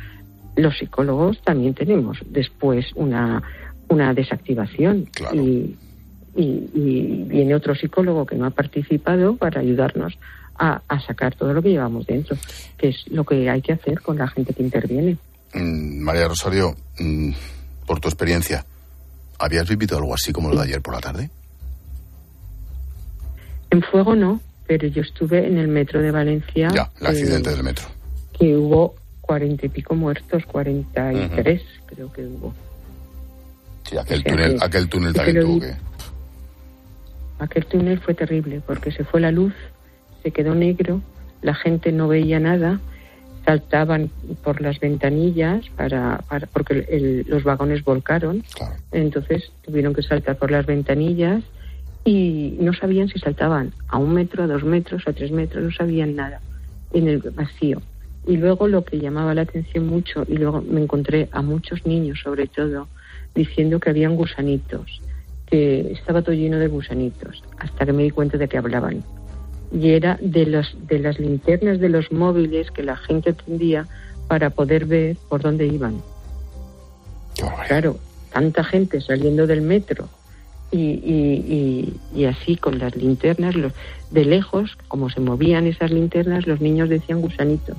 Los 0.56 0.78
psicólogos 0.78 1.40
también 1.42 1.74
tenemos 1.74 2.18
después 2.26 2.86
una, 2.94 3.42
una 3.88 4.14
desactivación 4.14 5.08
y, 5.32 5.76
y, 6.34 7.24
viene 7.28 7.54
otro 7.54 7.74
psicólogo 7.74 8.26
que 8.26 8.36
no 8.36 8.46
ha 8.46 8.50
participado 8.50 9.36
para 9.36 9.60
ayudarnos 9.60 10.18
a, 10.56 10.80
sacar 11.06 11.34
todo 11.34 11.52
lo 11.52 11.62
que 11.62 11.70
llevamos 11.70 12.06
dentro, 12.06 12.36
que 12.78 12.90
es 12.90 13.04
lo 13.08 13.24
que 13.24 13.48
hay 13.50 13.62
que 13.62 13.72
hacer 13.72 14.00
con 14.00 14.18
la 14.18 14.28
gente 14.28 14.54
que 14.54 14.62
interviene. 14.62 15.16
Mm, 15.54 16.02
María 16.02 16.28
Rosario, 16.28 16.74
mm, 16.98 17.32
por 17.86 18.00
tu 18.00 18.08
experiencia, 18.08 18.64
¿habías 19.38 19.68
vivido 19.68 19.96
algo 19.98 20.14
así 20.14 20.32
como 20.32 20.48
lo 20.48 20.56
de 20.56 20.62
ayer 20.62 20.82
por 20.82 20.94
la 20.94 21.00
tarde? 21.00 21.30
En 23.70 23.82
fuego 23.82 24.14
no, 24.14 24.40
pero 24.66 24.86
yo 24.88 25.02
estuve 25.02 25.46
en 25.46 25.58
el 25.58 25.68
metro 25.68 26.00
de 26.00 26.10
Valencia. 26.10 26.68
Ya, 26.74 26.90
el 27.00 27.06
accidente 27.06 27.50
del 27.50 27.62
metro. 27.62 27.86
Que 28.38 28.56
hubo 28.56 28.94
cuarenta 29.20 29.66
y 29.66 29.68
pico 29.68 29.94
muertos, 29.94 30.44
cuarenta 30.46 31.12
y 31.12 31.28
tres 31.28 31.62
creo 31.86 32.12
que 32.12 32.24
hubo. 32.24 32.54
Sí, 33.88 33.96
aquel, 33.98 34.24
túnel, 34.24 34.56
aquel 34.60 34.88
túnel 34.88 35.12
también 35.12 35.40
tuvo 35.40 35.60
que... 35.60 35.74
Aquel 37.38 37.66
túnel 37.66 38.00
fue 38.00 38.14
terrible 38.14 38.62
porque 38.66 38.92
se 38.92 39.04
fue 39.04 39.20
la 39.20 39.32
luz, 39.32 39.52
se 40.22 40.30
quedó 40.30 40.54
negro, 40.54 41.00
la 41.42 41.54
gente 41.54 41.90
no 41.90 42.06
veía 42.06 42.38
nada, 42.38 42.80
saltaban 43.44 44.10
por 44.44 44.60
las 44.60 44.78
ventanillas 44.78 45.68
para, 45.76 46.18
para 46.28 46.46
porque 46.46 47.24
los 47.26 47.42
vagones 47.42 47.82
volcaron, 47.82 48.44
entonces 48.92 49.50
tuvieron 49.62 49.94
que 49.94 50.02
saltar 50.02 50.36
por 50.36 50.50
las 50.50 50.66
ventanillas 50.66 51.42
y 52.04 52.56
no 52.60 52.72
sabían 52.72 53.08
si 53.08 53.18
saltaban 53.18 53.72
a 53.88 53.98
un 53.98 54.14
metro, 54.14 54.42
a 54.42 54.46
dos 54.46 54.64
metros, 54.64 55.06
a 55.06 55.12
tres 55.12 55.30
metros, 55.30 55.62
no 55.62 55.70
sabían 55.70 56.16
nada 56.16 56.40
en 56.92 57.08
el 57.08 57.18
vacío. 57.18 57.80
Y 58.26 58.36
luego 58.36 58.68
lo 58.68 58.84
que 58.84 58.98
llamaba 58.98 59.34
la 59.34 59.42
atención 59.42 59.86
mucho, 59.86 60.24
y 60.28 60.36
luego 60.36 60.62
me 60.62 60.82
encontré 60.82 61.28
a 61.32 61.42
muchos 61.42 61.86
niños 61.86 62.20
sobre 62.22 62.46
todo, 62.46 62.88
diciendo 63.34 63.80
que 63.80 63.90
habían 63.90 64.16
gusanitos, 64.16 65.00
que 65.46 65.92
estaba 65.92 66.22
todo 66.22 66.34
lleno 66.34 66.58
de 66.58 66.68
gusanitos, 66.68 67.42
hasta 67.58 67.86
que 67.86 67.92
me 67.92 68.04
di 68.04 68.10
cuenta 68.10 68.38
de 68.38 68.48
que 68.48 68.58
hablaban. 68.58 69.02
Y 69.72 69.90
era 69.90 70.18
de, 70.20 70.46
los, 70.46 70.76
de 70.86 70.98
las 70.98 71.18
linternas 71.18 71.80
de 71.80 71.88
los 71.88 72.12
móviles 72.12 72.70
que 72.70 72.82
la 72.82 72.96
gente 72.96 73.32
tendía 73.32 73.86
para 74.28 74.50
poder 74.50 74.86
ver 74.86 75.16
por 75.28 75.40
dónde 75.40 75.66
iban. 75.66 76.02
Claro, 77.66 77.98
tanta 78.32 78.62
gente 78.62 79.00
saliendo 79.00 79.46
del 79.46 79.62
metro 79.62 80.08
y, 80.72 81.94
y, 82.14 82.24
así 82.24 82.56
con 82.56 82.78
las 82.78 82.96
linternas, 82.96 83.54
los, 83.54 83.72
de 84.10 84.24
lejos, 84.24 84.76
como 84.88 85.10
se 85.10 85.20
movían 85.20 85.66
esas 85.66 85.90
linternas, 85.90 86.46
los 86.46 86.60
niños 86.60 86.88
decían 86.88 87.20
gusanitos. 87.20 87.76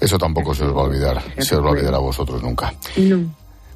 Eso 0.00 0.18
tampoco 0.18 0.54
se 0.54 0.64
os 0.64 0.76
va 0.76 0.80
a 0.82 0.84
olvidar, 0.84 1.22
se 1.38 1.56
os 1.56 1.62
va 1.62 1.68
a 1.68 1.72
olvidar 1.72 1.94
a 1.94 1.98
vosotros 1.98 2.42
nunca. 2.42 2.72
No. 2.96 3.20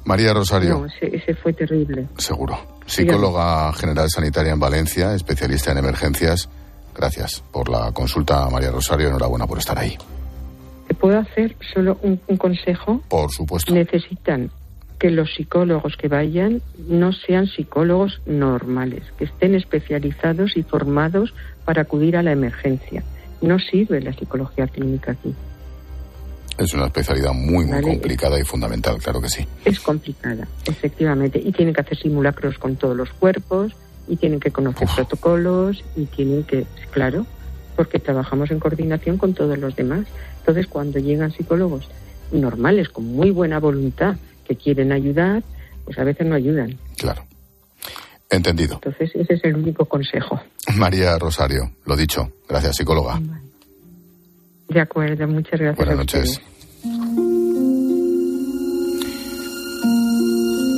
María 0.05 0.33
Rosario. 0.33 0.79
No, 0.79 0.85
ese, 0.85 1.33
fue 1.35 1.53
terrible. 1.53 2.07
Seguro. 2.17 2.57
Psicóloga 2.85 3.71
general 3.73 4.09
sanitaria 4.09 4.51
en 4.51 4.59
Valencia, 4.59 5.13
especialista 5.15 5.71
en 5.71 5.77
emergencias. 5.77 6.49
Gracias 6.93 7.41
por 7.51 7.69
la 7.69 7.91
consulta, 7.93 8.49
María 8.49 8.71
Rosario. 8.71 9.07
Enhorabuena 9.07 9.47
por 9.47 9.57
estar 9.57 9.77
ahí. 9.79 9.97
¿Te 10.87 10.93
puedo 10.93 11.17
hacer 11.17 11.55
solo 11.73 11.97
un, 12.03 12.19
un 12.27 12.37
consejo? 12.37 13.01
Por 13.07 13.31
supuesto. 13.31 13.73
Necesitan 13.73 14.51
que 14.99 15.09
los 15.09 15.33
psicólogos 15.33 15.97
que 15.97 16.07
vayan 16.07 16.61
no 16.87 17.11
sean 17.13 17.47
psicólogos 17.47 18.21
normales, 18.25 19.03
que 19.17 19.25
estén 19.25 19.55
especializados 19.55 20.55
y 20.55 20.63
formados 20.63 21.33
para 21.65 21.83
acudir 21.83 22.17
a 22.17 22.23
la 22.23 22.31
emergencia. 22.31 23.03
No 23.41 23.59
sirve 23.59 24.01
la 24.01 24.13
psicología 24.13 24.67
clínica 24.67 25.11
aquí. 25.11 25.33
Es 26.57 26.73
una 26.73 26.85
especialidad 26.85 27.33
muy, 27.33 27.65
muy 27.65 27.71
Vale. 27.73 27.87
complicada 27.87 28.39
y 28.39 28.43
fundamental, 28.43 28.97
claro 28.99 29.19
que 29.19 29.29
sí. 29.29 29.45
Es 29.65 29.79
complicada, 29.79 30.47
efectivamente. 30.65 31.41
Y 31.43 31.51
tienen 31.51 31.73
que 31.73 31.81
hacer 31.81 31.97
simulacros 31.97 32.57
con 32.57 32.75
todos 32.75 32.95
los 32.95 33.09
cuerpos, 33.11 33.73
y 34.07 34.17
tienen 34.17 34.39
que 34.39 34.51
conocer 34.51 34.87
protocolos, 34.95 35.83
y 35.95 36.05
tienen 36.05 36.43
que, 36.43 36.65
claro, 36.91 37.25
porque 37.75 37.99
trabajamos 37.99 38.51
en 38.51 38.59
coordinación 38.59 39.17
con 39.17 39.33
todos 39.33 39.57
los 39.57 39.75
demás. 39.75 40.05
Entonces, 40.39 40.67
cuando 40.67 40.99
llegan 40.99 41.31
psicólogos 41.31 41.87
normales, 42.31 42.89
con 42.89 43.05
muy 43.05 43.31
buena 43.31 43.59
voluntad, 43.59 44.15
que 44.43 44.55
quieren 44.55 44.91
ayudar, 44.91 45.43
pues 45.85 45.97
a 45.97 46.03
veces 46.03 46.27
no 46.27 46.35
ayudan. 46.35 46.77
Claro. 46.97 47.25
Entendido. 48.29 48.75
Entonces, 48.75 49.11
ese 49.13 49.33
es 49.35 49.43
el 49.43 49.55
único 49.55 49.85
consejo. 49.85 50.41
María 50.75 51.17
Rosario, 51.19 51.71
lo 51.85 51.95
dicho. 51.95 52.31
Gracias, 52.47 52.77
psicóloga. 52.77 53.19
De 54.69 54.81
acuerdo, 54.81 55.27
muchas 55.27 55.59
gracias. 55.59 55.77
Buenas 55.77 55.97
noches. 55.97 56.41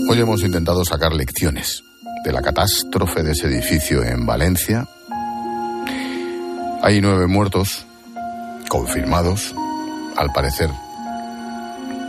Hoy 0.07 0.20
hemos 0.20 0.43
intentado 0.43 0.84
sacar 0.86 1.13
lecciones 1.13 1.84
de 2.24 2.32
la 2.32 2.41
catástrofe 2.41 3.24
de 3.24 3.32
ese 3.32 3.47
edificio 3.47 4.03
en 4.03 4.26
Valencia. 4.26 4.88
Hay 6.82 7.01
nueve 7.01 7.28
muertos 7.28 7.86
confirmados. 8.70 9.55
Al 10.16 10.32
parecer, 10.32 10.70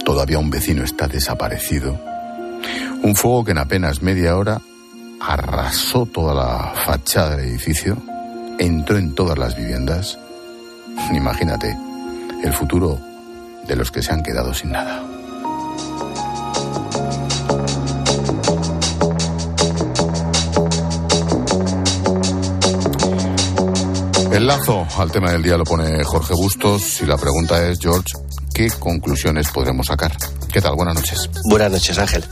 todavía 0.07 0.39
un 0.39 0.51
vecino 0.51 0.85
está 0.85 1.09
desaparecido. 1.09 1.99
Un 3.03 3.17
fuego 3.17 3.45
que 3.45 3.51
en 3.51 3.59
apenas 3.59 4.03
media 4.03 4.37
hora 4.37 4.63
arrasó 5.21 6.07
toda 6.07 6.33
la 6.33 6.73
fachada 6.85 7.37
del 7.37 7.49
edificio, 7.49 7.97
entró 8.61 8.99
en 8.99 9.17
todas 9.17 9.37
las 9.37 9.57
viviendas. 9.57 10.17
Imagínate 11.13 11.77
el 12.45 12.53
futuro 12.53 13.01
de 13.67 13.75
los 13.75 13.91
que 13.91 14.01
se 14.01 14.13
han 14.13 14.23
quedado 14.23 14.55
sin 14.55 14.71
nada. 14.71 15.03
El 24.33 24.47
lazo 24.47 24.87
al 24.99 25.11
tema 25.11 25.33
del 25.33 25.43
día 25.43 25.57
lo 25.57 25.65
pone 25.65 26.05
Jorge 26.05 26.35
Bustos 26.35 27.01
y 27.03 27.07
la 27.07 27.17
pregunta 27.17 27.67
es, 27.67 27.81
George, 27.81 28.13
¿qué 28.57 28.71
conclusiones 28.79 29.49
podremos 29.51 29.87
sacar? 29.89 30.17
¿Qué 30.51 30.63
tal? 30.63 30.75
Buenas 30.77 30.95
noches. 30.95 31.29
Buenas 31.45 31.71
noches, 31.71 31.99
Ángel. 31.99 32.25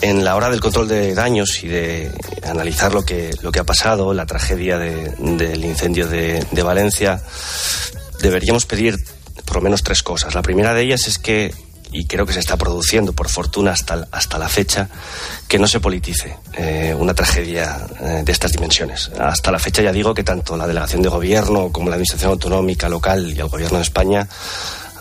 En 0.00 0.24
la 0.24 0.36
hora 0.36 0.50
del 0.50 0.60
control 0.60 0.86
de 0.86 1.14
daños 1.14 1.64
y 1.64 1.66
de 1.68 2.12
analizar 2.44 2.94
lo 2.94 3.04
que, 3.04 3.34
lo 3.42 3.50
que 3.50 3.58
ha 3.58 3.64
pasado, 3.64 4.14
la 4.14 4.24
tragedia 4.24 4.78
de- 4.78 5.10
del 5.18 5.64
incendio 5.64 6.06
de, 6.06 6.46
de 6.52 6.62
Valencia, 6.62 7.20
deberíamos 8.20 8.66
pedir 8.66 8.96
por 9.44 9.56
lo 9.56 9.62
menos 9.62 9.82
tres 9.82 10.04
cosas. 10.04 10.34
La 10.36 10.42
primera 10.42 10.74
de 10.74 10.82
ellas 10.82 11.08
es 11.08 11.18
que, 11.18 11.52
y 11.90 12.04
creo 12.06 12.24
que 12.24 12.32
se 12.34 12.38
está 12.40 12.56
produciendo 12.56 13.12
por 13.12 13.28
fortuna 13.28 13.72
hasta, 13.72 14.06
hasta 14.12 14.38
la 14.38 14.48
fecha, 14.48 14.88
que 15.48 15.58
no 15.58 15.66
se 15.66 15.80
politice 15.80 16.36
eh, 16.54 16.94
una 16.96 17.14
tragedia 17.14 17.84
eh, 18.00 18.22
de 18.24 18.30
estas 18.32 18.52
dimensiones. 18.52 19.10
Hasta 19.18 19.50
la 19.50 19.58
fecha 19.58 19.82
ya 19.82 19.90
digo 19.90 20.14
que 20.14 20.22
tanto 20.22 20.56
la 20.56 20.68
delegación 20.68 21.02
de 21.02 21.08
gobierno 21.08 21.72
como 21.72 21.88
la 21.88 21.96
administración 21.96 22.30
autonómica 22.32 22.88
local 22.88 23.32
y 23.34 23.40
el 23.40 23.48
gobierno 23.48 23.78
de 23.78 23.84
España 23.84 24.28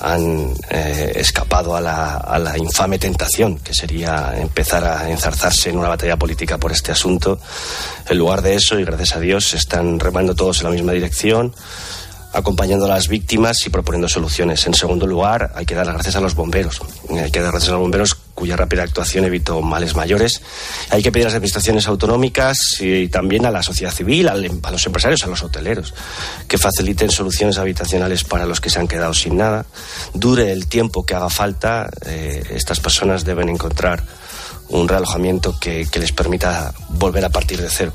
han 0.02 0.54
eh, 0.70 1.14
escapado 1.16 1.76
a 1.76 1.82
la, 1.82 2.56
infame 2.58 3.00
tentación 3.00 3.58
que 3.60 3.74
sería 3.74 4.34
empezar 4.38 4.84
a 4.84 5.10
enzarzarse 5.10 5.70
en 5.70 5.78
una 5.78 5.90
batalla 5.90 6.18
política 6.18 6.58
por 6.58 6.72
este 6.72 6.92
asunto. 6.92 7.40
En 8.08 8.18
lugar 8.18 8.42
de 8.42 8.56
eso, 8.56 8.80
y 8.80 8.86
gracias 8.86 9.16
a 9.16 9.20
Dios, 9.20 9.54
están 9.54 10.00
remando 10.00 10.36
todos 10.36 10.60
en 10.60 10.66
la 10.66 10.72
misma 10.72 10.92
dirección, 10.92 11.54
acompañando 12.34 12.86
a 12.86 12.90
las 12.90 13.08
víctimas 13.08 13.66
y 13.66 13.70
proponiendo 13.70 14.10
soluciones. 14.10 14.66
En 14.68 14.74
segundo 14.74 15.08
lugar, 15.08 15.52
hay 15.56 15.66
que 15.66 15.76
dar 15.76 15.86
las 15.86 15.96
gracias 15.96 16.16
a 16.16 16.22
los 16.22 16.36
bomberos. 16.36 16.82
Hay 17.10 17.32
que 17.32 17.42
dar 17.42 17.52
gracias 17.52 17.70
a 17.70 17.74
los 17.74 17.82
bomberos 17.82 18.18
cuya 18.36 18.56
rápida 18.56 18.84
actuación 18.84 19.26
evitó 19.26 19.62
males 19.62 19.96
mayores. 19.96 20.42
Hay 20.92 21.02
que 21.02 21.12
pedir 21.12 21.26
a 21.26 21.30
las 21.30 21.36
administraciones 21.36 21.88
autonómicas 21.88 22.58
y 22.82 23.08
también 23.08 23.46
a 23.46 23.52
la 23.52 23.64
sociedad 23.64 23.92
civil, 23.94 24.28
al- 24.28 24.60
a 24.62 24.72
los 24.72 24.86
empresarios, 24.86 25.24
a 25.24 25.28
los 25.28 25.42
hoteleros, 25.42 25.94
que 26.48 26.58
faciliten 26.58 27.10
soluciones 27.10 27.58
habitacionales 27.58 28.24
para 28.26 28.46
los 28.46 28.60
que 28.62 28.70
se 28.70 28.78
han 28.80 28.88
quedado 28.88 29.14
sin 29.14 29.38
nada. 29.38 29.66
Dure 30.14 30.52
el 30.52 30.68
tiempo 30.68 31.06
que 31.06 31.16
haga 31.16 31.30
falta, 31.30 31.90
eh, 32.06 32.44
estas 32.52 32.80
personas 32.80 33.24
deben 33.26 33.50
encontrar 33.50 34.04
un 34.68 34.88
realojamiento 34.88 35.58
que, 35.60 35.88
que 35.92 36.00
les 36.00 36.12
permita 36.12 36.74
volver 36.90 37.24
a 37.24 37.30
partir 37.30 37.62
de 37.62 37.70
cero. 37.70 37.94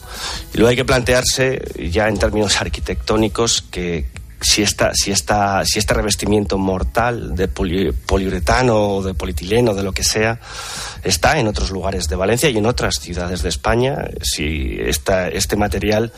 Y 0.55 0.59
luego 0.59 0.70
hay 0.70 0.76
que 0.76 0.84
plantearse, 0.84 1.61
ya 1.91 2.09
en 2.09 2.16
términos 2.18 2.57
arquitectónicos, 2.61 3.62
que 3.70 4.07
si, 4.41 4.62
esta, 4.62 4.93
si, 4.95 5.11
esta, 5.11 5.62
si 5.64 5.78
este 5.78 5.95
revestimiento 5.95 6.59
mortal 6.59 7.34
de 7.34 7.49
poli- 7.49 7.93
poliuretano 7.93 8.97
o 8.97 9.03
de 9.03 9.14
polietileno, 9.14 9.74
de 9.74 9.82
lo 9.82 9.93
que 9.93 10.03
sea, 10.03 10.41
está 11.03 11.38
en 11.38 11.47
otros 11.47 11.70
lugares 11.70 12.09
de 12.09 12.16
Valencia 12.16 12.49
y 12.49 12.57
en 12.57 12.66
otras 12.66 12.97
ciudades 12.97 13.43
de 13.43 13.49
España, 13.49 14.09
si 14.22 14.78
esta, 14.80 15.28
este 15.28 15.57
material 15.57 16.12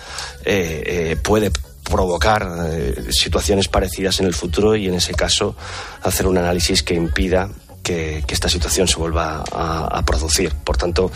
eh, 0.45 0.83
eh, 0.87 1.17
puede 1.17 1.51
provocar 1.83 2.49
eh, 2.67 3.11
situaciones 3.11 3.67
parecidas 3.69 4.21
en 4.21 4.27
el 4.27 4.35
futuro 4.35 4.77
y 4.77 4.87
en 4.87 4.95
ese 4.95 5.15
caso 5.15 5.57
hacer 6.03 6.27
un 6.29 6.39
análisis 6.39 6.83
que 6.83 6.95
impida 6.95 7.51
que, 7.83 8.23
que 8.25 8.35
esta 8.35 8.49
situación 8.49 8.87
se 8.87 8.97
vuelva 8.97 9.43
a, 9.51 9.99
a 9.99 10.03
producir. 10.05 10.55
Por 10.55 10.77
tanto, 10.77 11.11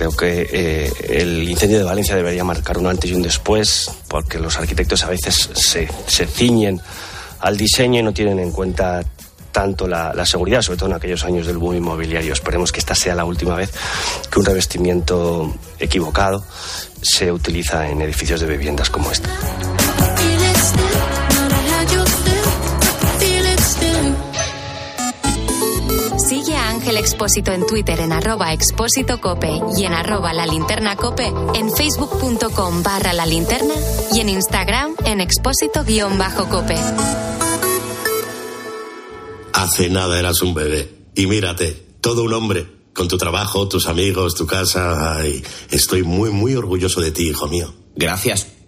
creo 0.00 0.16
que 0.16 0.48
eh, 0.50 0.92
el 1.10 1.46
incendio 1.46 1.76
de 1.76 1.84
Valencia 1.84 2.16
debería 2.16 2.42
marcar 2.42 2.78
un 2.78 2.86
antes 2.86 3.10
y 3.10 3.14
un 3.14 3.20
después, 3.20 3.90
porque 4.08 4.38
los 4.38 4.56
arquitectos 4.56 5.04
a 5.04 5.10
veces 5.10 5.50
se, 5.52 5.90
se 6.06 6.26
ciñen 6.26 6.80
al 7.40 7.58
diseño 7.58 8.00
y 8.00 8.02
no 8.02 8.14
tienen 8.14 8.38
en 8.38 8.50
cuenta 8.50 9.04
tanto 9.52 9.86
la, 9.86 10.14
la 10.14 10.24
seguridad, 10.24 10.62
sobre 10.62 10.78
todo 10.78 10.88
en 10.88 10.96
aquellos 10.96 11.22
años 11.24 11.46
del 11.46 11.58
boom 11.58 11.76
inmobiliario. 11.76 12.32
Esperemos 12.32 12.72
que 12.72 12.78
esta 12.80 12.94
sea 12.94 13.14
la 13.14 13.26
última 13.26 13.54
vez 13.56 13.72
que 14.30 14.38
un 14.38 14.46
revestimiento 14.46 15.54
equivocado 15.78 16.42
se 17.02 17.30
utiliza 17.30 17.86
en 17.90 18.00
edificios 18.00 18.40
de 18.40 18.46
viviendas 18.46 18.88
como 18.88 19.10
este. 19.10 19.28
Ángel 26.90 27.04
Expósito 27.04 27.52
en 27.52 27.66
Twitter 27.66 28.00
en 28.00 28.10
arroba 28.10 28.52
expósito 28.52 29.20
cope 29.20 29.60
y 29.76 29.84
en 29.84 29.92
arroba 29.92 30.32
la 30.32 30.44
linterna 30.44 30.96
cope, 30.96 31.32
en 31.54 31.70
facebook.com 31.70 32.82
barra 32.82 33.12
la 33.12 33.26
linterna 33.26 33.74
y 34.12 34.18
en 34.18 34.28
Instagram 34.28 34.96
en 35.04 35.20
expósito 35.20 35.84
guion 35.84 36.18
bajo 36.18 36.48
cope. 36.48 36.74
Hace 39.52 39.88
nada 39.88 40.18
eras 40.18 40.42
un 40.42 40.52
bebé. 40.52 40.92
Y 41.14 41.28
mírate, 41.28 41.80
todo 42.00 42.24
un 42.24 42.32
hombre. 42.32 42.66
Con 42.92 43.06
tu 43.06 43.16
trabajo, 43.16 43.68
tus 43.68 43.86
amigos, 43.86 44.34
tu 44.34 44.48
casa. 44.48 45.14
Ay, 45.14 45.44
estoy 45.70 46.02
muy, 46.02 46.30
muy 46.30 46.56
orgulloso 46.56 47.00
de 47.00 47.12
ti, 47.12 47.28
hijo 47.28 47.46
mío. 47.46 47.72
Gracias. 47.94 48.48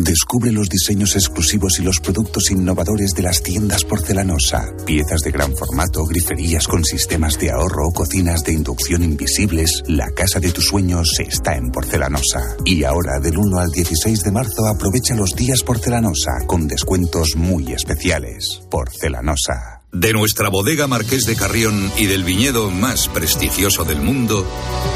Descubre 0.00 0.52
los 0.52 0.68
diseños 0.68 1.16
exclusivos 1.16 1.80
y 1.80 1.82
los 1.82 1.98
productos 1.98 2.52
innovadores 2.52 3.14
de 3.14 3.22
las 3.22 3.42
tiendas 3.42 3.82
porcelanosa. 3.82 4.72
Piezas 4.86 5.22
de 5.22 5.32
gran 5.32 5.56
formato, 5.56 6.04
griferías 6.04 6.68
con 6.68 6.84
sistemas 6.84 7.36
de 7.40 7.50
ahorro, 7.50 7.90
cocinas 7.90 8.44
de 8.44 8.52
inducción 8.52 9.02
invisibles. 9.02 9.82
La 9.88 10.08
casa 10.12 10.38
de 10.38 10.52
tus 10.52 10.66
sueños 10.66 11.18
está 11.18 11.56
en 11.56 11.72
porcelanosa. 11.72 12.56
Y 12.64 12.84
ahora, 12.84 13.18
del 13.18 13.38
1 13.38 13.58
al 13.58 13.70
16 13.70 14.22
de 14.22 14.30
marzo, 14.30 14.66
aprovecha 14.66 15.16
los 15.16 15.34
días 15.34 15.64
porcelanosa 15.64 16.46
con 16.46 16.68
descuentos 16.68 17.30
muy 17.34 17.72
especiales. 17.72 18.62
Porcelanosa. 18.70 19.82
De 19.90 20.12
nuestra 20.12 20.48
bodega 20.48 20.86
Marqués 20.86 21.24
de 21.24 21.34
Carrión 21.34 21.90
y 21.96 22.06
del 22.06 22.22
viñedo 22.22 22.70
más 22.70 23.08
prestigioso 23.08 23.82
del 23.82 24.00
mundo, 24.00 24.46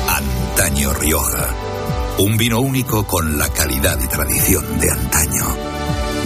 Antaño 0.08 0.94
Rioja. 0.94 1.71
Un 2.18 2.36
vino 2.36 2.60
único 2.60 3.06
con 3.06 3.38
la 3.38 3.48
calidad 3.48 3.98
y 4.02 4.06
tradición 4.06 4.78
de 4.78 4.90
antaño. 4.90 5.44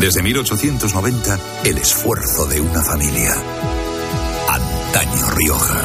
Desde 0.01 0.23
1890, 0.23 1.39
el 1.65 1.79
esfuerzo 1.79 2.47
de 2.47 2.61
una 2.61 2.83
familia. 2.83 3.33
Antaño 4.49 5.31
Rioja. 5.31 5.81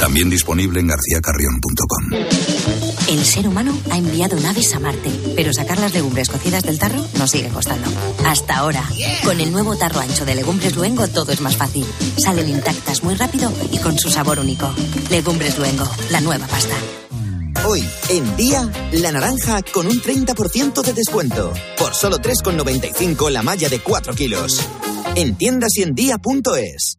También 0.00 0.28
disponible 0.28 0.80
en 0.80 0.88
garcíacarrión.com. 0.88 2.10
El 3.08 3.24
ser 3.24 3.48
humano 3.48 3.76
ha 3.90 3.96
enviado 3.96 4.38
naves 4.40 4.74
a 4.74 4.80
Marte, 4.80 5.10
pero 5.36 5.52
sacar 5.52 5.78
las 5.78 5.94
legumbres 5.94 6.28
cocidas 6.28 6.64
del 6.64 6.78
tarro 6.78 7.04
nos 7.18 7.30
sigue 7.30 7.48
costando. 7.48 7.88
Hasta 8.26 8.56
ahora, 8.56 8.82
con 9.24 9.40
el 9.40 9.52
nuevo 9.52 9.76
tarro 9.76 10.00
ancho 10.00 10.24
de 10.24 10.34
Legumbres 10.34 10.74
Luengo 10.74 11.06
todo 11.08 11.32
es 11.32 11.40
más 11.40 11.56
fácil. 11.56 11.86
Salen 12.18 12.48
intactas 12.48 13.02
muy 13.02 13.14
rápido 13.14 13.52
y 13.70 13.78
con 13.78 13.98
su 13.98 14.10
sabor 14.10 14.40
único. 14.40 14.68
Legumbres 15.10 15.58
Luengo, 15.58 15.88
la 16.10 16.20
nueva 16.20 16.46
pasta. 16.46 16.74
Hoy, 17.66 17.82
en 18.10 18.36
día, 18.36 18.70
la 18.92 19.10
naranja 19.10 19.62
con 19.72 19.86
un 19.86 19.94
30% 19.94 20.82
de 20.82 20.92
descuento. 20.92 21.50
Por 21.78 21.94
solo 21.94 22.18
3,95 22.18 23.30
la 23.30 23.42
malla 23.42 23.70
de 23.70 23.80
4 23.80 24.14
kilos. 24.14 24.60
En 25.14 25.34
tiendas 25.36 25.70
y 25.78 25.82
en 25.82 25.94
día.es. 25.94 26.98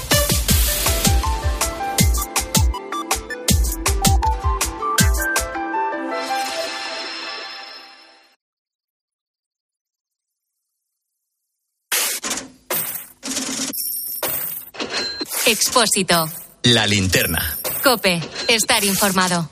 Expósito. 15.51 16.29
La 16.63 16.87
linterna. 16.87 17.57
Cope. 17.83 18.21
Estar 18.47 18.85
informado. 18.85 19.49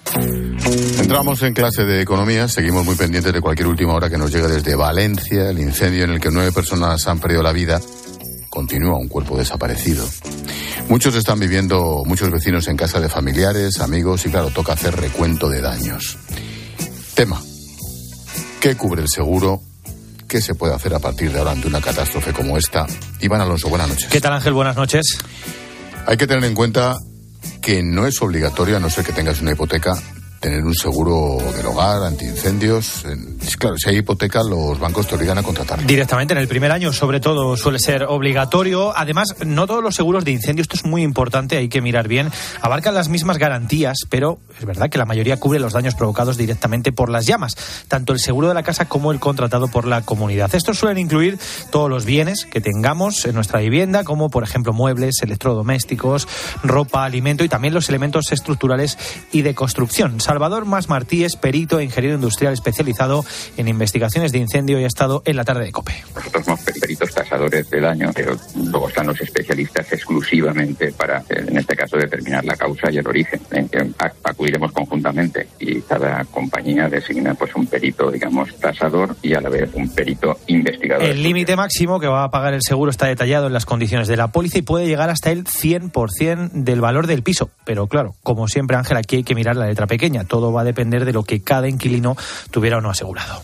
Entramos 0.98 1.44
en 1.44 1.54
clase 1.54 1.84
de 1.84 2.02
economía, 2.02 2.48
seguimos 2.48 2.86
muy 2.86 2.96
pendientes 2.96 3.34
de 3.34 3.42
cualquier 3.42 3.68
última 3.68 3.94
hora 3.96 4.10
que 4.10 4.18
nos 4.18 4.32
llegue 4.32 4.48
desde 4.48 4.76
Valencia, 4.76 5.50
el 5.50 5.60
incendio 5.60 6.06
en 6.06 6.12
el 6.12 6.22
que 6.22 6.32
nueve 6.32 6.54
personas 6.54 7.06
han 7.06 7.20
perdido 7.20 7.44
la 7.44 7.52
vida. 7.52 7.82
Continúa 8.50 8.98
un 8.98 9.10
cuerpo 9.10 9.38
desaparecido. 9.38 10.08
Muchos 10.88 11.16
están 11.16 11.38
viviendo, 11.38 12.04
muchos 12.06 12.32
vecinos 12.32 12.70
en 12.70 12.78
casa 12.78 13.02
de 13.02 13.10
familiares, 13.10 13.82
amigos 13.82 14.26
y 14.26 14.30
claro, 14.30 14.52
toca 14.52 14.72
hacer 14.72 14.96
recuento 14.96 15.50
de 15.50 15.60
daños. 15.60 16.18
Tema. 17.14 17.42
¿Qué 18.62 18.78
cubre 18.78 19.02
el 19.02 19.10
seguro? 19.10 19.62
¿Qué 20.30 20.40
se 20.40 20.56
puede 20.56 20.74
hacer 20.74 20.94
a 20.94 21.00
partir 21.00 21.34
de 21.34 21.40
ahora 21.40 21.52
ante 21.52 21.68
una 21.68 21.82
catástrofe 21.82 22.32
como 22.32 22.58
esta? 22.58 22.88
Iván 23.20 23.42
Alonso, 23.42 23.68
buenas 23.68 23.90
noches. 23.90 24.08
¿Qué 24.08 24.22
tal 24.22 24.32
Ángel? 24.32 24.54
Buenas 24.54 24.78
noches. 24.78 25.18
Hay 26.10 26.18
que 26.18 26.26
tener 26.26 26.44
en 26.46 26.56
cuenta 26.56 26.98
que 27.62 27.84
no 27.84 28.08
es 28.08 28.20
obligatorio, 28.24 28.78
a 28.78 28.80
no 28.80 28.90
ser 28.90 29.06
que 29.06 29.14
tengas 29.14 29.42
una 29.42 29.52
hipoteca, 29.52 29.94
tener 30.40 30.64
un 30.64 30.74
seguro 30.74 31.38
del 31.56 31.66
hogar, 31.66 32.04
antiincendios. 32.04 33.06
En- 33.06 33.38
Claro, 33.58 33.76
si 33.78 33.90
hay 33.90 33.98
hipoteca, 33.98 34.42
los 34.44 34.80
bancos 34.80 35.06
te 35.08 35.16
obligan 35.16 35.38
a 35.38 35.44
contratar. 35.44 35.86
Directamente 35.86 36.34
en 36.34 36.38
el 36.38 36.48
primer 36.48 36.72
año, 36.72 36.94
sobre 36.94 37.20
todo, 37.20 37.58
suele 37.58 37.78
ser 37.80 38.04
obligatorio. 38.04 38.96
Además, 38.96 39.36
no 39.46 39.68
todos 39.68 39.84
los 39.84 39.96
seguros 39.96 40.24
de 40.24 40.32
incendio, 40.32 40.62
esto 40.62 40.78
es 40.78 40.86
muy 40.86 41.04
importante, 41.04 41.58
hay 41.58 41.68
que 41.68 41.82
mirar 41.82 42.08
bien, 42.08 42.32
abarcan 42.62 42.94
las 42.94 43.10
mismas 43.10 43.38
garantías, 43.38 43.98
pero 44.10 44.40
es 44.58 44.66
verdad 44.66 44.90
que 44.90 44.98
la 44.98 45.04
mayoría 45.06 45.38
cubre 45.38 45.60
los 45.60 45.74
daños 45.74 45.96
provocados 45.96 46.38
directamente 46.38 46.94
por 46.94 47.10
las 47.10 47.26
llamas, 47.26 47.58
tanto 47.90 48.14
el 48.14 48.20
seguro 48.20 48.48
de 48.48 48.54
la 48.54 48.64
casa 48.64 48.86
como 48.88 49.12
el 49.12 49.20
contratado 49.20 49.68
por 49.68 49.86
la 49.86 50.02
comunidad. 50.04 50.54
Estos 50.56 50.78
suelen 50.78 51.00
incluir 51.00 51.38
todos 51.70 51.90
los 51.90 52.06
bienes 52.06 52.46
que 52.46 52.62
tengamos 52.62 53.26
en 53.26 53.36
nuestra 53.36 53.60
vivienda, 53.60 54.06
como 54.06 54.30
por 54.30 54.44
ejemplo 54.44 54.72
muebles, 54.72 55.22
electrodomésticos, 55.22 56.28
ropa, 56.64 57.04
alimento 57.04 57.44
y 57.44 57.50
también 57.50 57.74
los 57.74 57.90
elementos 57.90 58.32
estructurales 58.32 58.98
y 59.34 59.42
de 59.42 59.54
construcción. 59.54 60.22
Salvador 60.30 60.66
Mas 60.66 60.90
Martí 60.90 61.24
es 61.24 61.36
perito 61.36 61.80
e 61.80 61.84
ingeniero 61.84 62.14
industrial 62.14 62.54
especializado 62.54 63.26
en 63.58 63.68
investigaciones 63.68 64.32
de 64.32 64.38
incendio 64.38 64.80
y 64.80 64.84
ha 64.84 64.88
estado 64.88 65.24
en 65.26 65.36
la 65.36 65.44
tarde 65.44 65.66
de 65.66 65.72
COPE. 65.72 66.04
Nosotros 66.14 66.46
somos 66.46 66.60
peritos 66.80 67.12
tasadores 67.16 67.68
del 67.72 67.82
daño, 67.82 68.12
pero 68.14 68.38
luego 68.54 68.90
están 68.90 69.08
los 69.08 69.20
especialistas 69.20 69.92
exclusivamente 69.92 70.92
para, 70.92 71.24
en 71.30 71.58
este 71.58 71.76
caso, 71.76 71.98
determinar 71.98 72.46
la 72.46 72.56
causa 72.56 72.92
y 72.92 72.98
el 72.98 73.08
origen. 73.08 73.42
Acudiremos 74.24 74.72
conjuntamente 74.72 75.48
y 75.58 75.82
cada 75.82 76.24
compañía 76.26 76.88
designa 76.88 77.34
pues 77.34 77.56
un 77.56 77.66
perito, 77.66 78.12
digamos, 78.12 78.56
tasador 78.60 79.16
y 79.24 79.34
a 79.34 79.42
la 79.42 79.50
vez 79.50 79.72
un 79.74 79.90
perito 79.90 80.38
investigador. 80.46 81.08
El 81.08 81.24
límite 81.24 81.56
máximo 81.56 82.00
que 82.00 82.06
va 82.06 82.24
a 82.24 82.30
pagar 82.30 82.54
el 82.54 82.62
seguro 82.62 82.92
está 82.92 83.08
detallado 83.08 83.48
en 83.48 83.54
las 83.54 83.66
condiciones 83.66 84.08
de 84.08 84.16
la 84.16 84.28
póliza 84.28 84.60
y 84.60 84.62
puede 84.62 84.86
llegar 84.86 85.10
hasta 85.10 85.32
el 85.32 85.46
100% 85.46 86.52
del 86.52 86.82
valor 86.82 87.08
del 87.08 87.24
piso. 87.24 87.50
Pero 87.66 87.88
claro, 87.88 88.14
como 88.22 88.48
siempre 88.48 88.78
Ángel, 88.78 88.98
aquí 88.98 89.16
hay 89.16 89.24
que 89.24 89.34
mirar 89.34 89.56
la 89.56 89.66
letra 89.66 89.88
pequeña. 89.88 90.19
Todo 90.24 90.52
va 90.52 90.62
a 90.62 90.66
depender 90.66 91.06
de 91.06 91.14
lo 91.14 91.24
que 91.24 91.42
cada 91.42 91.68
inquilino 91.68 92.16
tuviera 92.52 92.78
o 92.78 92.82
no 92.82 92.90
asegurado. 92.90 93.42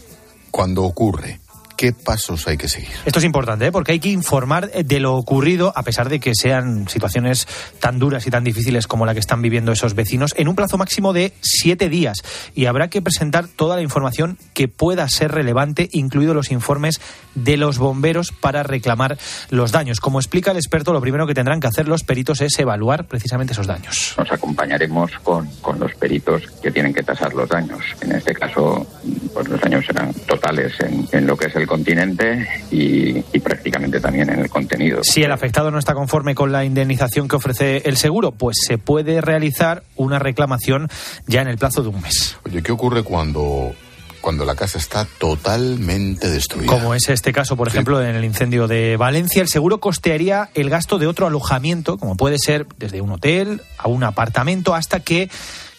Cuando 0.52 0.84
ocurre, 0.84 1.40
¿qué 1.78 1.94
pasos 1.94 2.48
hay 2.48 2.58
que 2.58 2.68
seguir? 2.68 2.90
Esto 3.06 3.20
es 3.20 3.26
importante, 3.26 3.68
¿eh? 3.68 3.72
porque 3.72 3.92
hay 3.94 4.00
que 4.00 4.10
informar 4.10 4.72
de 4.72 5.00
lo 5.00 5.16
ocurrido, 5.16 5.74
a 5.76 5.84
pesar 5.84 6.10
de 6.10 6.20
que 6.20 6.34
sean 6.36 6.88
situaciones 6.88 7.48
tan 7.80 8.00
duras 8.00 8.26
y 8.28 8.32
tan 8.32 8.44
difíciles 8.44 8.88
como 8.88 9.06
la 9.06 9.14
que 9.14 9.20
están 9.20 9.42
viviendo 9.42 9.72
esos 9.72 9.96
vecinos, 9.96 10.34
en 10.38 10.48
un 10.48 10.56
plazo 10.56 10.78
máximo 10.78 11.14
de 11.14 11.34
siete 11.42 11.90
días. 11.90 12.18
Y 12.54 12.66
habrá 12.66 12.90
que 12.90 13.02
presentar 13.02 13.48
toda 13.48 13.76
la 13.76 13.82
información 13.82 14.38
que 14.54 14.68
pueda 14.68 15.08
ser 15.10 15.32
relevante, 15.32 15.90
incluidos 15.92 16.36
los 16.36 16.52
informes 16.52 17.02
de 17.36 17.58
los 17.58 17.78
bomberos 17.78 18.32
para 18.32 18.64
reclamar 18.64 19.18
los 19.50 19.72
daños. 19.72 20.00
Como 20.00 20.20
explica 20.20 20.52
el 20.52 20.58
experto, 20.58 20.94
lo 20.94 21.02
primero 21.02 21.28
que 21.28 21.34
tendrán 21.34 21.60
que 21.60 21.68
hacer 21.68 21.88
los 21.88 22.04
peritos 22.04 22.42
es 22.42 22.58
evaluar 22.60 23.08
precisamente 23.08 23.54
esos 23.54 23.68
daños. 23.68 24.16
Nos 24.18 24.32
acompañaremos 24.32 25.12
con, 25.24 25.48
con 25.62 25.80
los 25.80 25.94
peritos 25.96 26.44
que 26.62 26.72
tienen 26.72 26.94
que 26.94 27.04
tasar 27.04 27.34
los 27.34 27.50
daños. 27.50 27.84
En 28.02 28.14
este 28.14 28.34
caso, 28.34 28.88
pues 29.34 29.48
los 29.48 29.60
daños 29.60 29.86
serán 29.86 30.14
totales 30.28 30.74
en, 30.80 31.08
en 31.12 31.28
lo 31.28 31.38
que 31.38 31.48
es 31.48 31.56
el 31.56 31.65
continente 31.68 32.48
y, 32.72 33.18
y 33.34 33.40
prácticamente 33.40 34.00
también 34.00 34.30
en 34.30 34.40
el 34.40 34.50
contenido. 34.50 35.02
Si 35.04 35.24
el 35.24 35.32
afectado 35.32 35.72
no 35.72 35.80
está 35.80 35.94
conforme 35.94 36.36
con 36.36 36.52
la 36.52 36.66
indemnización 36.66 37.28
que 37.28 37.36
ofrece 37.36 37.84
el 37.86 37.98
seguro, 37.98 38.32
pues 38.32 38.58
se 38.66 38.78
puede 38.78 39.22
realizar 39.22 39.84
una 39.96 40.20
reclamación 40.20 40.90
ya 41.28 41.42
en 41.42 41.48
el 41.48 41.58
plazo 41.58 41.82
de 41.82 41.90
un 41.90 42.02
mes. 42.02 42.38
Oye, 42.46 42.62
¿qué 42.62 42.72
ocurre 42.72 43.04
cuando, 43.04 43.74
cuando 44.22 44.46
la 44.46 44.56
casa 44.56 44.78
está 44.78 45.06
totalmente 45.18 46.30
destruida? 46.30 46.72
Como 46.72 46.94
es 46.94 47.10
este 47.10 47.32
caso, 47.32 47.56
por 47.56 47.68
ejemplo, 47.68 48.02
en 48.04 48.16
el 48.16 48.26
incendio 48.26 48.68
de 48.68 48.98
Valencia, 48.98 49.42
el 49.42 49.48
seguro 49.48 49.80
costearía 49.80 50.50
el 50.54 50.70
gasto 50.70 50.98
de 50.98 51.08
otro 51.08 51.28
alojamiento, 51.28 51.98
como 51.98 52.16
puede 52.16 52.38
ser 52.40 52.68
desde 52.78 53.02
un 53.02 53.12
hotel 53.12 53.62
a 53.78 53.88
un 53.88 54.04
apartamento, 54.04 54.76
hasta 54.76 55.00
que, 55.00 55.30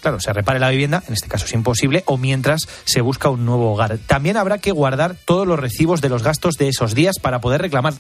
claro, 0.07 0.21
se 0.21 0.33
repare 0.33 0.61
la 0.61 0.71
vivienda, 0.71 1.03
en 1.09 1.15
este 1.15 1.27
caso 1.27 1.47
es 1.47 1.53
imposible, 1.53 2.05
o 2.07 2.17
mientras 2.17 2.69
se 2.85 3.01
busca 3.01 3.29
un 3.29 3.45
nuevo 3.45 3.73
hogar. 3.73 3.99
También 4.07 4.37
habrá 4.37 4.59
que 4.59 4.71
guardar 4.71 5.17
todos 5.25 5.49
los 5.49 5.59
recibos 5.59 6.01
de 6.01 6.09
los 6.09 6.23
gastos 6.23 6.55
de 6.55 6.69
esos 6.69 6.95
días 6.95 7.17
para 7.21 7.41
poder 7.41 7.61
reclamar 7.61 7.95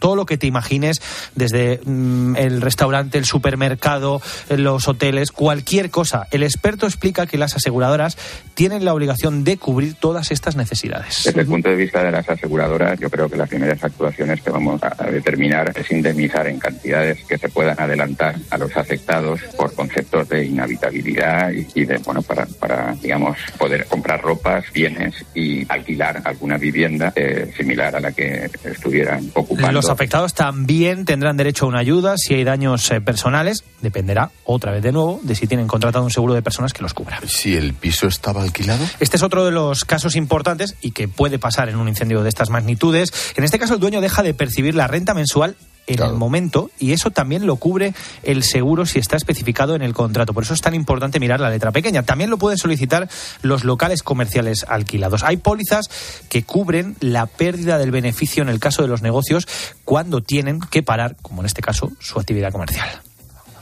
todo 0.00 0.16
lo 0.16 0.26
que 0.26 0.36
te 0.36 0.48
imagines, 0.48 1.00
desde 1.36 1.80
mm, 1.84 2.34
el 2.36 2.60
restaurante, 2.60 3.18
el 3.18 3.24
supermercado, 3.24 4.20
los 4.48 4.88
hoteles, 4.88 5.30
cualquier 5.30 5.90
cosa. 5.90 6.26
El 6.32 6.42
experto 6.42 6.86
explica 6.86 7.26
que 7.26 7.38
las 7.38 7.54
aseguradoras 7.54 8.18
tienen 8.54 8.84
la 8.84 8.92
obligación 8.92 9.44
de 9.44 9.56
cubrir 9.56 9.94
todas 9.94 10.32
estas 10.32 10.56
necesidades. 10.56 11.22
Desde 11.24 11.42
el 11.42 11.46
punto 11.46 11.68
de 11.68 11.76
vista 11.76 12.02
de 12.02 12.10
las 12.10 12.28
aseguradoras, 12.28 12.98
yo 12.98 13.08
creo 13.10 13.28
que 13.28 13.36
las 13.36 13.48
primeras 13.48 13.84
actuaciones 13.84 14.42
que 14.42 14.50
vamos 14.50 14.82
a 14.82 14.94
a 14.98 15.10
determinar 15.10 15.72
es 15.76 15.90
indemnizar 15.90 16.46
en 16.46 16.58
cantidades 16.58 17.24
que 17.24 17.38
se 17.38 17.48
puedan 17.48 17.78
adelantar 17.78 18.36
a 18.50 18.58
los 18.58 18.76
afectados 18.76 19.40
por 19.56 19.74
conceptos 19.74 20.28
de 20.28 20.44
inhabitabilidad 20.46 21.43
y, 21.52 21.66
y 21.74 21.84
de, 21.84 21.98
bueno, 21.98 22.22
para, 22.22 22.46
para, 22.46 22.94
digamos, 23.00 23.36
poder 23.58 23.86
comprar 23.86 24.20
ropas, 24.20 24.64
bienes 24.72 25.14
y 25.34 25.64
alquilar 25.68 26.22
alguna 26.24 26.56
vivienda 26.56 27.12
eh, 27.14 27.52
similar 27.56 27.96
a 27.96 28.00
la 28.00 28.12
que 28.12 28.50
estuvieran 28.64 29.30
ocupando. 29.34 29.72
Los 29.72 29.90
afectados 29.90 30.34
también 30.34 31.04
tendrán 31.04 31.36
derecho 31.36 31.64
a 31.66 31.68
una 31.68 31.80
ayuda 31.80 32.14
si 32.16 32.34
hay 32.34 32.44
daños 32.44 32.90
eh, 32.90 33.00
personales. 33.00 33.64
Dependerá, 33.82 34.30
otra 34.44 34.72
vez 34.72 34.82
de 34.82 34.92
nuevo, 34.92 35.20
de 35.22 35.34
si 35.34 35.46
tienen 35.46 35.66
contratado 35.66 36.04
un 36.04 36.10
seguro 36.10 36.34
de 36.34 36.42
personas 36.42 36.72
que 36.72 36.82
los 36.82 36.94
cubra. 36.94 37.20
Si 37.26 37.56
el 37.56 37.74
piso 37.74 38.06
estaba 38.06 38.42
alquilado. 38.42 38.84
Este 39.00 39.16
es 39.16 39.22
otro 39.22 39.44
de 39.44 39.50
los 39.50 39.84
casos 39.84 40.16
importantes 40.16 40.76
y 40.80 40.92
que 40.92 41.08
puede 41.08 41.38
pasar 41.38 41.68
en 41.68 41.76
un 41.76 41.88
incendio 41.88 42.22
de 42.22 42.28
estas 42.28 42.50
magnitudes. 42.50 43.12
En 43.36 43.44
este 43.44 43.58
caso, 43.58 43.74
el 43.74 43.80
dueño 43.80 44.00
deja 44.00 44.22
de 44.22 44.34
percibir 44.34 44.74
la 44.74 44.86
renta 44.86 45.14
mensual 45.14 45.56
en 45.86 46.02
el 46.02 46.14
momento 46.14 46.70
y 46.78 46.92
eso 46.92 47.10
también 47.10 47.46
lo 47.46 47.56
cubre 47.56 47.94
el 48.22 48.42
seguro 48.42 48.86
si 48.86 48.98
está 48.98 49.16
especificado 49.16 49.74
en 49.74 49.82
el 49.82 49.94
contrato. 49.94 50.32
Por 50.32 50.44
eso 50.44 50.54
es 50.54 50.60
tan 50.60 50.74
importante 50.74 51.20
mirar 51.20 51.40
la 51.40 51.50
letra 51.50 51.72
pequeña. 51.72 52.02
También 52.02 52.30
lo 52.30 52.38
pueden 52.38 52.58
solicitar 52.58 53.08
los 53.42 53.64
locales 53.64 54.02
comerciales 54.02 54.64
alquilados. 54.68 55.22
Hay 55.22 55.36
pólizas 55.36 55.88
que 56.28 56.42
cubren 56.42 56.96
la 57.00 57.26
pérdida 57.26 57.78
del 57.78 57.90
beneficio 57.90 58.42
en 58.42 58.48
el 58.48 58.60
caso 58.60 58.82
de 58.82 58.88
los 58.88 59.02
negocios 59.02 59.46
cuando 59.84 60.22
tienen 60.22 60.60
que 60.60 60.82
parar, 60.82 61.16
como 61.22 61.42
en 61.42 61.46
este 61.46 61.62
caso, 61.62 61.92
su 62.00 62.18
actividad 62.18 62.52
comercial. 62.52 62.88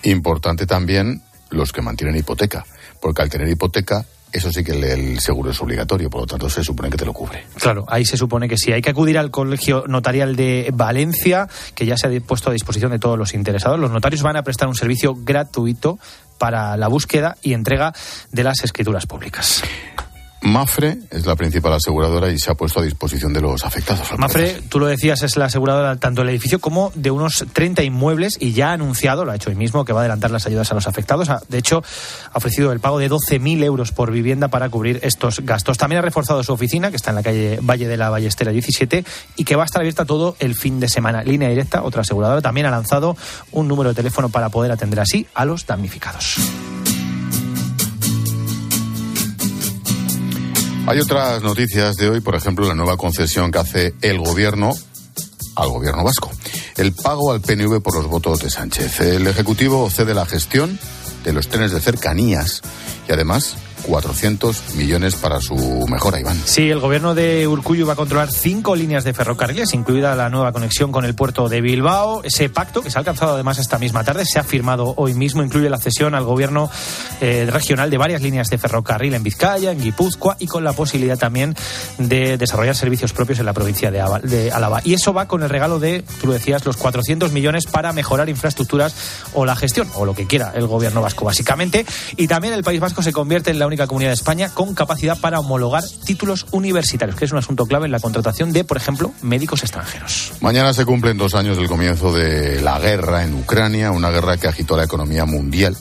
Importante 0.04 0.66
también 0.66 1.22
los 1.50 1.72
que 1.72 1.82
mantienen 1.82 2.16
hipoteca, 2.16 2.64
porque 3.00 3.22
al 3.22 3.30
tener 3.30 3.48
hipoteca 3.48 4.04
eso 4.32 4.50
sí 4.50 4.64
que 4.64 4.72
el, 4.72 5.20
seguro 5.20 5.50
es 5.50 5.60
obligatorio, 5.60 6.08
por 6.08 6.22
lo 6.22 6.26
tanto 6.26 6.48
se 6.48 6.64
supone 6.64 6.90
que 6.90 6.96
te 6.96 7.04
lo 7.04 7.12
cubre. 7.12 7.44
Claro, 7.58 7.84
ahí 7.88 8.04
se 8.04 8.16
supone 8.16 8.48
que 8.48 8.56
sí. 8.56 8.72
Hay 8.72 8.82
que 8.82 8.90
acudir 8.90 9.18
al 9.18 9.30
Colegio 9.30 9.84
Notarial 9.86 10.36
de 10.36 10.70
Valencia, 10.72 11.48
que 11.74 11.86
ya 11.86 11.96
se 11.96 12.06
ha 12.06 12.20
puesto 12.20 12.50
a 12.50 12.52
disposición 12.52 12.90
de 12.90 12.98
todos 12.98 13.18
los 13.18 13.34
interesados. 13.34 13.78
Los 13.78 13.90
notarios 13.90 14.22
van 14.22 14.36
a 14.36 14.42
prestar 14.42 14.68
un 14.68 14.74
servicio 14.74 15.14
gratuito 15.14 15.98
para 16.38 16.76
la 16.76 16.88
búsqueda 16.88 17.36
y 17.42 17.52
entrega 17.52 17.92
de 18.30 18.44
las 18.44 18.64
escrituras 18.64 19.06
públicas. 19.06 19.62
Mafre 20.42 20.98
es 21.10 21.24
la 21.24 21.36
principal 21.36 21.72
aseguradora 21.72 22.30
y 22.30 22.38
se 22.38 22.50
ha 22.50 22.54
puesto 22.54 22.80
a 22.80 22.82
disposición 22.82 23.32
de 23.32 23.40
los 23.40 23.64
afectados. 23.64 24.08
Mafre, 24.18 24.60
tú 24.68 24.80
lo 24.80 24.86
decías, 24.86 25.22
es 25.22 25.36
la 25.36 25.44
aseguradora 25.44 25.96
tanto 25.96 26.22
del 26.22 26.30
edificio 26.30 26.58
como 26.58 26.90
de 26.94 27.10
unos 27.10 27.44
30 27.52 27.84
inmuebles 27.84 28.36
y 28.40 28.52
ya 28.52 28.70
ha 28.70 28.72
anunciado, 28.72 29.24
lo 29.24 29.30
ha 29.30 29.36
hecho 29.36 29.50
hoy 29.50 29.56
mismo, 29.56 29.84
que 29.84 29.92
va 29.92 30.00
a 30.00 30.02
adelantar 30.02 30.30
las 30.30 30.46
ayudas 30.46 30.70
a 30.72 30.74
los 30.74 30.88
afectados. 30.88 31.28
De 31.48 31.58
hecho, 31.58 31.82
ha 32.32 32.36
ofrecido 32.36 32.72
el 32.72 32.80
pago 32.80 32.98
de 32.98 33.08
12.000 33.08 33.62
euros 33.62 33.92
por 33.92 34.10
vivienda 34.10 34.48
para 34.48 34.68
cubrir 34.68 34.98
estos 35.02 35.40
gastos. 35.40 35.78
También 35.78 36.00
ha 36.00 36.02
reforzado 36.02 36.42
su 36.42 36.52
oficina, 36.52 36.90
que 36.90 36.96
está 36.96 37.10
en 37.10 37.16
la 37.16 37.22
calle 37.22 37.58
Valle 37.62 37.86
de 37.86 37.96
la 37.96 38.10
Ballestera 38.10 38.50
17, 38.50 39.04
y 39.36 39.44
que 39.44 39.54
va 39.54 39.62
a 39.62 39.66
estar 39.66 39.80
abierta 39.80 40.04
todo 40.04 40.36
el 40.40 40.56
fin 40.56 40.80
de 40.80 40.88
semana. 40.88 41.22
Línea 41.22 41.48
directa, 41.48 41.82
otra 41.82 42.02
aseguradora, 42.02 42.42
también 42.42 42.66
ha 42.66 42.70
lanzado 42.70 43.16
un 43.52 43.68
número 43.68 43.90
de 43.90 43.94
teléfono 43.94 44.28
para 44.28 44.48
poder 44.48 44.72
atender 44.72 45.00
así 45.00 45.26
a 45.34 45.44
los 45.44 45.66
damnificados. 45.66 46.38
Hay 50.84 50.98
otras 50.98 51.42
noticias 51.42 51.96
de 51.96 52.08
hoy, 52.08 52.20
por 52.20 52.34
ejemplo, 52.34 52.66
la 52.66 52.74
nueva 52.74 52.96
concesión 52.96 53.52
que 53.52 53.58
hace 53.58 53.94
el 54.02 54.18
gobierno 54.18 54.72
al 55.54 55.68
gobierno 55.68 56.02
vasco. 56.02 56.30
El 56.76 56.92
pago 56.92 57.32
al 57.32 57.40
PNV 57.40 57.80
por 57.80 57.94
los 57.94 58.08
votos 58.08 58.40
de 58.40 58.50
Sánchez. 58.50 59.00
El 59.00 59.26
Ejecutivo 59.26 59.88
cede 59.90 60.12
la 60.12 60.26
gestión 60.26 60.78
de 61.24 61.32
los 61.32 61.48
trenes 61.48 61.72
de 61.72 61.80
cercanías 61.80 62.62
y 63.08 63.12
además 63.12 63.56
400 63.86 64.74
millones 64.76 65.16
para 65.16 65.40
su 65.40 65.86
mejora, 65.88 66.20
Iván. 66.20 66.40
Sí, 66.44 66.70
el 66.70 66.80
gobierno 66.80 67.14
de 67.14 67.46
Urcuyo 67.46 67.86
va 67.86 67.94
a 67.94 67.96
controlar 67.96 68.30
cinco 68.30 68.76
líneas 68.76 69.04
de 69.04 69.14
ferrocarriles, 69.14 69.74
incluida 69.74 70.14
la 70.14 70.28
nueva 70.30 70.52
conexión 70.52 70.92
con 70.92 71.04
el 71.04 71.14
puerto 71.14 71.48
de 71.48 71.60
Bilbao. 71.60 72.22
Ese 72.24 72.48
pacto, 72.48 72.82
que 72.82 72.90
se 72.90 72.98
ha 72.98 73.00
alcanzado 73.00 73.34
además 73.34 73.58
esta 73.58 73.78
misma 73.78 74.04
tarde, 74.04 74.24
se 74.24 74.38
ha 74.38 74.44
firmado 74.44 74.94
hoy 74.96 75.14
mismo, 75.14 75.42
incluye 75.42 75.68
la 75.68 75.78
cesión 75.78 76.14
al 76.14 76.24
gobierno 76.24 76.70
eh, 77.20 77.48
regional 77.50 77.90
de 77.90 77.98
varias 77.98 78.22
líneas 78.22 78.48
de 78.48 78.58
ferrocarril 78.58 79.14
en 79.14 79.22
Vizcaya, 79.22 79.72
en 79.72 79.80
Guipúzcoa 79.80 80.36
y 80.38 80.46
con 80.46 80.64
la 80.64 80.72
posibilidad 80.72 81.18
también 81.18 81.54
de 81.98 82.36
desarrollar 82.38 82.76
servicios 82.76 83.12
propios 83.12 83.38
en 83.38 83.46
la 83.46 83.52
provincia 83.52 83.90
de, 83.90 84.50
Álava. 84.52 84.80
Y 84.84 84.94
eso 84.94 85.12
va 85.12 85.28
con 85.28 85.42
el 85.42 85.48
regalo 85.48 85.78
de, 85.78 86.04
tú 86.20 86.26
lo 86.26 86.32
decías, 86.32 86.64
los 86.64 86.76
400 86.76 87.32
millones 87.32 87.66
para 87.66 87.92
mejorar 87.92 88.28
infraestructuras 88.28 88.94
o 89.34 89.44
la 89.44 89.56
gestión, 89.56 89.88
o 89.94 90.04
lo 90.04 90.14
que 90.14 90.26
quiera 90.26 90.52
el 90.54 90.66
gobierno 90.66 91.00
vasco, 91.02 91.24
básicamente. 91.24 91.86
Y 92.16 92.28
también 92.28 92.54
el 92.54 92.62
País 92.62 92.80
Vasco 92.80 93.02
se 93.02 93.12
convierte 93.12 93.50
en 93.50 93.58
la 93.58 93.66
única 93.72 93.86
comunidad 93.86 94.10
de 94.10 94.14
España 94.14 94.50
con 94.50 94.74
capacidad 94.74 95.18
para 95.18 95.40
homologar 95.40 95.82
títulos 96.04 96.46
universitarios, 96.50 97.16
que 97.16 97.24
es 97.24 97.32
un 97.32 97.38
asunto 97.38 97.64
clave 97.64 97.86
en 97.86 97.92
la 97.92 98.00
contratación 98.00 98.52
de, 98.52 98.64
por 98.64 98.76
ejemplo, 98.76 99.12
médicos 99.22 99.62
extranjeros. 99.62 100.32
Mañana 100.40 100.74
se 100.74 100.84
cumplen 100.84 101.16
dos 101.16 101.34
años 101.34 101.56
del 101.56 101.68
comienzo 101.68 102.12
de 102.12 102.60
la 102.60 102.78
guerra 102.78 103.24
en 103.24 103.34
Ucrania, 103.34 103.90
una 103.90 104.10
guerra 104.10 104.36
que 104.36 104.46
agitó 104.46 104.76
la 104.76 104.84
economía 104.84 105.24
mundial, 105.24 105.74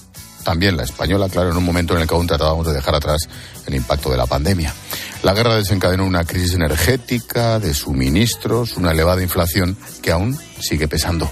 también 0.46 0.78
la 0.78 0.84
española, 0.84 1.28
claro, 1.28 1.52
en 1.52 1.58
un 1.58 1.66
momento 1.66 1.94
en 1.94 2.02
el 2.02 2.08
que 2.08 2.16
aún 2.16 2.28
tratábamos 2.28 2.66
de 2.66 2.74
dejar 2.74 2.96
atrás 2.96 3.28
el 3.68 3.76
impacto 3.76 4.10
de 4.10 4.18
la 4.18 4.26
pandemia. 4.26 4.74
La 5.22 5.34
guerra 5.34 5.56
desencadenó 5.56 6.06
una 6.06 6.24
crisis 6.24 6.54
energética, 6.54 7.60
de 7.60 7.74
suministros, 7.74 8.78
una 8.78 8.92
elevada 8.92 9.22
inflación 9.22 9.78
que 10.02 10.12
aún 10.12 10.40
sigue 10.62 10.88
pesando. 10.88 11.30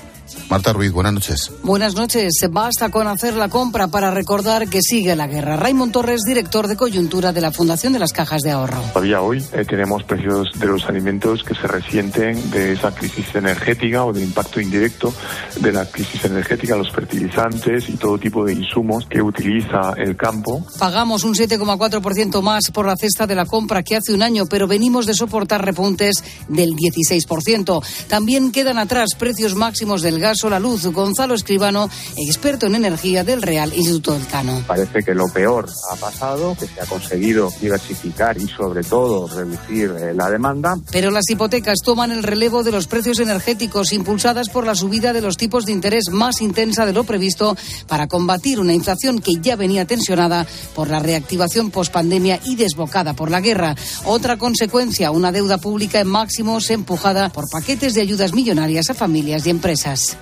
Marta 0.49 0.73
Ruiz, 0.73 0.91
buenas 0.91 1.13
noches. 1.13 1.51
Buenas 1.61 1.93
noches. 1.93 2.33
Basta 2.49 2.89
con 2.89 3.05
hacer 3.05 3.35
la 3.35 3.49
compra 3.49 3.87
para 3.89 4.09
recordar 4.09 4.67
que 4.67 4.81
sigue 4.81 5.15
la 5.15 5.27
guerra. 5.27 5.57
Raymond 5.57 5.91
Torres, 5.91 6.21
director 6.25 6.67
de 6.67 6.75
coyuntura 6.75 7.31
de 7.31 7.39
la 7.39 7.51
Fundación 7.51 7.93
de 7.93 7.99
las 7.99 8.13
Cajas 8.13 8.41
de 8.41 8.49
Ahorro. 8.49 8.81
Todavía 8.91 9.21
hoy 9.21 9.45
eh, 9.53 9.63
tenemos 9.63 10.01
precios 10.03 10.47
de 10.59 10.65
los 10.65 10.85
alimentos 10.85 11.43
que 11.43 11.53
se 11.53 11.67
resienten 11.67 12.49
de 12.49 12.73
esa 12.73 12.91
crisis 12.95 13.27
energética 13.35 14.03
o 14.05 14.11
del 14.11 14.23
impacto 14.23 14.59
indirecto 14.59 15.13
de 15.59 15.71
la 15.71 15.85
crisis 15.85 16.25
energética, 16.25 16.75
los 16.75 16.91
fertilizantes 16.91 17.87
y 17.87 17.97
todo 17.97 18.17
tipo 18.17 18.43
de 18.43 18.53
insumos 18.53 19.05
que 19.07 19.21
utiliza 19.21 19.93
el 19.97 20.17
campo. 20.17 20.65
Pagamos 20.79 21.25
un 21.25 21.35
7,4% 21.35 22.41
más 22.41 22.71
por 22.73 22.87
la 22.87 22.95
cesta 22.95 23.27
de 23.27 23.35
la 23.35 23.45
compra 23.45 23.83
que 23.83 23.97
hace 23.97 24.13
un 24.13 24.23
año, 24.23 24.47
pero 24.47 24.67
venimos 24.67 25.05
de 25.05 25.13
soportar 25.13 25.63
repuntes 25.63 26.23
del 26.47 26.71
16%. 26.71 27.85
También 28.07 28.51
quedan 28.51 28.79
atrás 28.79 29.09
precios 29.15 29.53
máximos 29.53 30.01
del 30.01 30.19
gas 30.19 30.38
o 30.43 30.49
la 30.49 30.59
luz. 30.59 30.85
Gonzalo 30.87 31.33
Escribano, 31.33 31.89
experto 32.17 32.67
en 32.67 32.75
energía 32.75 33.23
del 33.23 33.41
Real 33.41 33.73
Instituto 33.73 34.13
del 34.13 34.27
Cano. 34.27 34.63
Parece 34.67 35.03
que 35.03 35.13
lo 35.13 35.27
peor 35.27 35.67
ha 35.91 35.95
pasado, 35.95 36.55
que 36.59 36.67
se 36.67 36.81
ha 36.81 36.85
conseguido 36.85 37.51
diversificar 37.61 38.37
y 38.37 38.47
sobre 38.47 38.83
todo 38.83 39.27
reducir 39.27 39.91
eh, 39.99 40.13
la 40.13 40.29
demanda. 40.29 40.77
Pero 40.91 41.11
las 41.11 41.29
hipotecas 41.29 41.79
toman 41.83 42.11
el 42.11 42.23
relevo 42.23 42.63
de 42.63 42.71
los 42.71 42.87
precios 42.87 43.19
energéticos 43.19 43.93
impulsadas 43.93 44.49
por 44.49 44.65
la 44.65 44.75
subida 44.75 45.13
de 45.13 45.21
los 45.21 45.37
tipos 45.37 45.65
de 45.65 45.71
interés 45.71 46.09
más 46.11 46.41
intensa 46.41 46.85
de 46.85 46.93
lo 46.93 47.03
previsto 47.03 47.55
para 47.87 48.07
combatir 48.07 48.59
una 48.59 48.73
inflación 48.73 49.19
que 49.19 49.33
ya 49.41 49.55
venía 49.55 49.85
tensionada 49.85 50.45
por 50.75 50.89
la 50.89 50.99
reactivación 50.99 51.71
pospandemia 51.71 52.39
y 52.45 52.55
desbocada 52.55 53.13
por 53.13 53.31
la 53.31 53.41
guerra. 53.41 53.75
Otra 54.05 54.37
consecuencia, 54.37 55.11
una 55.11 55.31
deuda 55.31 55.57
pública 55.57 55.99
en 55.99 56.07
máximos 56.07 56.69
empujada 56.69 57.29
por 57.29 57.49
paquetes 57.49 57.93
de 57.93 58.01
ayudas 58.01 58.33
millonarias 58.33 58.89
a 58.89 58.93
familias 58.93 59.45
y 59.45 59.49
empresas. 59.49 60.17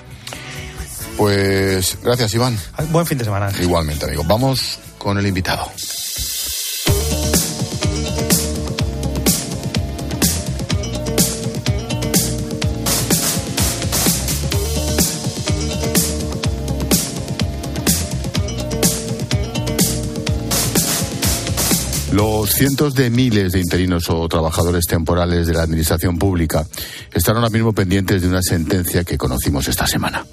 Pues 1.18 1.98
gracias, 2.04 2.34
Iván. 2.36 2.58
Buen 2.92 3.06
fin 3.06 3.18
de 3.18 3.26
semana. 3.26 3.52
Igualmente, 3.60 4.06
amigo. 4.06 4.24
Vamos 4.26 4.80
con 5.00 5.18
el 5.18 5.26
invitado. 5.26 5.70
Los 22.18 22.50
cientos 22.50 22.96
de 22.96 23.12
miles 23.12 23.52
de 23.52 23.60
interinos 23.60 24.10
o 24.10 24.28
trabajadores 24.28 24.88
temporales 24.88 25.46
de 25.46 25.54
la 25.54 25.62
Administración 25.62 26.18
Pública 26.18 26.66
están 27.14 27.36
ahora 27.36 27.52
mismo 27.52 27.74
pendientes 27.74 28.24
de 28.24 28.28
una 28.28 28.42
sentencia 28.42 29.04
que 29.04 29.20
conocimos 29.20 29.68
esta 29.68 29.86
semana, 29.86 30.26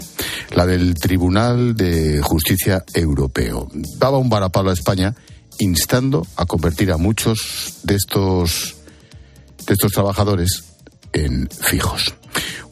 la 0.52 0.64
del 0.64 0.94
Tribunal 0.94 1.74
de 1.74 2.22
Justicia 2.22 2.82
Europeo. 2.94 3.68
Daba 3.98 4.16
un 4.16 4.30
varapalo 4.30 4.70
a 4.70 4.72
España 4.72 5.14
instando 5.58 6.26
a 6.36 6.46
convertir 6.46 6.90
a 6.90 6.96
muchos 6.96 7.80
de 7.82 7.96
estos, 7.96 8.76
de 9.66 9.74
estos 9.74 9.92
trabajadores 9.92 10.64
en 11.12 11.50
fijos. 11.50 12.14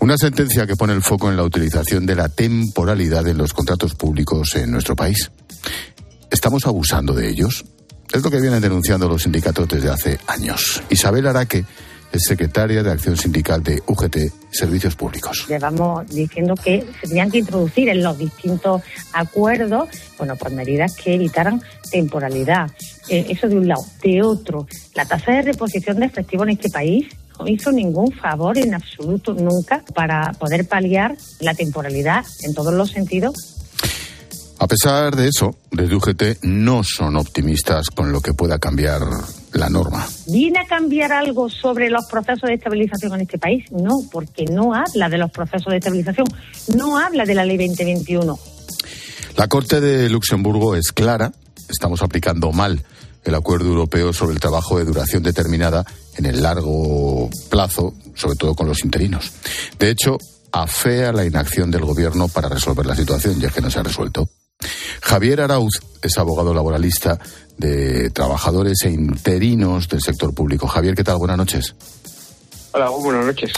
Una 0.01 0.17
sentencia 0.17 0.67
que 0.67 0.77
pone 0.77 0.95
el 0.95 1.03
foco 1.03 1.29
en 1.29 1.37
la 1.37 1.45
utilización 1.45 2.07
de 2.07 2.15
la 2.15 2.31
temporalidad 2.31 3.29
en 3.29 3.37
los 3.37 3.53
contratos 3.53 3.95
públicos 3.95 4.57
en 4.57 4.71
nuestro 4.71 4.97
país. 4.97 5.31
¿Estamos 6.31 6.67
abusando 6.67 7.13
de 7.13 7.29
ellos? 7.29 7.67
Es 8.13 8.23
lo 8.23 8.31
que 8.31 8.41
vienen 8.41 8.61
denunciando 8.61 9.09
los 9.09 9.23
sindicatos 9.23 9.67
desde 9.69 9.89
hace 9.89 10.19
años. 10.27 10.83
Isabel 10.91 11.27
Araque 11.27 11.65
es 12.13 12.25
secretaria 12.25 12.83
de 12.83 12.91
Acción 12.91 13.17
Sindical 13.17 13.63
de 13.63 13.83
UGT 13.87 14.17
Servicios 14.51 14.95
Públicos. 14.95 15.47
Llevamos 15.49 16.07
diciendo 16.09 16.55
que 16.55 16.85
se 17.01 17.09
tenían 17.09 17.31
que 17.31 17.39
introducir 17.39 17.89
en 17.89 18.03
los 18.03 18.19
distintos 18.19 18.83
acuerdos, 19.15 19.89
bueno, 20.19 20.37
pues 20.37 20.53
medidas 20.53 20.95
que 20.95 21.15
evitaran 21.15 21.63
temporalidad. 21.91 22.71
Eh, 23.09 23.27
eso 23.31 23.49
de 23.49 23.57
un 23.57 23.67
lado. 23.67 23.83
De 24.03 24.23
otro, 24.23 24.67
la 24.95 25.07
tasa 25.07 25.33
de 25.33 25.43
reposición 25.43 25.99
de 26.01 26.07
efectivo 26.07 26.43
en 26.43 26.51
este 26.51 26.69
país 26.69 27.09
no 27.39 27.49
hizo 27.49 27.73
ningún 27.73 28.13
favor 28.13 28.59
en 28.59 28.75
absoluto 28.75 29.33
nunca 29.33 29.83
para 29.95 30.33
poder 30.35 30.69
paliar 30.69 31.17
la 31.41 31.55
temporalidad 31.55 32.27
en 32.43 32.55
todos 32.55 32.75
los 32.75 32.91
sentidos 32.91 33.62
a 34.63 34.69
pesar 34.69 35.17
de 35.17 35.27
eso, 35.27 35.57
desde 35.73 35.97
UGT 35.97 36.45
no 36.45 36.85
son 36.85 37.17
optimistas 37.17 37.91
con 37.91 38.13
lo 38.13 38.21
que 38.21 38.33
pueda 38.33 38.61
cambiar 38.61 39.01
la 39.55 39.69
norma. 39.69 40.07
¿Viene 40.29 40.61
a 40.61 40.67
cambiar 40.69 41.11
algo 41.11 41.51
sobre 41.51 41.91
los 41.91 42.07
procesos 42.07 42.49
de 42.49 42.55
estabilización 42.55 43.13
en 43.15 43.23
este 43.23 43.39
país? 43.39 43.65
No, 43.73 44.05
porque 44.13 44.45
no 44.45 44.73
habla 44.73 45.09
de 45.09 45.19
los 45.19 45.33
procesos 45.33 45.73
de 45.73 45.79
estabilización, 45.79 46.29
no 46.77 46.97
habla 46.97 47.25
de 47.25 47.35
la 47.35 47.45
ley 47.45 47.57
2021. 47.57 48.39
La 49.37 49.49
Corte 49.49 49.81
de 49.81 50.09
Luxemburgo 50.09 50.77
es 50.77 50.93
clara, 50.93 51.33
estamos 51.69 52.01
aplicando 52.01 52.53
mal 52.53 52.85
el 53.25 53.35
acuerdo 53.35 53.67
europeo 53.67 54.13
sobre 54.13 54.35
el 54.35 54.41
trabajo 54.41 54.79
de 54.79 54.85
duración 54.85 55.25
determinada 55.25 55.85
en 56.17 56.27
el 56.27 56.41
largo 56.41 57.29
plazo, 57.51 57.95
sobre 58.15 58.37
todo 58.37 58.55
con 58.55 58.69
los 58.69 58.85
interinos. 58.85 59.33
De 59.81 59.91
hecho, 59.91 60.19
afea 60.53 61.13
la 61.13 61.25
inacción 61.25 61.73
del 61.73 61.85
gobierno 61.85 62.29
para 62.29 62.49
resolver 62.49 62.87
la 62.87 62.95
situación, 62.95 63.41
ya 63.41 63.49
que 63.51 63.61
no 63.61 63.69
se 63.69 63.81
ha 63.81 63.83
resuelto. 63.83 64.29
Javier 65.01 65.41
Arauz 65.41 65.81
es 66.03 66.19
abogado 66.19 66.55
laboralista 66.55 67.19
de 67.59 68.11
trabajadores 68.11 68.83
e 68.85 68.91
interinos 68.91 69.89
del 69.89 70.01
sector 70.01 70.35
público. 70.35 70.67
Javier, 70.67 70.95
¿qué 70.95 71.05
tal? 71.05 71.19
Buenas 71.19 71.37
noches. 71.37 71.75
Hola, 72.73 72.91
buenas 72.91 73.27
noches. 73.27 73.53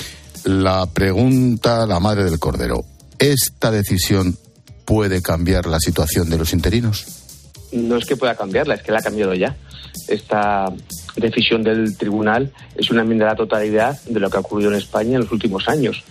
La 0.44 0.86
pregunta, 0.86 1.86
la 1.86 2.00
madre 2.00 2.24
del 2.24 2.38
cordero. 2.38 2.84
¿Esta 3.18 3.70
decisión 3.70 4.36
puede 4.84 5.22
cambiar 5.22 5.66
la 5.66 5.78
situación 5.78 6.28
de 6.28 6.38
los 6.38 6.52
interinos? 6.52 7.07
No 7.72 7.96
es 7.96 8.05
que 8.05 8.16
pueda 8.16 8.34
cambiarla, 8.34 8.74
es 8.74 8.82
que 8.82 8.92
la 8.92 8.98
ha 8.98 9.02
cambiado 9.02 9.34
ya. 9.34 9.57
Esta 10.09 10.66
decisión 11.16 11.62
del 11.62 11.96
tribunal 11.96 12.52
es 12.76 12.90
una 12.90 13.02
enmienda 13.02 13.26
a 13.26 13.30
la 13.30 13.36
totalidad 13.36 14.00
de 14.02 14.20
lo 14.20 14.28
que 14.28 14.36
ha 14.36 14.40
ocurrido 14.40 14.70
en 14.70 14.78
España 14.78 15.14
en 15.14 15.22
los 15.22 15.32
últimos 15.32 15.68
años. 15.68 16.05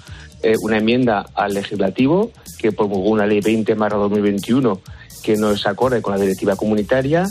Eh, 0.44 0.56
una 0.62 0.78
enmienda 0.78 1.26
al 1.36 1.54
legislativo 1.54 2.32
que 2.60 2.74
promulgó 2.74 3.10
una 3.10 3.26
ley 3.26 3.40
20 3.40 3.76
2021 3.76 4.82
que 5.24 5.38
no 5.38 5.52
es 5.52 5.66
acorde 5.66 6.02
con 6.02 6.14
la 6.14 6.20
directiva 6.20 6.58
comunitaria, 6.58 7.26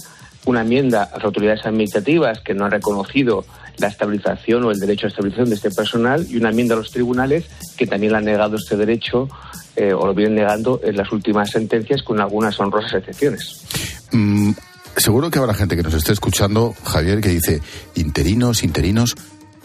una 0.47 0.63
enmienda 0.63 1.05
a 1.05 1.17
las 1.17 1.25
autoridades 1.25 1.65
administrativas 1.67 2.41
que 2.41 2.55
no 2.55 2.65
han 2.65 2.71
reconocido 2.71 3.45
la 3.77 3.89
estabilización 3.89 4.65
o 4.65 4.71
el 4.71 4.81
derecho 4.81 5.07
a 5.07 5.11
estabilización 5.11 5.51
de 5.51 5.57
este 5.57 5.71
personal 5.71 6.27
y 6.29 6.37
una 6.37 6.51
enmienda 6.51 6.75
a 6.75 6.79
los 6.79 6.91
tribunales 6.91 7.45
que 7.77 7.87
también 7.87 8.13
le 8.13 8.19
han 8.19 8.25
negado 8.25 8.57
este 8.57 8.77
derecho 8.77 9.29
eh, 9.77 9.93
o 9.93 10.07
lo 10.07 10.15
vienen 10.15 10.37
negando 10.37 10.81
en 10.83 10.97
las 10.97 11.13
últimas 11.13 11.51
sentencias 11.51 12.03
con 12.03 12.21
algunas 12.21 12.59
honrosas 12.59 12.95
excepciones. 12.95 13.63
Mm, 14.11 14.53
seguro 14.97 15.31
que 15.31 15.39
habrá 15.39 15.55
gente 15.55 15.77
que 15.77 15.83
nos 15.83 15.95
esté 15.95 16.13
escuchando, 16.13 16.75
Javier, 16.85 17.21
que 17.21 17.29
dice, 17.29 17.61
interinos, 17.95 18.65
interinos, 18.65 19.17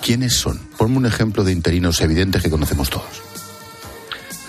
¿quiénes 0.02 0.34
son? 0.34 0.60
Ponme 0.78 0.98
un 0.98 1.06
ejemplo 1.06 1.44
de 1.44 1.54
interinos 1.54 2.02
evidentes 2.02 2.44
que 2.44 2.50
conocemos 2.50 2.90
todos 2.90 3.37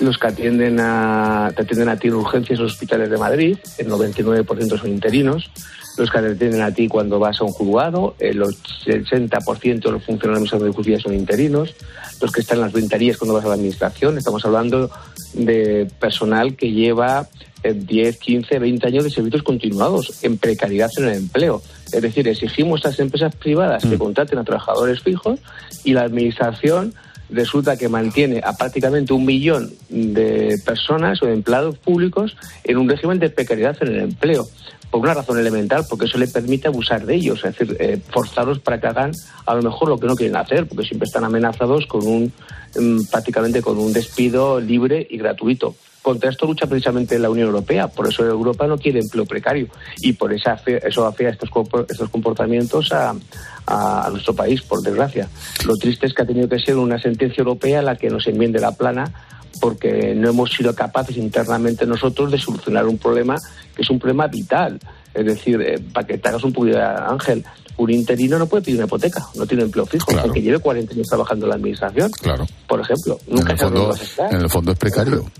los 0.00 0.18
que 0.18 0.26
atienden 0.26 0.78
a, 0.80 1.52
te 1.54 1.62
atienden 1.62 1.88
a 1.88 1.96
ti 1.96 2.08
en 2.08 2.14
urgencias 2.14 2.58
en 2.58 2.64
los 2.64 2.72
hospitales 2.72 3.10
de 3.10 3.18
Madrid, 3.18 3.58
el 3.78 3.88
99% 3.88 4.78
son 4.78 4.90
interinos, 4.90 5.50
los 5.96 6.10
que 6.10 6.20
te 6.20 6.28
atienden 6.28 6.62
a 6.62 6.72
ti 6.72 6.88
cuando 6.88 7.18
vas 7.18 7.40
a 7.40 7.44
un 7.44 7.52
juzgado, 7.52 8.14
el 8.18 8.40
80% 8.40 9.82
de 9.82 9.90
los 9.90 10.04
funcionarios 10.04 10.50
de 10.50 10.72
justicia 10.72 11.00
son 11.00 11.14
interinos, 11.14 11.74
los 12.20 12.30
que 12.32 12.40
están 12.40 12.58
en 12.58 12.64
las 12.64 12.72
ventanillas 12.72 13.16
cuando 13.16 13.34
vas 13.34 13.44
a 13.44 13.48
la 13.48 13.54
administración, 13.54 14.18
estamos 14.18 14.44
hablando 14.44 14.90
de 15.34 15.88
personal 15.98 16.54
que 16.56 16.70
lleva 16.70 17.28
10, 17.62 18.18
15, 18.18 18.58
20 18.58 18.86
años 18.86 19.04
de 19.04 19.10
servicios 19.10 19.42
continuados 19.42 20.22
en 20.22 20.38
precariedad 20.38 20.90
en 20.96 21.04
el 21.08 21.14
empleo. 21.14 21.62
Es 21.92 22.02
decir, 22.02 22.28
exigimos 22.28 22.84
a 22.84 22.88
las 22.88 23.00
empresas 23.00 23.34
privadas 23.34 23.82
que 23.82 23.96
mm. 23.96 23.98
contraten 23.98 24.38
a 24.38 24.44
trabajadores 24.44 25.00
fijos 25.00 25.40
y 25.84 25.92
la 25.92 26.02
administración 26.02 26.94
resulta 27.30 27.76
que 27.76 27.88
mantiene 27.88 28.40
a 28.44 28.56
prácticamente 28.56 29.12
un 29.12 29.24
millón 29.24 29.70
de 29.88 30.56
personas 30.64 31.22
o 31.22 31.26
de 31.26 31.34
empleados 31.34 31.78
públicos 31.78 32.36
en 32.64 32.78
un 32.78 32.88
régimen 32.88 33.18
de 33.18 33.30
precariedad 33.30 33.76
en 33.80 33.88
el 33.88 34.00
empleo. 34.00 34.46
Por 34.90 35.00
una 35.00 35.12
razón 35.12 35.38
elemental, 35.38 35.84
porque 35.88 36.06
eso 36.06 36.16
le 36.16 36.28
permite 36.28 36.68
abusar 36.68 37.04
de 37.04 37.14
ellos, 37.14 37.44
es 37.44 37.58
decir, 37.58 37.76
eh, 37.78 38.00
forzarlos 38.08 38.58
para 38.58 38.80
que 38.80 38.86
hagan 38.86 39.12
a 39.44 39.54
lo 39.54 39.62
mejor 39.62 39.90
lo 39.90 39.98
que 39.98 40.06
no 40.06 40.16
quieren 40.16 40.36
hacer, 40.36 40.66
porque 40.66 40.86
siempre 40.86 41.06
están 41.06 41.24
amenazados 41.24 41.86
con 41.86 42.06
un 42.06 42.32
mm, 42.74 43.04
prácticamente 43.10 43.60
con 43.60 43.78
un 43.78 43.92
despido 43.92 44.60
libre 44.60 45.06
y 45.10 45.18
gratuito. 45.18 45.74
Contra 46.08 46.30
esto 46.30 46.46
lucha 46.46 46.66
precisamente 46.66 47.18
la 47.18 47.28
Unión 47.28 47.48
Europea, 47.48 47.86
por 47.88 48.08
eso 48.08 48.24
Europa 48.24 48.66
no 48.66 48.78
quiere 48.78 48.98
empleo 48.98 49.26
precario 49.26 49.68
y 49.98 50.14
por 50.14 50.32
eso 50.32 50.48
eso 50.64 51.06
afea 51.06 51.28
estos, 51.28 51.50
estos 51.86 52.08
comportamientos 52.08 52.90
a, 52.92 53.14
a, 53.66 54.08
nuestro 54.10 54.32
país, 54.32 54.62
por 54.62 54.80
desgracia. 54.80 55.28
Lo 55.66 55.76
triste 55.76 56.06
es 56.06 56.14
que 56.14 56.22
ha 56.22 56.26
tenido 56.26 56.48
que 56.48 56.58
ser 56.60 56.78
una 56.78 56.98
sentencia 56.98 57.42
europea 57.42 57.82
la 57.82 57.96
que 57.96 58.08
nos 58.08 58.26
enmiende 58.26 58.58
la 58.58 58.72
plana 58.72 59.12
porque 59.60 60.14
no 60.14 60.30
hemos 60.30 60.50
sido 60.50 60.74
capaces 60.74 61.18
internamente 61.18 61.84
nosotros 61.84 62.30
de 62.30 62.38
solucionar 62.38 62.86
un 62.86 62.96
problema 62.96 63.36
que 63.76 63.82
es 63.82 63.90
un 63.90 63.98
problema 63.98 64.28
vital. 64.28 64.80
Es 65.12 65.26
decir, 65.26 65.60
eh, 65.60 65.78
para 65.92 66.06
que 66.06 66.16
te 66.16 66.26
hagas 66.26 66.42
un 66.42 66.54
poquito, 66.54 66.78
Ángel, 66.80 67.44
un 67.76 67.90
interino 67.90 68.38
no 68.38 68.46
puede 68.46 68.62
pedir 68.62 68.78
una 68.78 68.86
hipoteca, 68.86 69.22
no 69.34 69.44
tiene 69.44 69.64
empleo 69.64 69.84
fijo, 69.84 70.06
aunque 70.22 70.40
lleve 70.40 70.58
40 70.58 70.94
años 70.94 71.06
trabajando 71.06 71.44
en 71.44 71.50
la 71.50 71.56
administración. 71.56 72.10
Claro. 72.12 72.46
Por 72.66 72.80
ejemplo, 72.80 73.20
nunca 73.26 73.52
en 73.52 73.58
el, 73.58 73.58
fondo, 73.58 73.94
en 74.30 74.40
el 74.40 74.48
fondo 74.48 74.72
es 74.72 74.78
precario. 74.78 75.30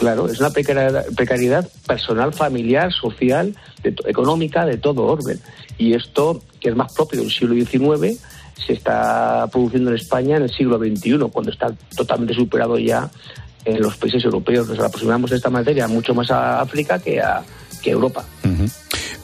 Claro, 0.00 0.28
es 0.28 0.40
una 0.40 0.48
precariedad, 0.48 1.68
personal, 1.86 2.32
familiar, 2.32 2.90
social, 2.90 3.54
económica, 3.84 4.64
de 4.64 4.78
todo 4.78 5.02
orden. 5.02 5.38
Y 5.76 5.92
esto, 5.92 6.42
que 6.58 6.70
es 6.70 6.74
más 6.74 6.90
propio 6.94 7.20
del 7.20 7.30
siglo 7.30 7.54
XIX, 7.54 8.18
se 8.66 8.72
está 8.72 9.46
produciendo 9.52 9.90
en 9.90 9.96
España 9.96 10.38
en 10.38 10.44
el 10.44 10.50
siglo 10.50 10.78
XXI, 10.78 11.18
cuando 11.30 11.52
está 11.52 11.70
totalmente 11.94 12.32
superado 12.32 12.78
ya 12.78 13.10
en 13.66 13.82
los 13.82 13.98
países 13.98 14.24
europeos. 14.24 14.68
Nos 14.68 14.78
aproximamos 14.78 15.28
de 15.28 15.36
esta 15.36 15.50
materia 15.50 15.86
mucho 15.86 16.14
más 16.14 16.30
a 16.30 16.62
África 16.62 16.98
que 16.98 17.20
a, 17.20 17.42
Europa. 17.84 18.24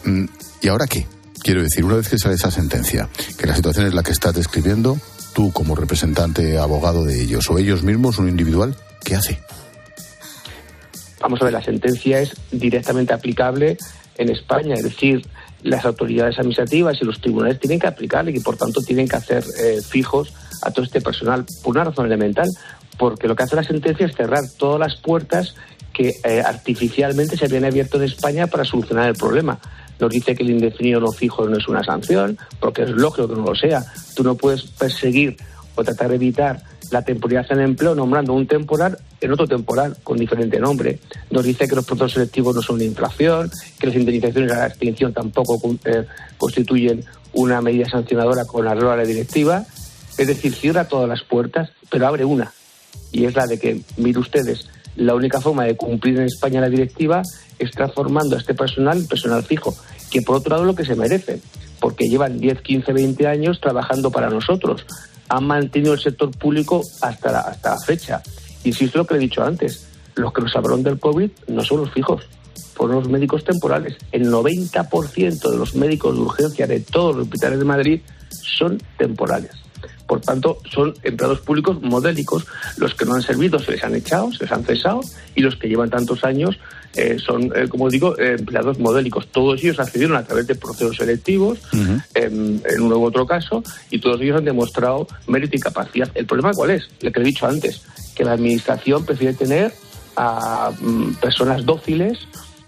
Mm, 0.05 0.27
¿Y 0.61 0.68
ahora 0.68 0.87
qué? 0.87 1.07
Quiero 1.43 1.62
decir, 1.62 1.87
una 1.87 1.97
vez 1.97 2.11
que 2.11 2.18
sale 2.18 2.35
esa 2.35 2.51
sentencia, 2.51 3.09
que 3.39 3.47
la 3.47 3.57
situación 3.57 3.87
es 3.87 3.95
la 3.95 4.03
que 4.03 4.12
estás 4.12 4.35
describiendo, 4.35 4.99
tú 5.35 5.53
como 5.53 5.74
representante 5.74 6.59
abogado 6.59 7.03
de 7.07 7.22
ellos 7.22 7.49
o 7.49 7.59
ellos 7.59 7.83
mismos, 7.83 8.18
un 8.18 8.29
individual, 8.29 8.77
¿qué 9.03 9.16
hace? 9.16 9.41
Vamos 11.21 11.41
a 11.41 11.45
ver, 11.45 11.53
la 11.53 11.62
sentencia 11.62 12.21
es 12.21 12.35
directamente 12.51 13.12
aplicable 13.12 13.77
en 14.19 14.31
España, 14.31 14.75
es 14.75 14.83
decir, 14.83 15.27
las 15.62 15.85
autoridades 15.85 16.39
administrativas 16.39 16.99
y 17.01 17.05
los 17.05 17.21
tribunales 17.21 17.59
tienen 17.59 17.79
que 17.79 17.87
aplicarle 17.87 18.33
y 18.33 18.41
por 18.41 18.57
tanto 18.57 18.81
tienen 18.83 19.09
que 19.09 19.17
hacer 19.17 19.45
eh, 19.59 19.81
fijos 19.83 20.33
a 20.62 20.71
todo 20.71 20.85
este 20.85 21.01
personal 21.01 21.45
por 21.62 21.77
una 21.77 21.85
razón 21.85 22.07
elemental, 22.07 22.49
porque 22.99 23.29
lo 23.29 23.37
que 23.37 23.43
hace 23.43 23.57
la 23.57 23.62
sentencia 23.62 24.07
es 24.07 24.14
cerrar 24.14 24.45
todas 24.59 24.81
las 24.81 24.97
puertas 24.97 25.55
que 25.93 26.14
eh, 26.25 26.43
artificialmente 26.45 27.37
se 27.37 27.47
habían 27.47 27.64
abierto 27.64 27.97
en 27.97 28.05
España 28.05 28.47
para 28.47 28.64
solucionar 28.64 29.09
el 29.09 29.14
problema. 29.14 29.59
Nos 29.99 30.11
dice 30.11 30.35
que 30.35 30.43
el 30.43 30.51
indefinido 30.51 31.01
no 31.01 31.11
fijo 31.11 31.49
no 31.49 31.57
es 31.57 31.69
una 31.69 31.83
sanción, 31.83 32.39
porque 32.61 32.83
es 32.83 32.91
lógico 32.91 33.29
que 33.29 33.35
no 33.35 33.47
lo 33.47 33.55
sea. 33.55 33.83
Tú 34.14 34.23
no 34.23 34.35
puedes 34.35 34.62
perseguir 34.62 35.37
o 35.75 35.83
tratar 35.83 36.11
de 36.11 36.17
evitar 36.17 36.62
la 36.91 37.03
temporalidad 37.03 37.51
en 37.53 37.61
empleo 37.61 37.95
nombrando 37.95 38.32
un 38.32 38.47
temporal 38.47 38.99
en 39.20 39.32
otro 39.32 39.47
temporal 39.47 39.97
con 40.03 40.18
diferente 40.18 40.59
nombre. 40.59 40.99
Nos 41.30 41.45
dice 41.45 41.66
que 41.66 41.74
los 41.74 41.84
procesos 41.84 42.12
selectivos 42.12 42.55
no 42.55 42.62
son 42.62 42.78
de 42.78 42.84
inflación, 42.84 43.51
que 43.78 43.87
las 43.89 43.97
indemnizaciones 43.97 44.53
a 44.53 44.59
la 44.59 44.66
extinción 44.66 45.12
tampoco 45.12 45.59
eh, 45.84 46.05
constituyen 46.39 47.05
una 47.32 47.61
medida 47.61 47.89
sancionadora 47.89 48.45
con 48.45 48.64
la 48.64 48.74
la 48.74 49.05
directiva. 49.05 49.64
Es 50.18 50.26
decir, 50.26 50.55
cierra 50.55 50.89
todas 50.89 51.09
las 51.09 51.22
puertas, 51.22 51.70
pero 51.91 52.07
abre 52.07 52.24
una. 52.24 52.53
Y 53.12 53.24
es 53.24 53.34
la 53.34 53.47
de 53.47 53.59
que, 53.59 53.80
mire 53.97 54.18
ustedes, 54.18 54.68
la 54.97 55.14
única 55.14 55.41
forma 55.41 55.64
de 55.64 55.76
cumplir 55.76 56.18
en 56.18 56.24
España 56.24 56.61
la 56.61 56.70
directiva 56.70 57.22
es 57.59 57.70
transformando 57.70 58.37
a 58.37 58.39
este 58.39 58.55
personal 58.55 58.99
en 58.99 59.07
personal 59.07 59.43
fijo, 59.43 59.74
que 60.11 60.22
por 60.22 60.37
otro 60.37 60.51
lado 60.51 60.62
es 60.62 60.66
lo 60.66 60.74
que 60.74 60.87
se 60.87 60.95
merece, 60.95 61.41
porque 61.80 62.09
llevan 62.09 62.39
10, 62.39 62.62
15, 62.62 62.93
20 62.93 63.26
años 63.26 63.61
trabajando 63.61 64.11
para 64.11 64.30
nosotros 64.30 64.87
han 65.29 65.47
mantenido 65.47 65.95
el 65.95 66.01
sector 66.01 66.31
público 66.31 66.83
hasta 67.01 67.33
la, 67.33 67.41
hasta 67.41 67.70
la 67.70 67.79
fecha. 67.79 68.22
Insisto 68.64 68.99
lo 68.99 69.07
que 69.07 69.14
he 69.14 69.18
dicho 69.18 69.45
antes, 69.45 69.89
los 70.14 70.33
que 70.33 70.43
nos 70.43 70.57
hablaron 70.57 70.83
del 70.83 70.99
COVID 70.99 71.31
no 71.49 71.62
son 71.62 71.81
los 71.81 71.93
fijos, 71.93 72.22
fueron 72.74 72.97
los 72.97 73.09
médicos 73.09 73.45
temporales. 73.45 73.97
El 74.12 74.31
90% 74.31 75.51
de 75.51 75.57
los 75.57 75.74
médicos 75.74 76.14
de 76.14 76.20
urgencia 76.20 76.66
de 76.66 76.81
todos 76.81 77.16
los 77.16 77.24
hospitales 77.24 77.59
de 77.59 77.64
Madrid 77.64 78.01
son 78.31 78.81
temporales. 78.99 79.53
Por 80.07 80.20
tanto, 80.20 80.59
son 80.70 80.95
empleados 81.03 81.41
públicos 81.41 81.83
modélicos. 81.83 82.47
Los 82.77 82.95
que 82.95 83.05
no 83.05 83.14
han 83.14 83.22
servido 83.22 83.59
se 83.59 83.72
les 83.72 83.83
han 83.83 83.95
echado, 83.95 84.33
se 84.33 84.45
les 84.45 84.53
han 84.53 84.64
cesado, 84.64 85.01
y 85.35 85.41
los 85.41 85.57
que 85.57 85.68
llevan 85.68 85.91
tantos 85.91 86.22
años 86.24 86.59
eh, 86.97 87.19
son, 87.19 87.53
eh, 87.55 87.69
como 87.69 87.91
digo, 87.91 88.19
eh, 88.19 88.37
empleados 88.39 88.79
modélicos. 88.79 89.27
Todos 89.29 89.63
ellos 89.63 89.79
accedieron 89.79 90.17
a 90.17 90.25
través 90.25 90.47
de 90.47 90.55
procesos 90.55 90.97
selectivos, 90.97 91.59
en, 92.15 92.63
un 92.81 92.93
u 92.93 93.05
otro 93.05 93.27
caso, 93.27 93.63
y 93.91 93.99
todos 93.99 94.21
ellos 94.21 94.39
han 94.39 94.45
demostrado 94.45 95.07
mérito 95.27 95.57
y 95.57 95.61
capacidad. 95.61 96.11
¿El 96.15 96.27
problema 96.27 96.53
cuál 96.53 96.71
es? 96.71 96.89
Lo 97.01 97.13
que 97.13 97.21
he 97.21 97.25
dicho 97.25 97.47
antes, 97.47 97.83
que 98.15 98.25
la 98.25 98.33
Administración 98.33 99.05
prefiere 99.05 99.35
tener 99.35 99.73
a 100.17 100.73
mm, 100.81 101.15
personas 101.17 101.67
dóciles 101.67 102.19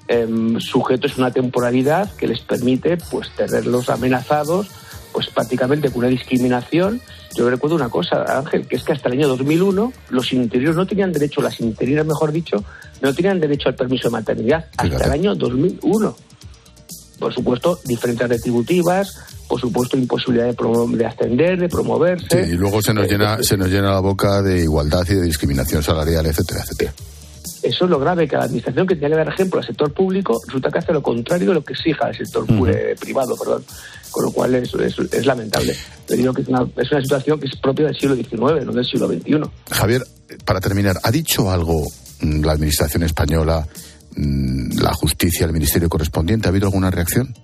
em, 0.09 0.61
sujetos 0.61 1.13
a 1.13 1.23
una 1.23 1.31
temporalidad 1.31 2.15
que 2.17 2.29
les 2.29 2.41
permite 2.41 2.99
pues 3.11 3.31
tenerlos 3.35 3.89
amenazados 3.89 4.69
pues 5.13 5.29
prácticamente 5.29 5.91
con 5.91 6.01
una 6.01 6.09
discriminación. 6.09 7.01
Yo 7.37 7.49
recuerdo 7.49 7.77
una 7.77 7.89
cosa, 7.89 8.25
Ángel, 8.39 8.67
que 8.67 8.77
es 8.77 8.85
que 8.85 8.93
hasta 8.93 9.09
el 9.09 9.15
año 9.15 9.29
2001 9.29 9.93
los 10.11 10.33
interiores 10.33 10.77
no 10.77 10.87
tenían 10.87 11.13
derecho, 11.13 11.41
las 11.41 11.61
interinas, 11.61 12.07
mejor 12.07 12.33
dicho, 12.33 12.65
no 13.01 13.15
tenían 13.15 13.41
derecho 13.41 13.69
al 13.69 13.75
permiso 13.75 14.09
de 14.09 14.13
maternidad 14.13 14.67
hasta 14.77 15.05
el 15.05 15.13
año 15.13 15.35
2001. 15.35 16.17
Por 17.19 17.35
supuesto, 17.35 17.79
diferencias 17.85 18.29
retributivas, 18.29 19.13
por 19.49 19.61
supuesto, 19.61 19.97
imposibilidad 19.97 20.47
de, 20.47 20.97
de 20.97 21.07
ascender, 21.07 21.59
de 21.59 21.69
promoverse. 21.69 22.47
y 22.49 22.53
luego 22.53 22.81
se 22.81 22.95
nos, 22.95 23.07
eh, 23.07 23.11
llena, 23.11 23.43
se 23.43 23.57
nos 23.57 23.69
llena 23.69 23.91
la 23.91 24.01
boca 24.01 24.41
de 24.43 24.63
igualdad 24.63 25.05
y 25.09 25.15
de 25.15 25.23
discriminación 25.23 25.83
salarial, 25.83 26.27
etcétera, 26.27 26.61
etcétera. 26.63 26.93
Eso 27.63 27.85
es 27.85 27.91
lo 27.91 27.99
grave, 27.99 28.29
que 28.29 28.37
la 28.37 28.45
administración 28.45 28.87
que 28.87 28.95
tiene 28.95 29.11
que 29.11 29.19
dar 29.19 29.29
ejemplo 29.29 29.59
al 29.59 29.67
sector 29.67 29.93
público 29.93 30.41
resulta 30.47 30.71
que 30.71 30.79
hace 30.79 30.93
lo 30.93 31.03
contrario 31.03 31.49
de 31.49 31.55
lo 31.55 31.65
que 31.65 31.73
exija 31.73 32.09
el 32.09 32.17
sector 32.17 32.47
eh, 32.69 32.95
privado, 33.01 33.37
perdón. 33.37 33.65
Con 34.11 34.25
lo 34.25 34.31
cual 34.31 34.55
es, 34.55 34.73
es, 34.75 35.27
lamentable. 35.27 35.75
Le 36.09 36.17
digo 36.17 36.33
que 36.33 36.43
es 36.43 36.49
una, 36.49 36.67
es 36.77 36.91
una 36.91 37.03
situación 37.03 37.39
que 37.39 37.47
es 37.47 37.57
propia 37.57 37.87
del 37.87 37.97
siglo 37.99 38.17
XIX, 38.17 38.65
no 38.65 38.73
del 38.73 38.85
siglo 38.85 39.07
XXI. 39.09 39.41
Javier, 39.71 40.03
para 40.45 40.61
terminar, 40.61 40.97
¿ha 41.03 41.11
dicho 41.11 41.51
algo 41.51 41.85
mm, 42.21 42.45
la 42.45 42.53
Administración 42.53 43.03
española, 43.03 43.67
mm, 44.17 44.79
la 44.79 44.93
justicia, 44.95 45.47
el 45.47 45.53
ministerio 45.53 45.89
correspondiente? 45.89 46.49
¿Ha 46.49 46.51
habido 46.51 46.67
alguna 46.67 46.91
reacción? 46.91 47.35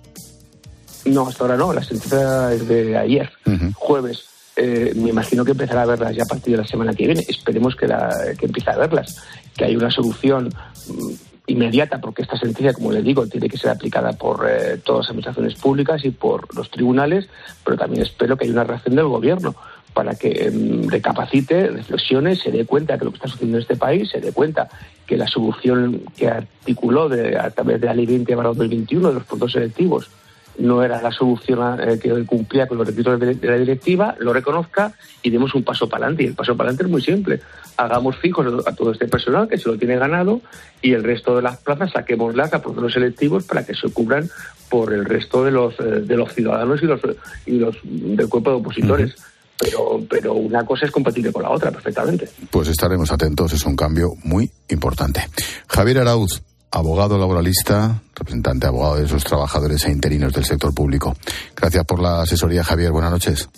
No, 1.05 1.27
hasta 1.27 1.43
ahora 1.43 1.57
no. 1.57 1.71
La 1.71 1.83
sentencia 1.83 2.51
es 2.53 2.67
de 2.67 2.97
ayer, 2.97 3.29
jueves. 3.75 4.25
Eh, 4.57 4.93
me 4.95 5.09
imagino 5.09 5.43
que 5.43 5.51
empezará 5.51 5.83
a 5.83 5.85
verlas 5.85 6.15
ya 6.15 6.23
a 6.23 6.27
partir 6.27 6.55
de 6.55 6.63
la 6.63 6.67
semana 6.67 6.93
que 6.93 7.05
viene. 7.05 7.23
Esperemos 7.27 7.75
que, 7.75 7.87
la, 7.87 8.09
que 8.37 8.45
empiece 8.45 8.71
a 8.71 8.77
verlas, 8.77 9.17
que 9.55 9.65
hay 9.65 9.75
una 9.75 9.91
solución 9.91 10.49
mm, 10.87 11.13
inmediata, 11.47 11.99
porque 11.99 12.23
esta 12.23 12.37
sentencia, 12.37 12.73
como 12.73 12.91
le 12.91 13.01
digo, 13.01 13.27
tiene 13.27 13.49
que 13.49 13.57
ser 13.57 13.71
aplicada 13.71 14.13
por 14.13 14.45
eh, 14.49 14.77
todas 14.83 15.01
las 15.01 15.09
administraciones 15.09 15.55
públicas 15.55 16.03
y 16.05 16.11
por 16.11 16.53
los 16.55 16.69
tribunales, 16.71 17.29
pero 17.63 17.77
también 17.77 18.03
espero 18.03 18.37
que 18.37 18.45
haya 18.45 18.53
una 18.53 18.63
reacción 18.63 18.95
del 18.95 19.07
gobierno 19.07 19.55
para 19.93 20.15
que 20.15 20.47
em, 20.47 20.87
recapacite, 20.89 21.69
reflexione, 21.69 22.35
se 22.35 22.51
dé 22.51 22.65
cuenta 22.65 22.97
de 22.97 23.05
lo 23.05 23.11
que 23.11 23.17
está 23.17 23.29
sucediendo 23.29 23.57
en 23.57 23.61
este 23.61 23.77
país, 23.77 24.09
se 24.09 24.19
dé 24.19 24.33
cuenta 24.33 24.67
que 25.05 25.17
la 25.17 25.27
solución 25.27 26.01
que 26.17 26.27
articuló 26.27 27.07
de, 27.07 27.37
a 27.37 27.49
través 27.51 27.79
de 27.79 27.87
la 27.87 27.93
ley 27.93 28.05
20 28.05 28.35
2021 28.35 29.07
de 29.07 29.13
los 29.13 29.23
puntos 29.23 29.53
selectivos 29.53 30.09
no 30.57 30.83
era 30.83 31.01
la 31.01 31.11
solución 31.11 31.79
eh, 31.79 31.99
que 31.99 32.25
cumplía 32.25 32.67
con 32.67 32.77
los 32.77 32.87
requisitos 32.87 33.19
de, 33.19 33.35
la 33.41 33.57
directiva, 33.57 34.15
lo 34.19 34.33
reconozca 34.33 34.93
y 35.21 35.29
demos 35.29 35.53
un 35.53 35.63
paso 35.63 35.89
para 35.89 36.05
adelante. 36.05 36.23
Y 36.23 36.27
el 36.27 36.33
paso 36.33 36.55
para 36.55 36.69
adelante 36.69 36.85
es 36.85 36.89
muy 36.89 37.01
simple. 37.01 37.41
Hagamos 37.77 38.17
fijos 38.17 38.65
a 38.65 38.73
todo 38.73 38.91
este 38.91 39.07
personal 39.07 39.47
que 39.47 39.57
se 39.57 39.69
lo 39.69 39.77
tiene 39.77 39.97
ganado 39.97 40.41
y 40.81 40.93
el 40.93 41.03
resto 41.03 41.35
de 41.35 41.41
las 41.41 41.57
plazas 41.57 41.91
saquémoslas 41.91 42.53
a 42.53 42.61
procesos 42.61 42.93
selectivos 42.93 43.43
para 43.43 43.65
que 43.65 43.73
se 43.73 43.89
cubran 43.89 44.29
por 44.69 44.93
el 44.93 45.05
resto 45.05 45.43
de 45.43 45.51
los, 45.51 45.79
eh, 45.79 46.01
de 46.01 46.15
los 46.15 46.33
ciudadanos 46.33 46.81
y 46.81 46.85
los, 46.85 47.01
y 47.45 47.51
los 47.59 47.75
del 47.83 48.29
cuerpo 48.29 48.51
de 48.51 48.55
opositores. 48.57 49.15
Pero, 49.57 50.01
pero 50.09 50.33
una 50.33 50.65
cosa 50.65 50.85
es 50.85 50.91
compatible 50.91 51.31
con 51.31 51.43
la 51.43 51.49
otra 51.49 51.71
perfectamente. 51.71 52.29
Pues 52.49 52.67
estaremos 52.67 53.11
atentos, 53.11 53.53
es 53.53 53.65
un 53.65 53.75
cambio 53.75 54.09
muy 54.23 54.51
importante. 54.67 55.29
Javier 55.67 55.99
Arauz, 55.99 56.41
abogado 56.71 57.17
laboralista, 57.17 58.01
representante 58.15 58.67
abogado 58.67 58.97
de 58.97 59.07
sus 59.07 59.23
trabajadores 59.23 59.85
e 59.85 59.91
interinos 59.91 60.33
del 60.33 60.43
sector 60.43 60.73
público. 60.73 61.15
Gracias 61.55 61.85
por 61.85 62.01
la 62.01 62.21
asesoría, 62.21 62.63
Javier. 62.63 62.91
Buenas 62.91 63.11
noches. 63.11 63.49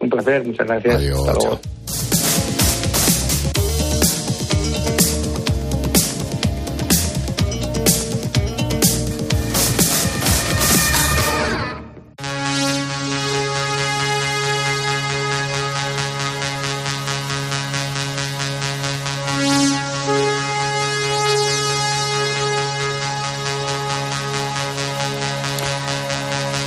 Un 0.00 0.10
placer, 0.10 0.46
muchas 0.46 0.66
gracias. 0.66 0.94
Adiós. 0.94 2.23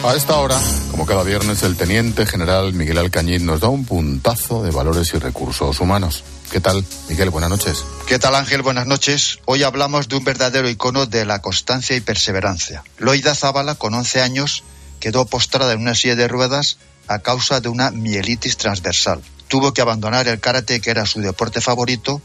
A 0.08 0.16
esta 0.16 0.38
hora, 0.38 0.58
como 0.90 1.06
cada 1.06 1.22
viernes, 1.24 1.64
el 1.64 1.76
teniente 1.76 2.26
general 2.26 2.72
Miguel 2.72 2.98
Alcañiz 2.98 3.42
nos 3.42 3.60
da 3.60 3.68
un 3.68 3.84
puntazo 3.84 4.64
de 4.64 4.72
valores 4.72 5.14
y 5.14 5.18
recursos 5.18 5.82
humanos. 5.82 6.24
¿Qué 6.50 6.62
tal, 6.62 6.86
Miguel? 7.10 7.30
Buenas 7.30 7.50
noches. 7.50 7.84
¿Qué 8.08 8.18
tal, 8.18 8.36
Ángel? 8.36 8.62
Buenas 8.62 8.88
noches. 8.88 9.40
Hoy 9.44 9.64
hablamos 9.64 10.08
de 10.08 10.16
un 10.16 10.24
verdadero 10.24 10.70
icono 10.70 11.08
de 11.08 11.26
la 11.26 11.42
constancia 11.42 11.94
y 11.94 12.00
perseverancia. 12.00 12.86
Loida 13.00 13.36
Zábala, 13.36 13.76
con 13.76 13.94
11 13.94 14.22
años, 14.22 14.64
quedó 15.02 15.26
postrada 15.26 15.74
en 15.74 15.82
una 15.82 15.94
silla 15.94 16.16
de 16.16 16.30
ruedas 16.30 16.78
a 17.10 17.20
causa 17.20 17.60
de 17.60 17.68
una 17.68 17.92
mielitis 17.92 18.56
transversal. 18.56 19.22
Tuvo 19.50 19.74
que 19.74 19.82
abandonar 19.82 20.30
el 20.30 20.40
karate, 20.40 20.80
que 20.80 20.90
era 20.90 21.06
su 21.06 21.20
deporte 21.20 21.60
favorito, 21.60 22.22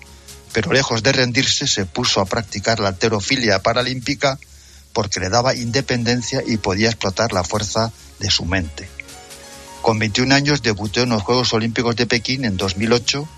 pero 0.53 0.73
lejos 0.73 1.03
de 1.03 1.11
rendirse, 1.11 1.67
se 1.67 1.85
puso 1.85 2.21
a 2.21 2.27
practicar 2.27 2.79
la 2.79 2.91
alterofilia 2.91 3.61
paralímpica 3.61 4.39
porque 4.93 5.21
le 5.21 5.29
daba 5.29 5.55
independencia 5.55 6.43
y 6.47 6.57
podía 6.57 6.89
explotar 6.89 7.33
la 7.33 7.45
fuerza 7.45 7.93
de 8.19 8.31
su 8.31 8.45
mente. 8.45 8.89
Con 9.81 9.99
21 9.99 10.35
años 10.35 10.63
debutó 10.63 11.03
en 11.03 11.09
los 11.09 11.23
Juegos 11.23 11.53
Olímpicos 11.53 11.97
de 11.97 12.07
Pekín 12.07 12.45
en 12.45 12.57
2008, 12.57 13.29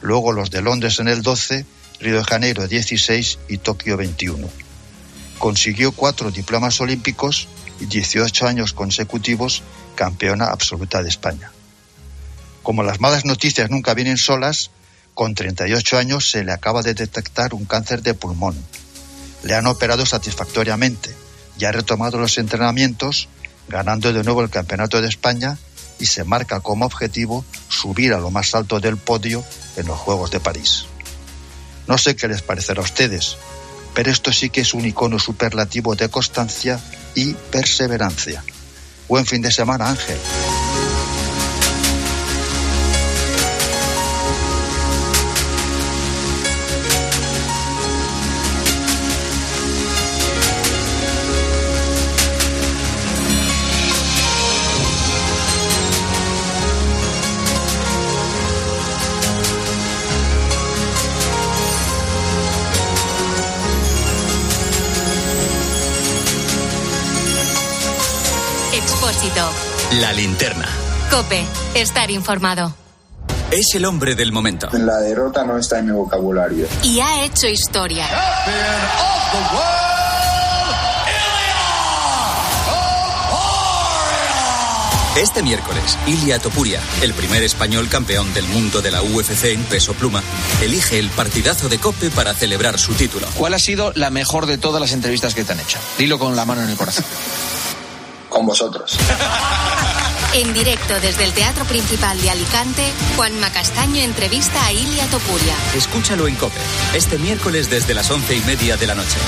luego 0.00 0.32
los 0.32 0.50
de 0.50 0.62
Londres 0.62 1.00
en 1.00 1.08
el 1.08 1.22
12, 1.22 1.66
Río 2.00 2.18
de 2.18 2.24
Janeiro 2.24 2.68
16 2.68 3.38
y 3.48 3.58
Tokio 3.58 3.96
21. 3.96 4.48
Consiguió 5.38 5.92
cuatro 5.92 6.30
diplomas 6.30 6.80
olímpicos 6.80 7.48
y 7.80 7.86
18 7.86 8.46
años 8.46 8.72
consecutivos 8.72 9.62
campeona 9.96 10.46
absoluta 10.46 11.02
de 11.02 11.08
España. 11.08 11.50
Como 12.62 12.82
las 12.82 13.00
malas 13.00 13.24
noticias 13.24 13.70
nunca 13.70 13.94
vienen 13.94 14.18
solas, 14.18 14.70
con 15.14 15.34
38 15.34 15.98
años 15.98 16.30
se 16.30 16.44
le 16.44 16.52
acaba 16.52 16.82
de 16.82 16.94
detectar 16.94 17.54
un 17.54 17.64
cáncer 17.64 18.02
de 18.02 18.14
pulmón 18.14 18.56
le 19.42 19.54
han 19.54 19.66
operado 19.66 20.06
satisfactoriamente 20.06 21.14
y 21.58 21.64
ha 21.64 21.72
retomado 21.72 22.18
los 22.18 22.38
entrenamientos, 22.38 23.28
ganando 23.68 24.12
de 24.12 24.24
nuevo 24.24 24.42
el 24.42 24.50
Campeonato 24.50 25.00
de 25.00 25.08
España 25.08 25.58
y 25.98 26.06
se 26.06 26.24
marca 26.24 26.60
como 26.60 26.86
objetivo 26.86 27.44
subir 27.68 28.14
a 28.14 28.20
lo 28.20 28.30
más 28.30 28.54
alto 28.54 28.80
del 28.80 28.96
podio 28.96 29.44
en 29.76 29.86
los 29.86 29.98
Juegos 29.98 30.30
de 30.30 30.40
París. 30.40 30.86
No 31.86 31.98
sé 31.98 32.16
qué 32.16 32.28
les 32.28 32.42
parecerá 32.42 32.80
a 32.80 32.84
ustedes, 32.84 33.36
pero 33.94 34.10
esto 34.10 34.32
sí 34.32 34.50
que 34.50 34.60
es 34.60 34.74
un 34.74 34.84
icono 34.84 35.18
superlativo 35.18 35.96
de 35.96 36.08
constancia 36.08 36.80
y 37.14 37.34
perseverancia. 37.34 38.44
Buen 39.08 39.26
fin 39.26 39.42
de 39.42 39.50
semana, 39.50 39.88
Ángel. 39.88 40.18
La 69.92 70.12
linterna. 70.12 70.68
Cope, 71.10 71.42
estar 71.74 72.10
informado. 72.10 72.74
Es 73.50 73.74
el 73.74 73.86
hombre 73.86 74.14
del 74.14 74.32
momento. 74.32 74.68
La 74.72 74.98
derrota 74.98 75.44
no 75.44 75.56
está 75.56 75.78
en 75.78 75.86
mi 75.86 75.92
vocabulario. 75.92 76.66
Y 76.82 77.00
ha 77.00 77.24
hecho 77.24 77.48
historia. 77.48 78.06
Este 85.16 85.42
miércoles, 85.42 85.98
Ilia 86.06 86.38
Topuria, 86.38 86.80
el 87.00 87.14
primer 87.14 87.42
español 87.42 87.88
campeón 87.88 88.32
del 88.34 88.44
mundo 88.44 88.82
de 88.82 88.90
la 88.90 89.02
UFC 89.02 89.46
en 89.46 89.64
peso 89.64 89.94
pluma, 89.94 90.22
elige 90.60 90.98
el 90.98 91.08
partidazo 91.08 91.70
de 91.70 91.78
Cope 91.78 92.10
para 92.10 92.34
celebrar 92.34 92.78
su 92.78 92.92
título. 92.92 93.26
¿Cuál 93.38 93.54
ha 93.54 93.58
sido 93.58 93.92
la 93.94 94.10
mejor 94.10 94.44
de 94.44 94.58
todas 94.58 94.82
las 94.82 94.92
entrevistas 94.92 95.34
que 95.34 95.44
te 95.44 95.54
han 95.54 95.60
hecho? 95.60 95.78
Dilo 95.96 96.18
con 96.18 96.36
la 96.36 96.44
mano 96.44 96.62
en 96.62 96.68
el 96.68 96.76
corazón. 96.76 97.06
con 98.38 98.46
vosotros. 98.46 98.96
En 100.32 100.52
directo 100.54 100.94
desde 101.00 101.24
el 101.24 101.32
Teatro 101.32 101.64
Principal 101.64 102.20
de 102.22 102.30
Alicante, 102.30 102.84
Juan 103.16 103.36
Macastaño 103.40 104.00
entrevista 104.00 104.64
a 104.64 104.72
Ilia 104.72 105.06
Topuria. 105.06 105.56
Escúchalo 105.74 106.28
en 106.28 106.36
COPE, 106.36 106.60
este 106.94 107.18
miércoles 107.18 107.68
desde 107.68 107.94
las 107.94 108.08
once 108.12 108.36
y 108.36 108.40
media 108.42 108.76
de 108.76 108.86
la 108.86 108.94
noche. 108.94 109.18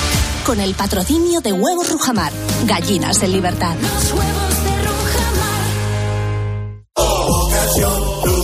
Con 0.45 0.61
el 0.61 0.75
patrocinio 0.75 1.41
de 1.41 1.51
Huevos 1.51 1.89
Rujamar, 1.89 2.31
gallinas 2.65 3.21
en 3.21 3.33
libertad. 3.33 3.75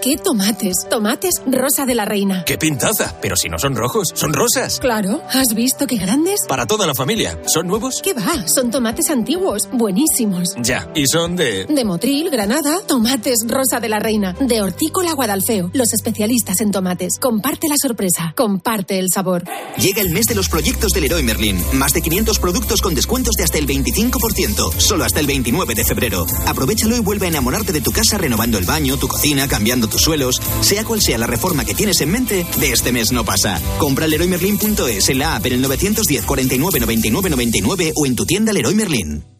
¡Qué 0.00 0.16
tomates! 0.16 0.86
Tomates 0.88 1.42
rosa 1.46 1.84
de 1.84 1.94
la 1.96 2.04
reina. 2.04 2.44
¡Qué 2.44 2.56
pintaza! 2.56 3.16
Pero 3.20 3.34
si 3.34 3.48
no 3.48 3.58
son 3.58 3.74
rojos, 3.74 4.12
son 4.14 4.32
rosas. 4.32 4.78
Claro, 4.78 5.22
¿has 5.32 5.54
visto 5.54 5.88
qué 5.88 5.96
grandes? 5.96 6.42
Para 6.46 6.66
toda 6.66 6.86
la 6.86 6.94
familia. 6.94 7.36
¿Son 7.46 7.66
nuevos? 7.66 8.00
¿Qué 8.02 8.14
va? 8.14 8.46
Son 8.46 8.70
tomates 8.70 9.10
antiguos, 9.10 9.68
buenísimos. 9.72 10.54
Ya, 10.62 10.88
y 10.94 11.06
son 11.08 11.34
de... 11.34 11.64
De 11.64 11.84
Motril, 11.84 12.30
Granada, 12.30 12.80
tomates 12.86 13.40
rosa 13.48 13.80
de 13.80 13.88
la 13.88 13.98
reina. 13.98 14.34
De 14.38 14.62
Hortícola 14.62 15.14
Guadalfeo, 15.14 15.70
los 15.74 15.92
especialistas 15.92 16.60
en 16.60 16.70
tomates. 16.70 17.18
Comparte 17.20 17.68
la 17.68 17.76
sorpresa, 17.76 18.34
comparte 18.36 19.00
el 19.00 19.08
sabor. 19.12 19.44
Llega 19.78 20.00
el 20.00 20.10
mes 20.10 20.26
de 20.26 20.36
los 20.36 20.48
proyectos 20.48 20.92
del 20.92 21.04
Leroy 21.04 21.24
Merlin. 21.24 21.60
Más 21.72 21.92
de 21.92 22.02
500 22.02 22.38
productos 22.38 22.82
con 22.82 22.94
descuentos 22.94 23.34
de 23.34 23.42
hasta 23.42 23.58
el 23.58 23.66
25%. 23.66 24.78
Solo 24.78 25.04
hasta 25.04 25.18
el 25.18 25.26
29 25.26 25.74
de 25.74 25.84
febrero. 25.84 26.24
Aprovechalo 26.46 26.96
y 26.96 27.00
vuelve 27.00 27.26
a 27.26 27.30
enamorarte 27.30 27.72
de 27.72 27.80
tu 27.80 27.90
casa 27.90 28.16
renovando 28.16 28.58
el 28.58 28.64
baño, 28.64 28.96
tu 28.96 29.08
cocina, 29.08 29.48
cambiando 29.48 29.88
suelos. 30.02 30.40
Sea 30.60 30.84
cual 30.84 31.00
sea 31.02 31.18
la 31.18 31.26
reforma 31.26 31.64
que 31.64 31.74
tienes 31.74 32.00
en 32.00 32.10
mente, 32.10 32.46
de 32.58 32.72
este 32.72 32.92
mes 32.92 33.12
no 33.12 33.24
pasa. 33.24 33.60
Compra 33.78 34.06
leroymerlin.es 34.06 35.08
en 35.08 35.18
la 35.18 35.36
app 35.36 35.46
en 35.46 35.54
el 35.54 35.62
910 35.62 36.24
49 36.24 36.80
99 36.80 37.30
99 37.30 37.92
o 37.94 38.06
en 38.06 38.16
tu 38.16 38.26
tienda 38.26 38.52
Leroy 38.52 38.74
Merlin. 38.74 39.37